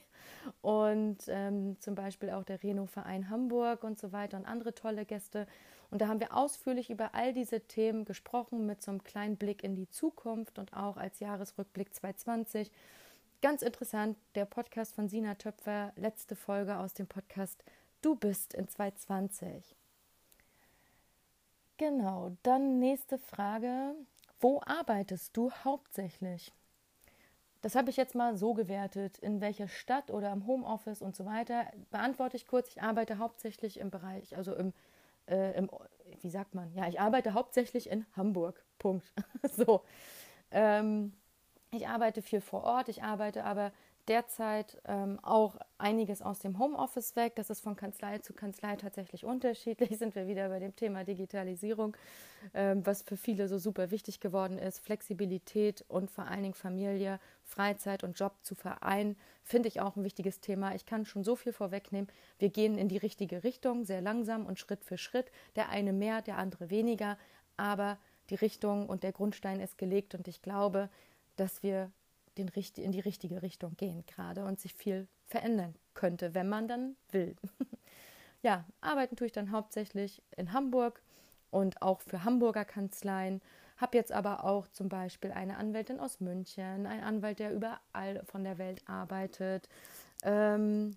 und 0.61 1.19
ähm, 1.29 1.81
zum 1.81 1.95
Beispiel 1.95 2.31
auch 2.31 2.45
der 2.45 2.63
Reno-Verein 2.63 3.31
Hamburg 3.31 3.85
und 3.85 3.99
so 3.99 4.13
weiter 4.13 4.37
und 4.37 4.45
andere 4.45 4.75
tolle 4.75 5.07
Gäste. 5.07 5.47
Und 5.91 6.01
da 6.01 6.09
haben 6.09 6.21
wir 6.21 6.35
ausführlich 6.35 6.91
über 6.91 7.15
all 7.15 7.33
diese 7.33 7.61
Themen 7.61 8.05
gesprochen 8.05 8.67
mit 8.67 8.83
so 8.83 8.91
einem 8.91 9.03
kleinen 9.03 9.37
Blick 9.37 9.63
in 9.63 9.75
die 9.75 9.89
Zukunft 9.89 10.59
und 10.59 10.75
auch 10.75 10.97
als 10.97 11.21
Jahresrückblick 11.21 11.95
2020. 11.95 12.71
Ganz 13.43 13.63
interessant, 13.63 14.17
der 14.35 14.45
Podcast 14.45 14.95
von 14.95 15.09
Sina 15.09 15.35
Töpfer, 15.35 15.93
letzte 15.97 16.37
Folge 16.37 16.77
aus 16.77 16.95
dem 16.95 17.09
Podcast 17.09 17.63
Du 18.01 18.15
bist 18.15 18.55
in 18.55 18.69
2020. 18.69 19.77
Genau, 21.83 22.31
dann 22.45 22.79
nächste 22.79 23.19
Frage. 23.19 23.97
Wo 24.39 24.61
arbeitest 24.65 25.37
du 25.37 25.51
hauptsächlich? 25.51 26.53
Das 27.61 27.75
habe 27.75 27.91
ich 27.91 27.97
jetzt 27.97 28.15
mal 28.15 28.37
so 28.37 28.55
gewertet. 28.55 29.19
In 29.19 29.41
welcher 29.41 29.67
Stadt 29.67 30.13
oder 30.13 30.31
im 30.31 30.47
Homeoffice 30.47 31.03
und 31.03 31.17
so 31.17 31.27
weiter. 31.27 31.67
Beantworte 31.91 32.37
ich 32.37 32.47
kurz. 32.47 32.69
Ich 32.69 32.83
arbeite 32.83 33.19
hauptsächlich 33.19 33.81
im 33.81 33.91
Bereich, 33.91 34.37
also 34.37 34.55
im, 34.55 34.73
äh, 35.27 35.59
im 35.59 35.69
wie 36.21 36.31
sagt 36.31 36.55
man? 36.55 36.73
Ja, 36.73 36.87
ich 36.87 37.01
arbeite 37.01 37.35
hauptsächlich 37.35 37.91
in 37.91 38.07
Hamburg. 38.15 38.65
Punkt. 38.79 39.13
so. 39.43 39.83
Ähm, 40.53 41.13
ich 41.73 41.89
arbeite 41.89 42.23
viel 42.23 42.43
vor 42.43 42.63
Ort. 42.63 42.91
Ich 42.91 43.03
arbeite 43.03 43.43
aber 43.43 43.73
derzeit 44.09 44.81
ähm, 44.85 45.19
auch 45.23 45.57
einiges 45.79 46.23
aus 46.23 46.41
dem 46.41 46.59
Homeoffice 46.59 47.15
weg. 47.15 47.37
Das 47.37 47.51
ist 47.51 47.61
von 47.61 47.77
Kanzlei 47.77 48.19
zu 48.19 48.33
Kanzlei 48.33 48.77
tatsächlich 48.77 49.25
unterschiedlich. 49.25 49.97
Sind 49.99 50.15
wir 50.15 50.27
wieder 50.27 50.49
bei 50.49 50.59
dem 50.59 50.75
Thema 50.75 51.05
Digitalisierung, 51.05 51.97
ähm, 52.55 52.85
was 52.85 53.03
für 53.03 53.17
viele 53.17 53.49
so 53.49 53.59
super 53.59 53.91
wichtig 53.91 54.21
geworden 54.21 54.59
ist. 54.59 54.81
Flexibilität 54.81 55.85
und 55.89 56.11
vor 56.11 56.27
allen 56.27 56.43
Dingen 56.43 56.55
Familie, 56.55 57.21
Freizeit 57.45 58.03
und 58.03 58.19
Job 58.19 58.35
zu 58.43 58.55
vereinen, 58.55 59.17
finde 59.45 59.69
ich 59.69 59.81
auch 59.81 59.97
ein 59.97 60.05
wichtiges 60.05 60.41
Thema. 60.41 60.75
Ich 60.75 60.87
kann 60.87 61.05
schon 61.05 61.23
so 61.23 61.37
viel 61.37 61.53
vorwegnehmen. 61.53 62.11
Wir 62.39 62.51
gehen 62.51 62.79
in 62.79 62.89
die 62.89 62.99
richtige 62.99 63.45
Richtung, 63.45 63.85
sehr 63.85 64.01
langsam 64.01 64.47
und 64.47 64.59
Schritt 64.59 64.85
für 64.85 64.99
Schritt. 64.99 65.31
Der 65.55 65.69
eine 65.69 65.93
mehr, 65.93 66.23
der 66.23 66.39
andere 66.39 66.71
weniger, 66.71 67.19
aber 67.57 67.99
die 68.31 68.35
Richtung 68.37 68.89
und 68.89 69.03
der 69.03 69.13
Grundstein 69.13 69.61
ist 69.61 69.79
gelegt 69.79 70.15
und 70.15 70.27
ich 70.27 70.43
glaube, 70.43 70.89
dass 71.37 71.63
wir 71.63 71.91
den, 72.39 72.51
in 72.77 72.93
die 72.93 73.01
richtige 73.01 73.43
Richtung 73.43 73.77
gehen 73.77 74.05
gerade 74.07 74.45
und 74.45 74.61
sich 74.61 74.75
viel 74.75 75.09
verändern 75.27 75.75
könnte, 75.95 76.35
wenn 76.35 76.49
man 76.49 76.69
dann 76.69 76.97
will. 77.11 77.37
ja, 78.43 78.65
arbeiten 78.81 79.17
tue 79.17 79.27
ich 79.27 79.33
dann 79.33 79.51
hauptsächlich 79.51 80.23
in 80.37 80.53
Hamburg 80.53 81.03
und 81.51 81.83
auch 81.83 82.01
für 82.01 82.25
Hamburger 82.25 82.65
Kanzleien. 82.65 83.41
Habe 83.77 83.97
jetzt 83.97 84.13
aber 84.13 84.45
auch 84.45 84.69
zum 84.69 84.89
Beispiel 84.89 85.33
eine 85.33 85.57
Anwältin 85.57 86.01
aus 86.01 86.21
München, 86.21 86.87
einen 86.87 87.03
Anwalt, 87.03 87.39
der 87.39 87.53
überall 87.53 88.23
von 88.25 88.45
der 88.45 88.59
Welt 88.59 88.83
arbeitet. 88.87 89.69
Ähm, 90.23 90.97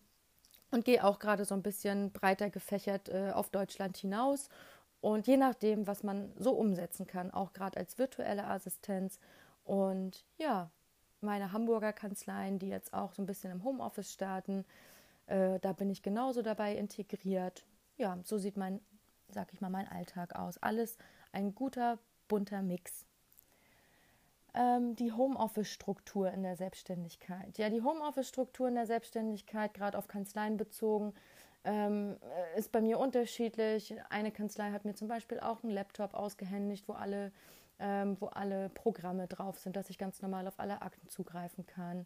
und 0.71 0.85
gehe 0.85 1.03
auch 1.03 1.19
gerade 1.19 1.45
so 1.45 1.55
ein 1.55 1.63
bisschen 1.63 2.11
breiter 2.11 2.49
gefächert 2.49 3.09
äh, 3.09 3.31
auf 3.33 3.49
Deutschland 3.49 3.97
hinaus. 3.97 4.49
Und 5.01 5.27
je 5.27 5.37
nachdem, 5.37 5.87
was 5.87 6.03
man 6.03 6.33
so 6.37 6.51
umsetzen 6.51 7.07
kann, 7.07 7.31
auch 7.31 7.53
gerade 7.53 7.77
als 7.77 7.97
virtuelle 7.97 8.47
Assistenz. 8.47 9.19
Und 9.63 10.25
ja, 10.37 10.69
meine 11.21 11.51
Hamburger 11.51 11.93
Kanzleien, 11.93 12.59
die 12.59 12.69
jetzt 12.69 12.93
auch 12.93 13.13
so 13.13 13.21
ein 13.21 13.25
bisschen 13.25 13.51
im 13.51 13.63
Homeoffice 13.63 14.11
starten. 14.11 14.65
Äh, 15.27 15.59
da 15.59 15.73
bin 15.73 15.89
ich 15.89 16.03
genauso 16.03 16.41
dabei 16.41 16.75
integriert. 16.75 17.65
Ja, 17.97 18.17
so 18.23 18.37
sieht 18.37 18.57
mein, 18.57 18.79
sag 19.29 19.53
ich 19.53 19.61
mal, 19.61 19.69
mein 19.69 19.87
Alltag 19.87 20.35
aus. 20.35 20.57
Alles 20.57 20.97
ein 21.31 21.55
guter, 21.55 21.99
bunter 22.27 22.61
Mix. 22.61 23.05
Ähm, 24.53 24.95
die 24.95 25.11
Homeoffice-Struktur 25.11 26.31
in 26.31 26.43
der 26.43 26.55
Selbstständigkeit. 26.55 27.57
Ja, 27.57 27.69
die 27.69 27.81
Homeoffice-Struktur 27.81 28.69
in 28.69 28.75
der 28.75 28.85
Selbstständigkeit, 28.85 29.73
gerade 29.73 29.97
auf 29.97 30.07
Kanzleien 30.07 30.57
bezogen, 30.57 31.13
ähm, 31.65 32.17
ist 32.55 32.71
bei 32.71 32.79
mir 32.79 32.99
unterschiedlich. 32.99 33.95
Eine 34.09 34.31
Kanzlei 34.31 34.71
hat 34.71 34.85
mir 34.85 34.93
zum 34.93 35.07
Beispiel 35.07 35.39
auch 35.39 35.63
einen 35.63 35.73
Laptop 35.73 36.13
ausgehändigt, 36.13 36.87
wo 36.87 36.93
alle 36.93 37.31
ähm, 37.79 38.17
wo 38.19 38.27
alle 38.27 38.69
Programme 38.69 39.27
drauf 39.27 39.59
sind, 39.59 39.75
dass 39.75 39.89
ich 39.89 39.97
ganz 39.97 40.21
normal 40.21 40.47
auf 40.47 40.59
alle 40.59 40.81
Akten 40.81 41.09
zugreifen 41.09 41.65
kann. 41.65 42.05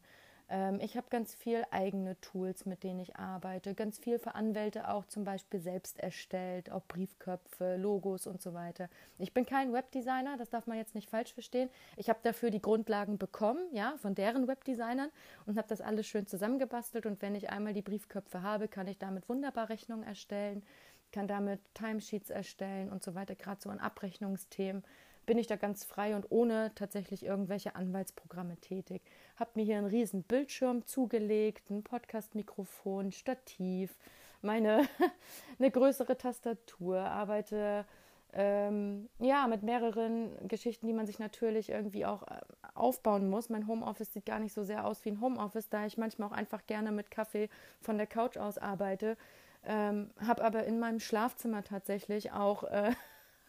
Ähm, 0.50 0.80
ich 0.82 0.98
habe 0.98 1.08
ganz 1.10 1.36
viel 1.36 1.64
eigene 1.70 2.20
Tools, 2.22 2.66
mit 2.66 2.84
denen 2.84 3.00
ich 3.00 3.16
arbeite, 3.16 3.76
ganz 3.76 4.00
viel 4.00 4.18
für 4.18 4.36
Anwälte 4.36 4.90
auch 4.90 5.06
zum 5.06 5.24
Beispiel 5.24 5.60
selbst 5.60 6.00
erstellt, 6.00 6.72
auch 6.72 6.84
Briefköpfe, 6.88 7.78
Logos 7.78 8.26
und 8.26 8.42
so 8.42 8.54
weiter. 8.54 8.90
Ich 9.20 9.34
bin 9.34 9.46
kein 9.46 9.72
Webdesigner, 9.74 10.38
das 10.38 10.50
darf 10.50 10.66
man 10.66 10.78
jetzt 10.78 10.96
nicht 10.96 11.10
falsch 11.10 11.34
verstehen. 11.34 11.70
Ich 11.98 12.10
habe 12.10 12.20
dafür 12.24 12.50
die 12.50 12.62
Grundlagen 12.62 13.18
bekommen, 13.18 13.62
ja, 13.74 13.96
von 13.98 14.16
deren 14.16 14.48
Webdesignern 14.48 15.10
und 15.46 15.58
habe 15.58 15.68
das 15.68 15.82
alles 15.82 16.08
schön 16.08 16.26
zusammengebastelt 16.26 17.06
und 17.06 17.22
wenn 17.22 17.36
ich 17.36 17.50
einmal 17.50 17.74
die 17.74 17.84
Briefköpfe 17.84 18.42
habe, 18.42 18.68
kann 18.68 18.88
ich 18.88 18.98
damit 18.98 19.30
wunderbar 19.30 19.70
Rechnungen 19.70 20.04
erstellen, 20.04 20.64
kann 21.12 21.28
damit 21.28 21.60
Timesheets 21.76 22.30
erstellen 22.30 22.90
und 22.90 23.04
so 23.04 23.14
weiter, 23.14 23.36
gerade 23.36 23.62
so 23.62 23.70
an 23.70 23.80
Abrechnungsthemen 23.80 24.84
bin 25.30 25.38
ich 25.38 25.46
da 25.46 25.58
ganz 25.58 25.86
frei 25.86 26.16
und 26.16 26.32
ohne 26.32 26.72
tatsächlich 26.74 27.24
irgendwelche 27.24 27.76
Anwaltsprogramme 27.76 28.58
tätig. 28.58 29.04
Habe 29.36 29.52
mir 29.54 29.64
hier 29.64 29.78
einen 29.78 29.86
riesen 29.86 30.24
Bildschirm 30.24 30.88
zugelegt, 30.88 31.70
ein 31.70 31.84
Podcast-Mikrofon, 31.84 33.12
Stativ, 33.12 33.96
meine 34.42 34.88
eine 35.60 35.70
größere 35.70 36.18
Tastatur, 36.18 37.02
arbeite 37.02 37.86
ähm, 38.34 39.08
ja, 39.20 39.46
mit 39.46 39.62
mehreren 39.62 40.32
Geschichten, 40.48 40.88
die 40.88 40.94
man 40.94 41.06
sich 41.06 41.20
natürlich 41.20 41.70
irgendwie 41.70 42.08
auch 42.08 42.24
äh, 42.24 42.40
aufbauen 42.74 43.30
muss. 43.30 43.50
Mein 43.50 43.68
Homeoffice 43.68 44.12
sieht 44.12 44.26
gar 44.26 44.40
nicht 44.40 44.56
so 44.56 44.64
sehr 44.64 44.84
aus 44.84 45.06
wie 45.06 45.12
ein 45.12 45.22
Homeoffice, 45.22 45.70
da 45.70 45.86
ich 45.86 46.00
manchmal 46.00 46.30
auch 46.30 46.36
einfach 46.36 46.66
gerne 46.66 46.92
mit 46.92 47.12
Kaffee 47.12 47.50
von 47.82 48.00
der 48.00 48.08
Couch 48.08 48.38
aus 48.38 48.58
arbeite. 48.58 49.16
Ähm, 49.64 50.10
habe 50.26 50.44
aber 50.44 50.64
in 50.64 50.80
meinem 50.80 51.00
Schlafzimmer 51.00 51.64
tatsächlich 51.64 52.32
auch 52.32 52.64
äh, 52.64 52.94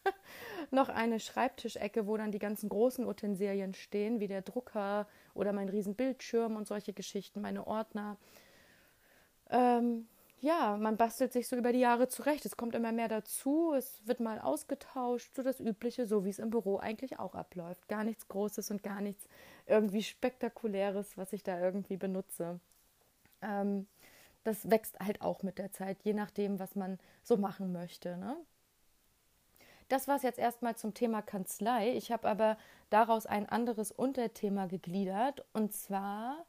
noch 0.70 0.88
eine 0.88 1.20
Schreibtischecke, 1.20 2.06
wo 2.06 2.16
dann 2.16 2.32
die 2.32 2.38
ganzen 2.38 2.68
großen 2.68 3.06
Utensilien 3.06 3.74
stehen, 3.74 4.20
wie 4.20 4.28
der 4.28 4.42
Drucker 4.42 5.06
oder 5.34 5.52
mein 5.52 5.68
Riesenbildschirm 5.68 6.56
und 6.56 6.66
solche 6.66 6.92
Geschichten, 6.92 7.40
meine 7.40 7.66
Ordner. 7.66 8.16
Ähm, 9.50 10.06
ja, 10.40 10.78
man 10.78 10.96
bastelt 10.96 11.32
sich 11.32 11.48
so 11.48 11.56
über 11.56 11.72
die 11.72 11.80
Jahre 11.80 12.08
zurecht. 12.08 12.46
Es 12.46 12.56
kommt 12.56 12.74
immer 12.74 12.92
mehr 12.92 13.08
dazu, 13.08 13.74
es 13.74 14.06
wird 14.06 14.20
mal 14.20 14.38
ausgetauscht, 14.38 15.34
so 15.34 15.42
das 15.42 15.60
Übliche, 15.60 16.06
so 16.06 16.24
wie 16.24 16.30
es 16.30 16.38
im 16.38 16.50
Büro 16.50 16.78
eigentlich 16.78 17.18
auch 17.18 17.34
abläuft. 17.34 17.88
Gar 17.88 18.04
nichts 18.04 18.26
Großes 18.28 18.70
und 18.70 18.82
gar 18.82 19.02
nichts 19.02 19.28
irgendwie 19.66 20.02
Spektakuläres, 20.02 21.18
was 21.18 21.32
ich 21.34 21.42
da 21.42 21.60
irgendwie 21.60 21.98
benutze. 21.98 22.58
Ähm, 23.42 23.86
das 24.44 24.70
wächst 24.70 24.98
halt 24.98 25.20
auch 25.20 25.42
mit 25.42 25.58
der 25.58 25.72
Zeit, 25.72 26.02
je 26.02 26.14
nachdem, 26.14 26.58
was 26.58 26.74
man 26.74 26.98
so 27.22 27.36
machen 27.36 27.72
möchte. 27.72 28.16
Ne? 28.16 28.36
Das 29.90 30.06
war 30.06 30.14
es 30.16 30.22
jetzt 30.22 30.38
erstmal 30.38 30.76
zum 30.76 30.94
Thema 30.94 31.20
Kanzlei. 31.20 31.96
Ich 31.96 32.12
habe 32.12 32.28
aber 32.28 32.56
daraus 32.90 33.26
ein 33.26 33.48
anderes 33.48 33.90
Unterthema 33.90 34.66
gegliedert 34.66 35.44
und 35.52 35.74
zwar 35.74 36.46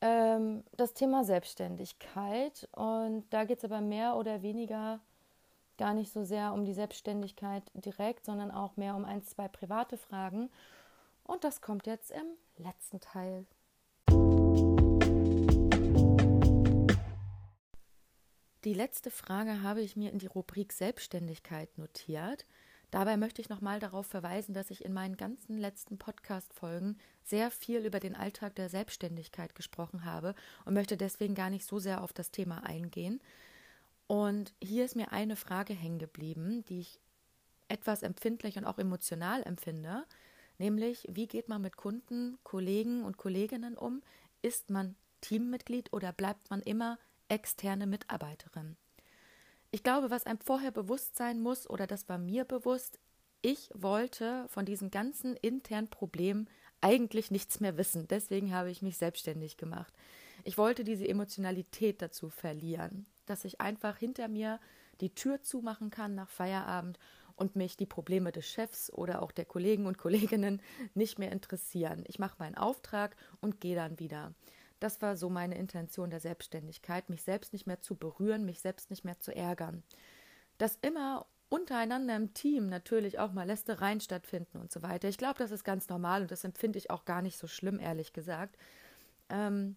ähm, 0.00 0.64
das 0.76 0.92
Thema 0.92 1.22
Selbstständigkeit. 1.22 2.68
Und 2.72 3.24
da 3.30 3.44
geht 3.44 3.58
es 3.58 3.64
aber 3.64 3.80
mehr 3.80 4.16
oder 4.16 4.42
weniger 4.42 4.98
gar 5.78 5.94
nicht 5.94 6.12
so 6.12 6.24
sehr 6.24 6.52
um 6.52 6.64
die 6.64 6.74
Selbstständigkeit 6.74 7.62
direkt, 7.74 8.24
sondern 8.24 8.50
auch 8.50 8.76
mehr 8.76 8.96
um 8.96 9.04
ein, 9.04 9.22
zwei 9.22 9.46
private 9.46 9.96
Fragen. 9.96 10.50
Und 11.22 11.44
das 11.44 11.60
kommt 11.60 11.86
jetzt 11.86 12.10
im 12.10 12.26
letzten 12.56 12.98
Teil. 12.98 13.46
Die 18.64 18.74
letzte 18.74 19.12
Frage 19.12 19.62
habe 19.62 19.82
ich 19.82 19.94
mir 19.94 20.10
in 20.10 20.18
die 20.18 20.26
Rubrik 20.26 20.72
Selbstständigkeit 20.72 21.78
notiert. 21.78 22.44
Dabei 22.90 23.16
möchte 23.16 23.40
ich 23.40 23.48
nochmal 23.48 23.78
darauf 23.78 24.06
verweisen, 24.06 24.52
dass 24.52 24.70
ich 24.70 24.84
in 24.84 24.92
meinen 24.92 25.16
ganzen 25.16 25.58
letzten 25.58 25.96
Podcast-Folgen 25.96 26.98
sehr 27.22 27.52
viel 27.52 27.84
über 27.84 28.00
den 28.00 28.16
Alltag 28.16 28.56
der 28.56 28.68
Selbstständigkeit 28.68 29.54
gesprochen 29.54 30.04
habe 30.04 30.34
und 30.64 30.74
möchte 30.74 30.96
deswegen 30.96 31.36
gar 31.36 31.50
nicht 31.50 31.66
so 31.66 31.78
sehr 31.78 32.02
auf 32.02 32.12
das 32.12 32.32
Thema 32.32 32.64
eingehen. 32.64 33.20
Und 34.08 34.52
hier 34.60 34.84
ist 34.84 34.96
mir 34.96 35.12
eine 35.12 35.36
Frage 35.36 35.74
hängen 35.74 35.98
geblieben, 35.98 36.64
die 36.68 36.80
ich 36.80 36.98
etwas 37.68 38.02
empfindlich 38.02 38.56
und 38.56 38.64
auch 38.64 38.78
emotional 38.78 39.42
empfinde, 39.44 40.04
nämlich 40.56 41.06
wie 41.10 41.28
geht 41.28 41.48
man 41.48 41.62
mit 41.62 41.76
Kunden, 41.76 42.38
Kollegen 42.42 43.04
und 43.04 43.18
Kolleginnen 43.18 43.76
um? 43.76 44.02
Ist 44.42 44.70
man 44.70 44.96
Teammitglied 45.20 45.92
oder 45.92 46.12
bleibt 46.12 46.50
man 46.50 46.62
immer 46.62 46.98
externe 47.28 47.86
Mitarbeiterin? 47.86 48.76
Ich 49.70 49.82
glaube, 49.82 50.10
was 50.10 50.24
einem 50.24 50.38
vorher 50.38 50.70
bewusst 50.70 51.16
sein 51.16 51.40
muss, 51.40 51.68
oder 51.68 51.86
das 51.86 52.08
war 52.08 52.18
mir 52.18 52.44
bewusst, 52.44 52.98
ich 53.42 53.70
wollte 53.74 54.46
von 54.48 54.64
diesen 54.64 54.90
ganzen 54.90 55.36
internen 55.36 55.88
Problemen 55.88 56.48
eigentlich 56.80 57.30
nichts 57.30 57.60
mehr 57.60 57.76
wissen. 57.76 58.08
Deswegen 58.08 58.52
habe 58.52 58.70
ich 58.70 58.82
mich 58.82 58.96
selbstständig 58.96 59.56
gemacht. 59.56 59.92
Ich 60.44 60.58
wollte 60.58 60.84
diese 60.84 61.06
Emotionalität 61.06 62.00
dazu 62.00 62.30
verlieren, 62.30 63.06
dass 63.26 63.44
ich 63.44 63.60
einfach 63.60 63.96
hinter 63.96 64.28
mir 64.28 64.60
die 65.00 65.14
Tür 65.14 65.42
zumachen 65.42 65.90
kann 65.90 66.14
nach 66.14 66.30
Feierabend 66.30 66.98
und 67.36 67.54
mich 67.54 67.76
die 67.76 67.86
Probleme 67.86 68.32
des 68.32 68.46
Chefs 68.46 68.92
oder 68.92 69.22
auch 69.22 69.30
der 69.30 69.44
Kollegen 69.44 69.86
und 69.86 69.98
Kolleginnen 69.98 70.60
nicht 70.94 71.18
mehr 71.18 71.30
interessieren. 71.30 72.04
Ich 72.06 72.18
mache 72.18 72.36
meinen 72.38 72.56
Auftrag 72.56 73.16
und 73.40 73.60
gehe 73.60 73.76
dann 73.76 73.98
wieder. 73.98 74.34
Das 74.80 75.02
war 75.02 75.16
so 75.16 75.28
meine 75.28 75.56
Intention 75.56 76.10
der 76.10 76.20
Selbstständigkeit, 76.20 77.08
mich 77.10 77.22
selbst 77.22 77.52
nicht 77.52 77.66
mehr 77.66 77.80
zu 77.80 77.96
berühren, 77.96 78.44
mich 78.44 78.60
selbst 78.60 78.90
nicht 78.90 79.04
mehr 79.04 79.18
zu 79.18 79.34
ärgern. 79.34 79.82
Dass 80.58 80.78
immer 80.82 81.26
untereinander 81.48 82.14
im 82.16 82.34
Team 82.34 82.68
natürlich 82.68 83.18
auch 83.18 83.32
mal 83.32 83.46
Lästereien 83.46 84.00
stattfinden 84.00 84.58
und 84.58 84.70
so 84.70 84.82
weiter. 84.82 85.08
Ich 85.08 85.18
glaube, 85.18 85.38
das 85.38 85.50
ist 85.50 85.64
ganz 85.64 85.88
normal 85.88 86.22
und 86.22 86.30
das 86.30 86.44
empfinde 86.44 86.78
ich 86.78 86.90
auch 86.90 87.04
gar 87.04 87.22
nicht 87.22 87.38
so 87.38 87.46
schlimm, 87.46 87.80
ehrlich 87.80 88.12
gesagt. 88.12 88.56
Ähm, 89.30 89.76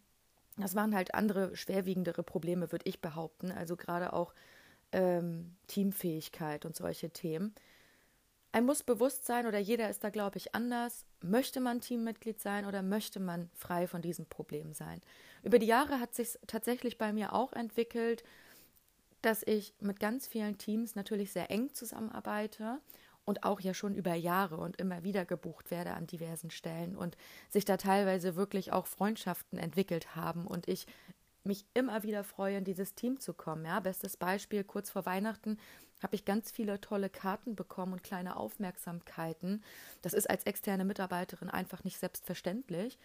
das 0.58 0.76
waren 0.76 0.94
halt 0.94 1.14
andere, 1.16 1.56
schwerwiegendere 1.56 2.24
Probleme, 2.24 2.72
würde 2.72 2.88
ich 2.88 3.02
behaupten. 3.02 3.52
Also 3.52 3.78
gerade 3.78 4.14
auch 4.14 4.34
ähm, 4.92 5.56
Teamfähigkeit 5.68 6.66
und 6.66 6.76
solche 6.76 7.10
Themen. 7.10 7.56
Ein 8.54 8.66
muss 8.66 8.84
bewusst 8.84 9.26
sein 9.26 9.46
oder 9.48 9.60
jeder 9.60 9.90
ist 9.90 10.04
da, 10.04 10.10
glaube 10.10 10.38
ich, 10.38 10.54
anders. 10.54 11.06
Möchte 11.22 11.62
man 11.62 11.80
Teammitglied 11.80 12.42
sein 12.42 12.66
oder 12.66 12.82
möchte 12.82 13.20
man 13.20 13.50
frei 13.54 13.88
von 13.88 14.02
diesem 14.02 14.26
Problem 14.26 14.74
sein? 14.74 15.00
Über 15.44 15.58
die 15.58 15.68
Jahre 15.68 16.00
hat 16.00 16.14
sich 16.14 16.38
tatsächlich 16.48 16.98
bei 16.98 17.14
mir 17.14 17.34
auch 17.34 17.54
entwickelt, 17.54 18.24
dass 19.22 19.44
ich 19.44 19.74
mit 19.80 20.00
ganz 20.00 20.28
vielen 20.28 20.58
Teams 20.58 20.96
natürlich 20.96 21.32
sehr 21.32 21.50
eng 21.50 21.74
zusammenarbeite 21.74 22.80
und 23.24 23.44
auch 23.44 23.62
ja 23.62 23.74
schon 23.74 23.96
über 23.96 24.16
Jahre 24.16 24.58
und 24.58 24.78
immer 24.78 25.04
wieder 25.04 25.26
gebucht 25.26 25.72
werde 25.72 25.94
an 25.94 26.08
diversen 26.08 26.52
Stellen 26.52 26.98
und 26.98 27.16
sich 27.50 27.64
da 27.64 27.78
teilweise 27.78 28.36
wirklich 28.36 28.74
auch 28.74 28.88
Freundschaften 28.88 29.60
entwickelt 29.60 30.16
haben 30.16 30.46
und 30.48 30.68
ich 30.68 30.88
mich 31.44 31.66
immer 31.74 32.04
wieder 32.04 32.24
freue, 32.24 32.58
in 32.58 32.64
dieses 32.64 32.96
Team 32.96 33.20
zu 33.20 33.34
kommen. 33.34 33.66
Ja, 33.66 33.80
bestes 33.80 34.18
Beispiel, 34.18 34.64
kurz 34.64 34.90
vor 34.90 35.06
Weihnachten 35.06 35.58
habe 36.02 36.16
ich 36.16 36.26
ganz 36.26 36.52
viele 36.52 36.82
tolle 36.82 37.10
Karten 37.10 37.56
bekommen 37.56 37.94
und 37.94 38.04
kleine 38.04 38.36
Aufmerksamkeiten. 38.36 39.64
Das 40.02 40.14
ist 40.14 40.30
als 40.30 40.44
externe 40.44 40.86
Mitarbeiterin 40.86 41.50
einfach 41.50 41.84
nicht 41.84 42.00
selbstverständlich. 42.00 42.98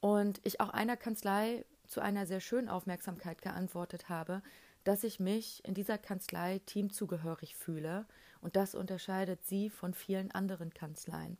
Und 0.00 0.40
ich 0.44 0.60
auch 0.60 0.70
einer 0.70 0.96
Kanzlei 0.96 1.64
zu 1.86 2.00
einer 2.00 2.26
sehr 2.26 2.40
schönen 2.40 2.68
Aufmerksamkeit 2.68 3.42
geantwortet 3.42 4.08
habe, 4.08 4.42
dass 4.84 5.04
ich 5.04 5.20
mich 5.20 5.62
in 5.64 5.74
dieser 5.74 5.98
Kanzlei 5.98 6.60
teamzugehörig 6.66 7.54
fühle. 7.54 8.06
Und 8.40 8.56
das 8.56 8.74
unterscheidet 8.74 9.44
sie 9.44 9.68
von 9.68 9.92
vielen 9.92 10.30
anderen 10.30 10.72
Kanzleien. 10.72 11.36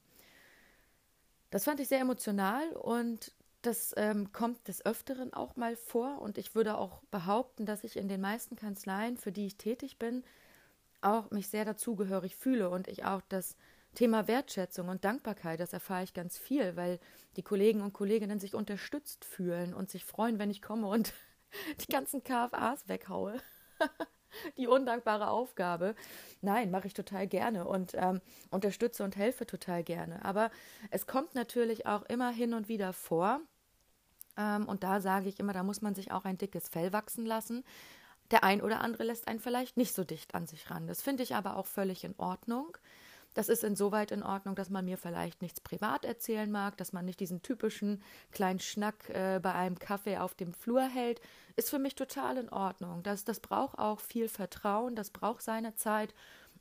Das 1.51 1.65
fand 1.65 1.81
ich 1.81 1.89
sehr 1.89 2.01
emotional 2.01 2.71
und 2.73 3.33
das 3.63 3.93
ähm, 3.97 4.33
kommt 4.33 4.69
des 4.69 4.85
Öfteren 4.85 5.33
auch 5.33 5.57
mal 5.57 5.77
vor. 5.77 6.21
Und 6.21 6.39
ich 6.39 6.55
würde 6.55 6.79
auch 6.79 7.03
behaupten, 7.11 7.67
dass 7.67 7.85
ich 7.85 7.97
in 7.97 8.09
den 8.09 8.21
meisten 8.21 8.57
Kanzleien, 8.57 9.17
für 9.17 9.33
die 9.33 9.47
ich 9.47 9.57
tätig 9.57 9.99
bin, 9.99 10.23
auch 11.03 11.31
mich 11.31 11.49
sehr 11.49 11.65
dazugehörig 11.65 12.37
fühle 12.37 12.71
und 12.71 12.89
ich 12.89 13.05
auch 13.05 13.23
das 13.29 13.57
Thema 13.95 14.29
Wertschätzung 14.29 14.89
und 14.89 15.05
Dankbarkeit, 15.05 15.59
das 15.59 15.73
erfahre 15.73 16.05
ich 16.05 16.15
ganz 16.15 16.39
viel, 16.39 16.77
weil 16.77 17.01
die 17.37 17.43
Kollegen 17.43 17.83
und 17.83 17.93
Kolleginnen 17.93 18.39
sich 18.39 18.55
unterstützt 18.55 19.25
fühlen 19.25 19.75
und 19.75 19.91
sich 19.91 20.05
freuen, 20.05 20.39
wenn 20.39 20.51
ich 20.51 20.63
komme 20.63 20.87
und 20.87 21.13
die 21.81 21.93
ganzen 21.93 22.23
KFAs 22.23 22.89
weghaue. 22.89 23.41
die 24.57 24.69
undankbare 24.69 25.29
Aufgabe. 25.29 25.95
Nein, 26.41 26.71
mache 26.71 26.87
ich 26.87 26.95
total 26.95 27.27
gerne 27.27 27.67
und 27.67 27.93
ähm, 27.95 28.21
unterstütze 28.51 29.05
und 29.05 29.17
helfe 29.17 29.47
total 29.47 29.83
gerne. 29.83 30.25
Aber 30.25 30.51
es 30.91 31.07
kommt 31.07 31.35
natürlich 31.35 31.87
auch 31.87 32.03
immer 32.03 32.31
hin 32.31 32.55
und 32.55 32.69
wieder 32.69 32.93
vor. 32.93 33.41
Ähm, 34.37 34.69
und 34.69 34.85
da 34.85 35.01
sage 35.01 35.29
ich 35.29 35.41
immer, 35.41 35.53
da 35.53 35.63
muss 35.63 35.83
man 35.83 35.95
sich 35.95 36.13
auch 36.13 36.25
ein 36.25 36.39
dickes 36.39 36.69
Fell 36.69 36.93
wachsen 36.93 37.27
lassen. 37.27 37.65
Der 38.31 38.45
ein 38.45 38.63
oder 38.63 38.81
andere 38.81 39.05
lässt 39.05 39.29
einen 39.29 39.41
vielleicht 39.41 39.77
nicht 39.77 39.95
so 39.95 40.05
dicht 40.05 40.35
an 40.35 40.47
sich 40.47 40.71
ran. 40.71 40.87
Das 40.87 41.03
finde 41.03 41.23
ich 41.23 41.35
aber 41.35 41.57
auch 41.57 41.67
völlig 41.67 42.05
in 42.05 42.15
Ordnung. 42.19 42.77
Das 43.35 43.49
ist 43.49 43.63
insoweit 43.63 44.11
in 44.11 44.25
Ordnung, 44.25 44.57
dass 44.57 44.71
man 44.71 44.85
mir 44.85 44.99
vielleicht 44.99 45.41
nichts 45.41 45.61
privat 45.61 46.05
erzählen 46.05 46.51
mag, 46.51 46.77
dass 46.77 46.93
man 46.93 47.05
nicht 47.05 47.21
diesen 47.21 47.43
typischen 47.43 48.03
kleinen 48.33 48.59
Schnack 48.59 49.09
äh, 49.11 49.39
bei 49.41 49.55
einem 49.55 49.79
Kaffee 49.79 50.19
auf 50.19 50.35
dem 50.35 50.53
Flur 50.53 50.83
hält. 50.83 51.21
Ist 51.55 51.71
für 51.71 51.79
mich 51.79 51.95
total 51.95 52.39
in 52.39 52.49
Ordnung. 52.49 53.03
Das, 53.05 53.25
das 53.25 53.39
braucht 53.39 53.79
auch 53.79 54.01
viel 54.01 54.29
Vertrauen, 54.29 54.97
das 54.97 55.11
braucht 55.11 55.43
seine 55.43 55.77
Zeit 55.77 56.13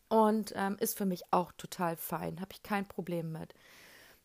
und 0.09 0.53
ähm, 0.55 0.78
ist 0.80 0.97
für 0.97 1.05
mich 1.05 1.24
auch 1.32 1.51
total 1.53 1.95
fein. 1.97 2.39
Habe 2.39 2.51
ich 2.53 2.61
kein 2.61 2.88
Problem 2.88 3.32
mit. 3.32 3.55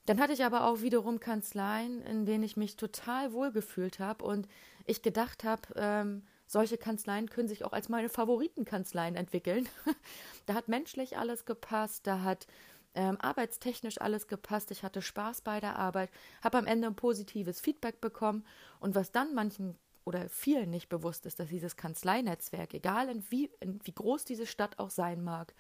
Dann 0.07 0.21
hatte 0.21 0.35
ich 0.35 0.45
aber 0.45 0.67
auch 0.67 0.83
wiederum 0.83 1.21
Kanzleien, 1.21 2.03
in 2.03 2.27
denen 2.27 2.45
ich 2.45 2.59
mich 2.59 2.77
total 2.77 3.33
wohl 3.33 3.53
gefühlt 3.53 4.01
habe 4.01 4.23
und 4.23 4.49
ich 4.85 5.01
gedacht 5.01 5.45
habe, 5.45 5.63
ähm, 5.77 6.27
solche 6.47 6.79
Kanzleien 6.79 7.31
können 7.31 7.49
sich 7.49 7.65
auch 7.65 7.73
als 7.73 7.89
meine 7.89 8.09
Favoritenkanzleien 8.09 9.17
entwickeln. 9.17 9.69
da 10.47 10.55
hat 10.55 10.69
menschlich 10.69 11.17
alles 11.17 11.45
gepasst, 11.45 12.07
da 12.07 12.23
hat 12.23 12.47
ähm, 12.95 13.21
arbeitstechnisch 13.21 14.01
alles 14.01 14.29
gepasst, 14.29 14.71
ich 14.71 14.83
hatte 14.83 15.03
Spaß 15.03 15.41
bei 15.41 15.61
der 15.61 15.79
Arbeit, 15.79 16.11
habe 16.43 16.59
am 16.59 16.67
Ende 16.67 16.87
ein 16.87 16.97
positives 16.97 17.61
Feedback 17.61 18.01
bekommen 18.01 18.45
und 18.81 18.95
was 18.95 19.11
dann 19.11 19.35
manchen 19.35 19.77
oder 20.05 20.29
vielen 20.29 20.71
nicht 20.71 20.89
bewusst 20.89 21.27
ist, 21.27 21.41
dass 21.41 21.49
dieses 21.49 21.77
Kanzleinetzwerk, 21.77 22.75
egal 22.75 23.09
in 23.09 23.25
wie, 23.31 23.51
in 23.61 23.81
wie 23.85 23.95
groß 23.95 24.25
diese 24.25 24.47
Stadt 24.47 24.79
auch 24.79 24.91
sein 24.91 25.25
mag, 25.25 25.55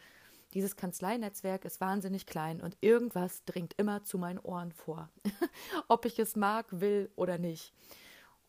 dieses 0.52 0.76
Kanzleinetzwerk 0.76 1.64
ist 1.64 1.80
wahnsinnig 1.80 2.26
klein 2.26 2.60
und 2.60 2.76
irgendwas 2.80 3.44
dringt 3.44 3.74
immer 3.76 4.04
zu 4.04 4.18
meinen 4.18 4.38
Ohren 4.38 4.70
vor, 4.70 5.08
ob 5.88 6.04
ich 6.04 6.18
es 6.18 6.36
mag, 6.36 6.66
will 6.70 7.10
oder 7.16 7.38
nicht. 7.38 7.72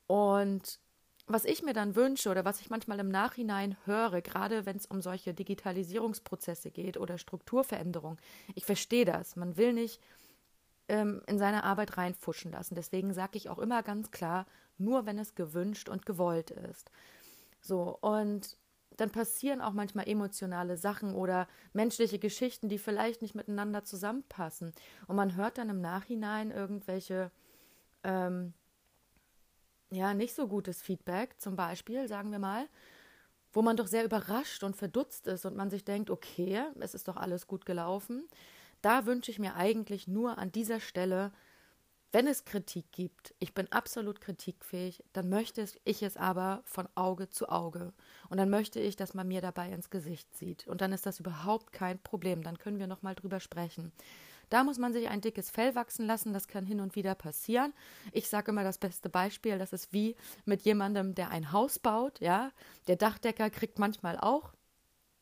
Und 0.06 0.80
was 1.28 1.46
ich 1.46 1.64
mir 1.64 1.74
dann 1.74 1.96
wünsche 1.96 2.30
oder 2.30 2.46
was 2.46 2.62
ich 2.62 2.70
manchmal 2.70 3.00
im 3.00 3.10
Nachhinein 3.10 3.78
höre, 3.86 4.22
gerade 4.22 4.66
wenn 4.66 4.78
es 4.78 4.86
um 4.86 5.02
solche 5.02 5.34
Digitalisierungsprozesse 5.34 6.70
geht 6.72 6.98
oder 6.98 7.18
Strukturveränderung, 7.18 8.18
ich 8.54 8.66
verstehe 8.66 9.06
das. 9.06 9.36
Man 9.36 9.58
will 9.58 9.74
nicht 9.74 10.00
ähm, 10.88 11.22
in 11.28 11.40
seine 11.40 11.64
Arbeit 11.64 11.98
reinfuschen 11.98 12.52
lassen. 12.52 12.76
Deswegen 12.76 13.14
sage 13.14 13.38
ich 13.38 13.50
auch 13.50 13.60
immer 13.60 13.82
ganz 13.82 14.12
klar, 14.12 14.46
nur 14.78 15.06
wenn 15.06 15.18
es 15.18 15.36
gewünscht 15.36 15.90
und 15.90 16.06
gewollt 16.06 16.52
ist. 16.52 16.92
So, 17.62 17.98
und 18.02 18.58
dann 18.98 19.10
passieren 19.10 19.62
auch 19.62 19.74
manchmal 19.74 20.08
emotionale 20.08 20.78
Sachen 20.78 21.16
oder 21.16 21.48
menschliche 21.74 22.20
Geschichten, 22.20 22.70
die 22.70 22.78
vielleicht 22.78 23.22
nicht 23.22 23.36
miteinander 23.36 23.84
zusammenpassen. 23.84 24.74
Und 25.08 25.16
man 25.16 25.36
hört 25.36 25.58
dann 25.58 25.70
im 25.70 25.82
Nachhinein 25.82 26.52
irgendwelche 26.52 27.32
ähm, 28.04 28.54
ja, 29.92 30.14
nicht 30.14 30.36
so 30.36 30.48
gutes 30.48 30.82
Feedback, 30.82 31.36
zum 31.40 31.56
Beispiel, 31.56 32.08
sagen 32.08 32.32
wir 32.32 32.40
mal, 32.40 32.68
wo 33.54 33.62
man 33.62 33.78
doch 33.78 33.88
sehr 33.88 34.04
überrascht 34.04 34.64
und 34.64 34.76
verdutzt 34.76 35.28
ist 35.28 35.46
und 35.46 35.56
man 35.56 35.70
sich 35.70 35.86
denkt, 35.86 36.10
okay, 36.10 36.64
es 36.80 36.94
ist 36.94 37.08
doch 37.08 37.16
alles 37.16 37.48
gut 37.48 37.66
gelaufen. 37.66 38.28
Da 38.82 39.06
wünsche 39.06 39.32
ich 39.32 39.40
mir 39.40 39.56
eigentlich 39.56 40.08
nur 40.08 40.38
an 40.38 40.52
dieser 40.52 40.80
Stelle, 40.80 41.32
wenn 42.12 42.28
es 42.28 42.46
Kritik 42.46 42.94
gibt, 42.94 43.36
ich 43.40 43.54
bin 43.54 43.70
absolut 43.74 44.22
kritikfähig, 44.22 45.04
dann 45.12 45.28
möchte 45.28 45.66
ich 45.84 46.02
es 46.02 46.16
aber 46.16 46.62
von 46.64 46.88
Auge 46.96 47.30
zu 47.30 47.50
Auge. 47.50 47.92
Und 48.30 48.38
dann 48.38 48.50
möchte 48.50 48.80
ich, 48.80 48.96
dass 48.96 49.14
man 49.14 49.28
mir 49.28 49.42
dabei 49.42 49.70
ins 49.70 49.90
Gesicht 49.90 50.34
sieht. 50.34 50.66
Und 50.66 50.80
dann 50.80 50.94
ist 50.94 51.06
das 51.06 51.20
überhaupt 51.20 51.74
kein 51.74 52.00
Problem. 52.00 52.42
Dann 52.42 52.58
können 52.58 52.80
wir 52.80 52.88
nochmal 52.88 53.16
drüber 53.16 53.42
sprechen. 53.42 53.92
Da 54.50 54.64
muss 54.64 54.78
man 54.78 54.94
sich 54.94 55.10
ein 55.10 55.22
dickes 55.22 55.50
Fell 55.50 55.76
wachsen 55.76 56.06
lassen, 56.06 56.34
das 56.34 56.48
kann 56.48 56.66
hin 56.66 56.80
und 56.80 56.96
wieder 56.96 57.16
passieren. 57.16 57.74
Ich 58.12 58.30
sage 58.30 58.52
immer 58.52 58.64
das 58.64 58.78
beste 58.78 59.10
Beispiel, 59.10 59.58
das 59.58 59.74
ist 59.74 59.94
wie 59.94 60.16
mit 60.46 60.62
jemandem, 60.62 61.16
der 61.16 61.30
ein 61.30 61.52
Haus 61.52 61.80
baut, 61.80 62.20
ja. 62.20 62.52
Der 62.88 62.96
Dachdecker 62.96 63.50
kriegt 63.50 63.80
manchmal 63.80 64.18
auch, 64.20 64.54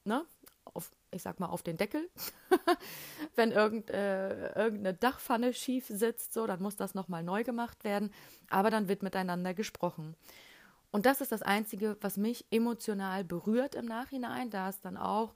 ne, 0.05 0.25
auf, 0.65 0.91
ich 1.11 1.21
sag 1.21 1.39
mal, 1.39 1.47
auf 1.47 1.63
den 1.63 1.77
Deckel. 1.77 2.09
Wenn 3.35 3.51
irgend, 3.51 3.89
äh, 3.89 4.53
irgendeine 4.53 4.93
Dachpfanne 4.93 5.53
schief 5.53 5.87
sitzt, 5.87 6.33
so, 6.33 6.47
dann 6.47 6.61
muss 6.61 6.75
das 6.75 6.93
nochmal 6.93 7.23
neu 7.23 7.43
gemacht 7.43 7.83
werden. 7.83 8.11
Aber 8.49 8.69
dann 8.69 8.87
wird 8.87 9.03
miteinander 9.03 9.53
gesprochen. 9.53 10.15
Und 10.91 11.05
das 11.05 11.21
ist 11.21 11.31
das 11.31 11.41
Einzige, 11.41 11.97
was 12.01 12.17
mich 12.17 12.45
emotional 12.51 13.23
berührt 13.23 13.75
im 13.75 13.85
Nachhinein, 13.85 14.49
da 14.49 14.69
es 14.69 14.79
dann 14.79 14.97
auch 14.97 15.33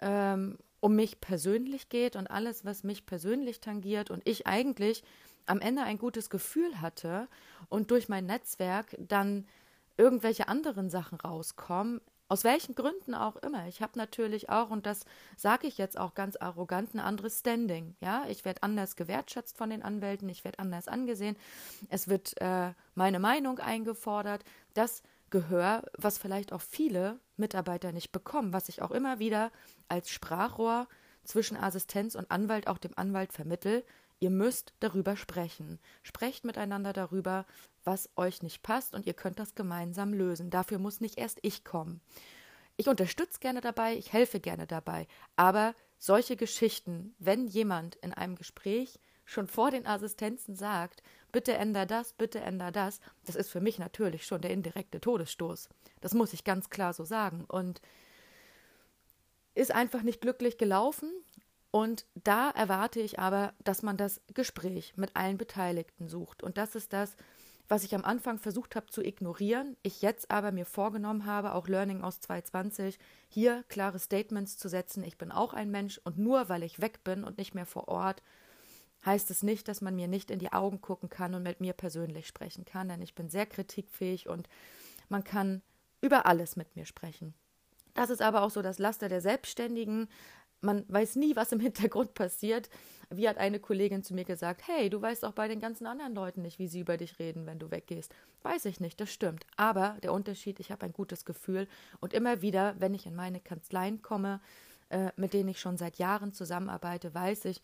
ähm, 0.00 0.58
um 0.84 0.96
mich 0.96 1.18
persönlich 1.18 1.88
geht 1.88 2.14
und 2.14 2.26
alles, 2.26 2.66
was 2.66 2.84
mich 2.84 3.06
persönlich 3.06 3.58
tangiert 3.60 4.10
und 4.10 4.20
ich 4.28 4.46
eigentlich 4.46 5.02
am 5.46 5.62
Ende 5.62 5.82
ein 5.82 5.96
gutes 5.96 6.28
Gefühl 6.28 6.82
hatte 6.82 7.26
und 7.70 7.90
durch 7.90 8.10
mein 8.10 8.26
Netzwerk 8.26 8.94
dann 8.98 9.46
irgendwelche 9.96 10.46
anderen 10.46 10.90
Sachen 10.90 11.18
rauskommen, 11.18 12.02
aus 12.28 12.44
welchen 12.44 12.74
Gründen 12.74 13.14
auch 13.14 13.36
immer. 13.36 13.66
Ich 13.66 13.80
habe 13.80 13.96
natürlich 13.96 14.50
auch, 14.50 14.68
und 14.68 14.84
das 14.84 15.06
sage 15.38 15.68
ich 15.68 15.78
jetzt 15.78 15.98
auch 15.98 16.12
ganz 16.12 16.36
arrogant, 16.36 16.92
ein 16.92 17.00
anderes 17.00 17.38
Standing. 17.38 17.96
Ja, 18.02 18.26
ich 18.28 18.44
werde 18.44 18.62
anders 18.62 18.94
gewertschätzt 18.94 19.56
von 19.56 19.70
den 19.70 19.82
Anwälten, 19.82 20.28
ich 20.28 20.44
werde 20.44 20.58
anders 20.58 20.86
angesehen, 20.86 21.36
es 21.88 22.08
wird 22.08 22.38
äh, 22.42 22.74
meine 22.94 23.20
Meinung 23.20 23.58
eingefordert. 23.58 24.44
Das 24.74 25.02
Gehör, 25.30 25.82
was 25.96 26.18
vielleicht 26.18 26.52
auch 26.52 26.60
viele 26.60 27.18
Mitarbeiter 27.36 27.92
nicht 27.92 28.12
bekommen, 28.12 28.52
was 28.52 28.68
ich 28.68 28.82
auch 28.82 28.90
immer 28.90 29.18
wieder 29.18 29.50
als 29.88 30.10
Sprachrohr 30.10 30.88
zwischen 31.24 31.56
Assistenz 31.56 32.14
und 32.14 32.30
Anwalt 32.30 32.68
auch 32.68 32.78
dem 32.78 32.92
Anwalt 32.96 33.32
vermittel. 33.32 33.84
Ihr 34.20 34.30
müsst 34.30 34.72
darüber 34.80 35.16
sprechen. 35.16 35.78
Sprecht 36.02 36.44
miteinander 36.44 36.92
darüber, 36.92 37.46
was 37.82 38.10
euch 38.16 38.42
nicht 38.42 38.62
passt 38.62 38.94
und 38.94 39.06
ihr 39.06 39.14
könnt 39.14 39.38
das 39.38 39.54
gemeinsam 39.54 40.12
lösen. 40.12 40.50
Dafür 40.50 40.78
muss 40.78 41.00
nicht 41.00 41.18
erst 41.18 41.38
ich 41.42 41.64
kommen. 41.64 42.00
Ich 42.76 42.88
unterstütze 42.88 43.38
gerne 43.40 43.60
dabei, 43.60 43.96
ich 43.96 44.12
helfe 44.12 44.40
gerne 44.40 44.66
dabei, 44.66 45.06
aber 45.36 45.74
solche 45.98 46.36
Geschichten, 46.36 47.14
wenn 47.18 47.46
jemand 47.46 47.94
in 47.96 48.12
einem 48.12 48.34
Gespräch 48.34 48.98
schon 49.24 49.46
vor 49.46 49.70
den 49.70 49.86
Assistenzen 49.86 50.54
sagt, 50.54 51.02
bitte 51.32 51.54
änder 51.54 51.86
das, 51.86 52.12
bitte 52.12 52.40
änder 52.40 52.70
das, 52.70 53.00
das 53.24 53.36
ist 53.36 53.50
für 53.50 53.60
mich 53.60 53.78
natürlich 53.78 54.26
schon 54.26 54.40
der 54.40 54.50
indirekte 54.50 55.00
Todesstoß. 55.00 55.68
Das 56.00 56.14
muss 56.14 56.32
ich 56.32 56.44
ganz 56.44 56.70
klar 56.70 56.92
so 56.92 57.04
sagen. 57.04 57.44
Und 57.48 57.80
ist 59.54 59.72
einfach 59.72 60.02
nicht 60.02 60.20
glücklich 60.20 60.58
gelaufen. 60.58 61.10
Und 61.70 62.06
da 62.14 62.50
erwarte 62.50 63.00
ich 63.00 63.18
aber, 63.18 63.52
dass 63.64 63.82
man 63.82 63.96
das 63.96 64.20
Gespräch 64.32 64.96
mit 64.96 65.16
allen 65.16 65.38
Beteiligten 65.38 66.08
sucht. 66.08 66.42
Und 66.42 66.56
das 66.56 66.74
ist 66.76 66.92
das, 66.92 67.16
was 67.68 67.82
ich 67.82 67.94
am 67.94 68.04
Anfang 68.04 68.38
versucht 68.38 68.76
habe 68.76 68.86
zu 68.86 69.02
ignorieren, 69.02 69.76
ich 69.82 70.02
jetzt 70.02 70.30
aber 70.30 70.52
mir 70.52 70.66
vorgenommen 70.66 71.24
habe, 71.24 71.54
auch 71.54 71.66
Learning 71.66 72.02
aus 72.02 72.20
2020, 72.20 72.98
hier 73.28 73.64
klare 73.68 73.98
Statements 73.98 74.58
zu 74.58 74.68
setzen. 74.68 75.02
Ich 75.02 75.16
bin 75.16 75.32
auch 75.32 75.54
ein 75.54 75.70
Mensch 75.70 75.98
und 76.04 76.18
nur 76.18 76.48
weil 76.48 76.62
ich 76.62 76.80
weg 76.80 77.02
bin 77.04 77.24
und 77.24 77.38
nicht 77.38 77.54
mehr 77.54 77.66
vor 77.66 77.88
Ort, 77.88 78.22
heißt 79.04 79.30
es 79.30 79.42
nicht, 79.42 79.68
dass 79.68 79.80
man 79.80 79.96
mir 79.96 80.08
nicht 80.08 80.30
in 80.30 80.38
die 80.38 80.52
Augen 80.52 80.80
gucken 80.80 81.08
kann 81.08 81.34
und 81.34 81.42
mit 81.42 81.60
mir 81.60 81.72
persönlich 81.72 82.26
sprechen 82.26 82.64
kann, 82.64 82.88
denn 82.88 83.02
ich 83.02 83.14
bin 83.14 83.28
sehr 83.28 83.46
kritikfähig 83.46 84.28
und 84.28 84.48
man 85.08 85.24
kann 85.24 85.62
über 86.00 86.26
alles 86.26 86.56
mit 86.56 86.76
mir 86.76 86.86
sprechen. 86.86 87.34
Das 87.94 88.10
ist 88.10 88.22
aber 88.22 88.42
auch 88.42 88.50
so 88.50 88.60
das 88.62 88.78
Laster 88.78 89.08
der 89.08 89.20
Selbstständigen. 89.20 90.08
Man 90.60 90.84
weiß 90.88 91.16
nie, 91.16 91.36
was 91.36 91.52
im 91.52 91.60
Hintergrund 91.60 92.14
passiert. 92.14 92.68
Wie 93.10 93.28
hat 93.28 93.38
eine 93.38 93.60
Kollegin 93.60 94.02
zu 94.02 94.14
mir 94.14 94.24
gesagt, 94.24 94.62
hey, 94.66 94.90
du 94.90 95.00
weißt 95.00 95.24
auch 95.24 95.32
bei 95.32 95.46
den 95.48 95.60
ganzen 95.60 95.86
anderen 95.86 96.14
Leuten 96.14 96.42
nicht, 96.42 96.58
wie 96.58 96.68
sie 96.68 96.80
über 96.80 96.96
dich 96.96 97.18
reden, 97.18 97.46
wenn 97.46 97.58
du 97.58 97.70
weggehst. 97.70 98.14
Weiß 98.42 98.64
ich 98.64 98.80
nicht, 98.80 99.00
das 99.00 99.12
stimmt. 99.12 99.46
Aber 99.56 99.96
der 100.02 100.12
Unterschied, 100.12 100.58
ich 100.60 100.70
habe 100.70 100.84
ein 100.86 100.92
gutes 100.92 101.24
Gefühl 101.24 101.68
und 102.00 102.12
immer 102.12 102.42
wieder, 102.42 102.74
wenn 102.78 102.94
ich 102.94 103.06
in 103.06 103.14
meine 103.14 103.40
Kanzleien 103.40 104.02
komme, 104.02 104.40
äh, 104.88 105.10
mit 105.16 105.32
denen 105.32 105.48
ich 105.48 105.60
schon 105.60 105.76
seit 105.76 105.96
Jahren 105.96 106.32
zusammenarbeite, 106.32 107.14
weiß 107.14 107.46
ich, 107.46 107.62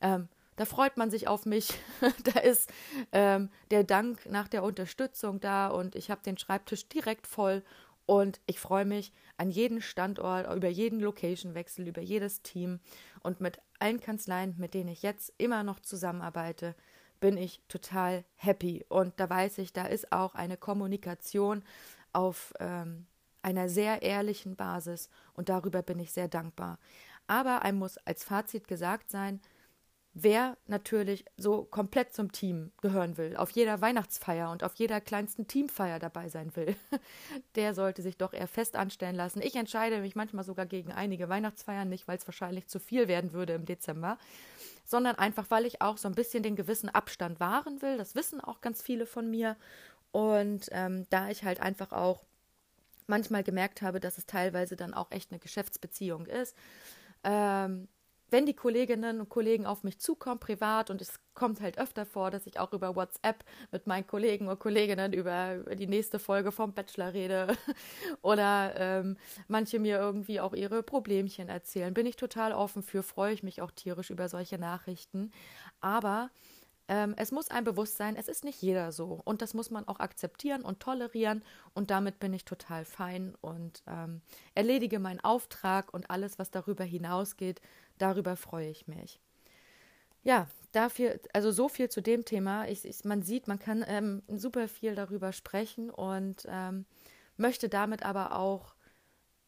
ähm, 0.00 0.28
da 0.56 0.64
freut 0.64 0.96
man 0.96 1.10
sich 1.10 1.28
auf 1.28 1.46
mich. 1.46 1.72
da 2.24 2.40
ist 2.40 2.72
ähm, 3.12 3.50
der 3.70 3.84
Dank 3.84 4.26
nach 4.26 4.48
der 4.48 4.62
Unterstützung 4.62 5.40
da 5.40 5.68
und 5.68 5.94
ich 5.94 6.10
habe 6.10 6.22
den 6.22 6.38
Schreibtisch 6.38 6.88
direkt 6.88 7.26
voll 7.26 7.62
und 8.06 8.40
ich 8.46 8.60
freue 8.60 8.84
mich 8.84 9.12
an 9.36 9.50
jeden 9.50 9.80
Standort, 9.80 10.54
über 10.54 10.68
jeden 10.68 11.00
Location-Wechsel, 11.00 11.88
über 11.88 12.00
jedes 12.00 12.42
Team 12.42 12.80
und 13.20 13.40
mit 13.40 13.60
allen 13.80 14.00
Kanzleien, 14.00 14.54
mit 14.58 14.74
denen 14.74 14.88
ich 14.88 15.02
jetzt 15.02 15.32
immer 15.38 15.62
noch 15.62 15.80
zusammenarbeite, 15.80 16.74
bin 17.20 17.36
ich 17.36 17.60
total 17.68 18.24
happy. 18.36 18.84
Und 18.88 19.18
da 19.18 19.28
weiß 19.28 19.58
ich, 19.58 19.72
da 19.72 19.86
ist 19.86 20.12
auch 20.12 20.34
eine 20.34 20.56
Kommunikation 20.56 21.64
auf 22.12 22.54
ähm, 22.60 23.06
einer 23.42 23.68
sehr 23.68 24.02
ehrlichen 24.02 24.56
Basis 24.56 25.10
und 25.34 25.48
darüber 25.48 25.82
bin 25.82 25.98
ich 25.98 26.12
sehr 26.12 26.28
dankbar. 26.28 26.78
Aber 27.26 27.62
einem 27.62 27.78
muss 27.78 27.98
als 27.98 28.22
Fazit 28.24 28.68
gesagt 28.68 29.10
sein, 29.10 29.40
wer 30.18 30.56
natürlich 30.66 31.26
so 31.36 31.64
komplett 31.64 32.14
zum 32.14 32.32
Team 32.32 32.72
gehören 32.80 33.18
will, 33.18 33.36
auf 33.36 33.50
jeder 33.50 33.82
Weihnachtsfeier 33.82 34.50
und 34.50 34.64
auf 34.64 34.74
jeder 34.76 34.98
kleinsten 35.02 35.46
Teamfeier 35.46 35.98
dabei 35.98 36.30
sein 36.30 36.56
will, 36.56 36.74
der 37.54 37.74
sollte 37.74 38.00
sich 38.00 38.16
doch 38.16 38.32
eher 38.32 38.48
fest 38.48 38.76
anstellen 38.76 39.14
lassen. 39.14 39.42
Ich 39.42 39.54
entscheide 39.56 40.00
mich 40.00 40.16
manchmal 40.16 40.44
sogar 40.44 40.64
gegen 40.64 40.90
einige 40.90 41.28
Weihnachtsfeiern, 41.28 41.90
nicht 41.90 42.08
weil 42.08 42.16
es 42.16 42.26
wahrscheinlich 42.26 42.66
zu 42.66 42.80
viel 42.80 43.08
werden 43.08 43.34
würde 43.34 43.52
im 43.52 43.66
Dezember, 43.66 44.16
sondern 44.86 45.16
einfach, 45.16 45.50
weil 45.50 45.66
ich 45.66 45.82
auch 45.82 45.98
so 45.98 46.08
ein 46.08 46.14
bisschen 46.14 46.42
den 46.42 46.56
gewissen 46.56 46.88
Abstand 46.88 47.38
wahren 47.38 47.82
will. 47.82 47.98
Das 47.98 48.14
wissen 48.14 48.40
auch 48.40 48.62
ganz 48.62 48.80
viele 48.80 49.04
von 49.04 49.30
mir. 49.30 49.54
Und 50.12 50.70
ähm, 50.72 51.04
da 51.10 51.28
ich 51.28 51.44
halt 51.44 51.60
einfach 51.60 51.92
auch 51.92 52.24
manchmal 53.06 53.44
gemerkt 53.44 53.82
habe, 53.82 54.00
dass 54.00 54.16
es 54.16 54.24
teilweise 54.24 54.76
dann 54.76 54.94
auch 54.94 55.10
echt 55.10 55.30
eine 55.30 55.40
Geschäftsbeziehung 55.40 56.24
ist, 56.24 56.56
ähm, 57.22 57.88
wenn 58.30 58.46
die 58.46 58.54
Kolleginnen 58.54 59.20
und 59.20 59.28
Kollegen 59.28 59.66
auf 59.66 59.84
mich 59.84 59.98
zukommen, 59.98 60.40
privat, 60.40 60.90
und 60.90 61.00
es 61.00 61.20
kommt 61.34 61.60
halt 61.60 61.78
öfter 61.78 62.06
vor, 62.06 62.30
dass 62.30 62.46
ich 62.46 62.58
auch 62.58 62.72
über 62.72 62.96
WhatsApp 62.96 63.44
mit 63.70 63.86
meinen 63.86 64.06
Kollegen 64.06 64.48
und 64.48 64.58
Kolleginnen 64.58 65.12
über 65.12 65.58
die 65.74 65.86
nächste 65.86 66.18
Folge 66.18 66.50
vom 66.50 66.72
Bachelor 66.72 67.12
rede 67.12 67.56
oder 68.22 68.74
ähm, 68.76 69.16
manche 69.48 69.78
mir 69.78 69.98
irgendwie 69.98 70.40
auch 70.40 70.54
ihre 70.54 70.82
Problemchen 70.82 71.48
erzählen, 71.48 71.94
bin 71.94 72.06
ich 72.06 72.16
total 72.16 72.52
offen 72.52 72.82
für, 72.82 73.02
freue 73.02 73.34
ich 73.34 73.42
mich 73.42 73.62
auch 73.62 73.70
tierisch 73.70 74.10
über 74.10 74.28
solche 74.28 74.58
Nachrichten. 74.58 75.30
Aber 75.80 76.30
ähm, 76.88 77.14
es 77.16 77.32
muss 77.32 77.50
ein 77.50 77.64
Bewusstsein, 77.64 78.16
es 78.16 78.28
ist 78.28 78.44
nicht 78.44 78.62
jeder 78.62 78.92
so. 78.92 79.20
Und 79.24 79.42
das 79.42 79.54
muss 79.54 79.70
man 79.70 79.86
auch 79.88 79.98
akzeptieren 79.98 80.62
und 80.62 80.80
tolerieren. 80.80 81.42
Und 81.74 81.90
damit 81.90 82.20
bin 82.20 82.32
ich 82.32 82.44
total 82.44 82.84
fein 82.84 83.34
und 83.40 83.82
ähm, 83.86 84.20
erledige 84.54 84.98
meinen 84.98 85.20
Auftrag 85.20 85.92
und 85.92 86.10
alles, 86.10 86.38
was 86.38 86.50
darüber 86.50 86.84
hinausgeht, 86.84 87.60
darüber 87.98 88.36
freue 88.36 88.68
ich 88.68 88.86
mich. 88.86 89.20
Ja, 90.22 90.48
dafür, 90.72 91.18
also 91.32 91.50
so 91.50 91.68
viel 91.68 91.88
zu 91.88 92.00
dem 92.00 92.24
Thema. 92.24 92.68
Ich, 92.68 92.84
ich, 92.84 93.04
man 93.04 93.22
sieht, 93.22 93.48
man 93.48 93.58
kann 93.58 93.84
ähm, 93.86 94.22
super 94.28 94.68
viel 94.68 94.94
darüber 94.94 95.32
sprechen 95.32 95.90
und 95.90 96.46
ähm, 96.48 96.84
möchte 97.36 97.68
damit 97.68 98.04
aber 98.04 98.36
auch 98.36 98.74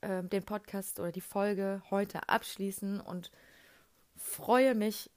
ähm, 0.03 0.29
den 0.29 0.45
Podcast 0.45 0.99
oder 0.99 1.13
die 1.13 1.21
Folge 1.21 1.83
heute 1.91 2.29
abschließen 2.29 3.01
und 3.01 3.31
freue 4.17 4.75
mich 4.75 5.11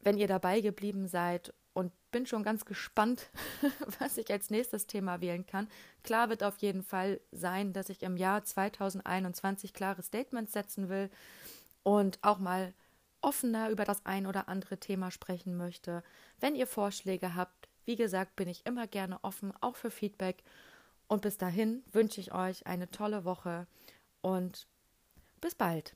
wenn 0.00 0.18
ihr 0.18 0.28
dabei 0.28 0.60
geblieben 0.60 1.06
seid 1.06 1.52
und 1.78 1.92
bin 2.10 2.26
schon 2.26 2.42
ganz 2.42 2.64
gespannt, 2.64 3.30
was 4.00 4.18
ich 4.18 4.30
als 4.32 4.50
nächstes 4.50 4.88
Thema 4.88 5.20
wählen 5.20 5.46
kann. 5.46 5.68
Klar 6.02 6.28
wird 6.28 6.42
auf 6.42 6.58
jeden 6.58 6.82
Fall 6.82 7.20
sein, 7.30 7.72
dass 7.72 7.88
ich 7.88 8.02
im 8.02 8.16
Jahr 8.16 8.42
2021 8.42 9.72
klare 9.72 10.02
Statements 10.02 10.52
setzen 10.52 10.88
will 10.88 11.08
und 11.84 12.18
auch 12.22 12.38
mal 12.38 12.74
offener 13.20 13.70
über 13.70 13.84
das 13.84 14.04
ein 14.04 14.26
oder 14.26 14.48
andere 14.48 14.78
Thema 14.78 15.12
sprechen 15.12 15.56
möchte. 15.56 16.02
Wenn 16.40 16.56
ihr 16.56 16.66
Vorschläge 16.66 17.36
habt, 17.36 17.68
wie 17.84 17.96
gesagt, 17.96 18.34
bin 18.34 18.48
ich 18.48 18.66
immer 18.66 18.88
gerne 18.88 19.22
offen, 19.22 19.52
auch 19.60 19.76
für 19.76 19.90
Feedback. 19.90 20.42
Und 21.06 21.22
bis 21.22 21.38
dahin 21.38 21.84
wünsche 21.92 22.20
ich 22.20 22.34
euch 22.34 22.66
eine 22.66 22.90
tolle 22.90 23.24
Woche 23.24 23.66
und 24.20 24.66
bis 25.40 25.54
bald. 25.54 25.94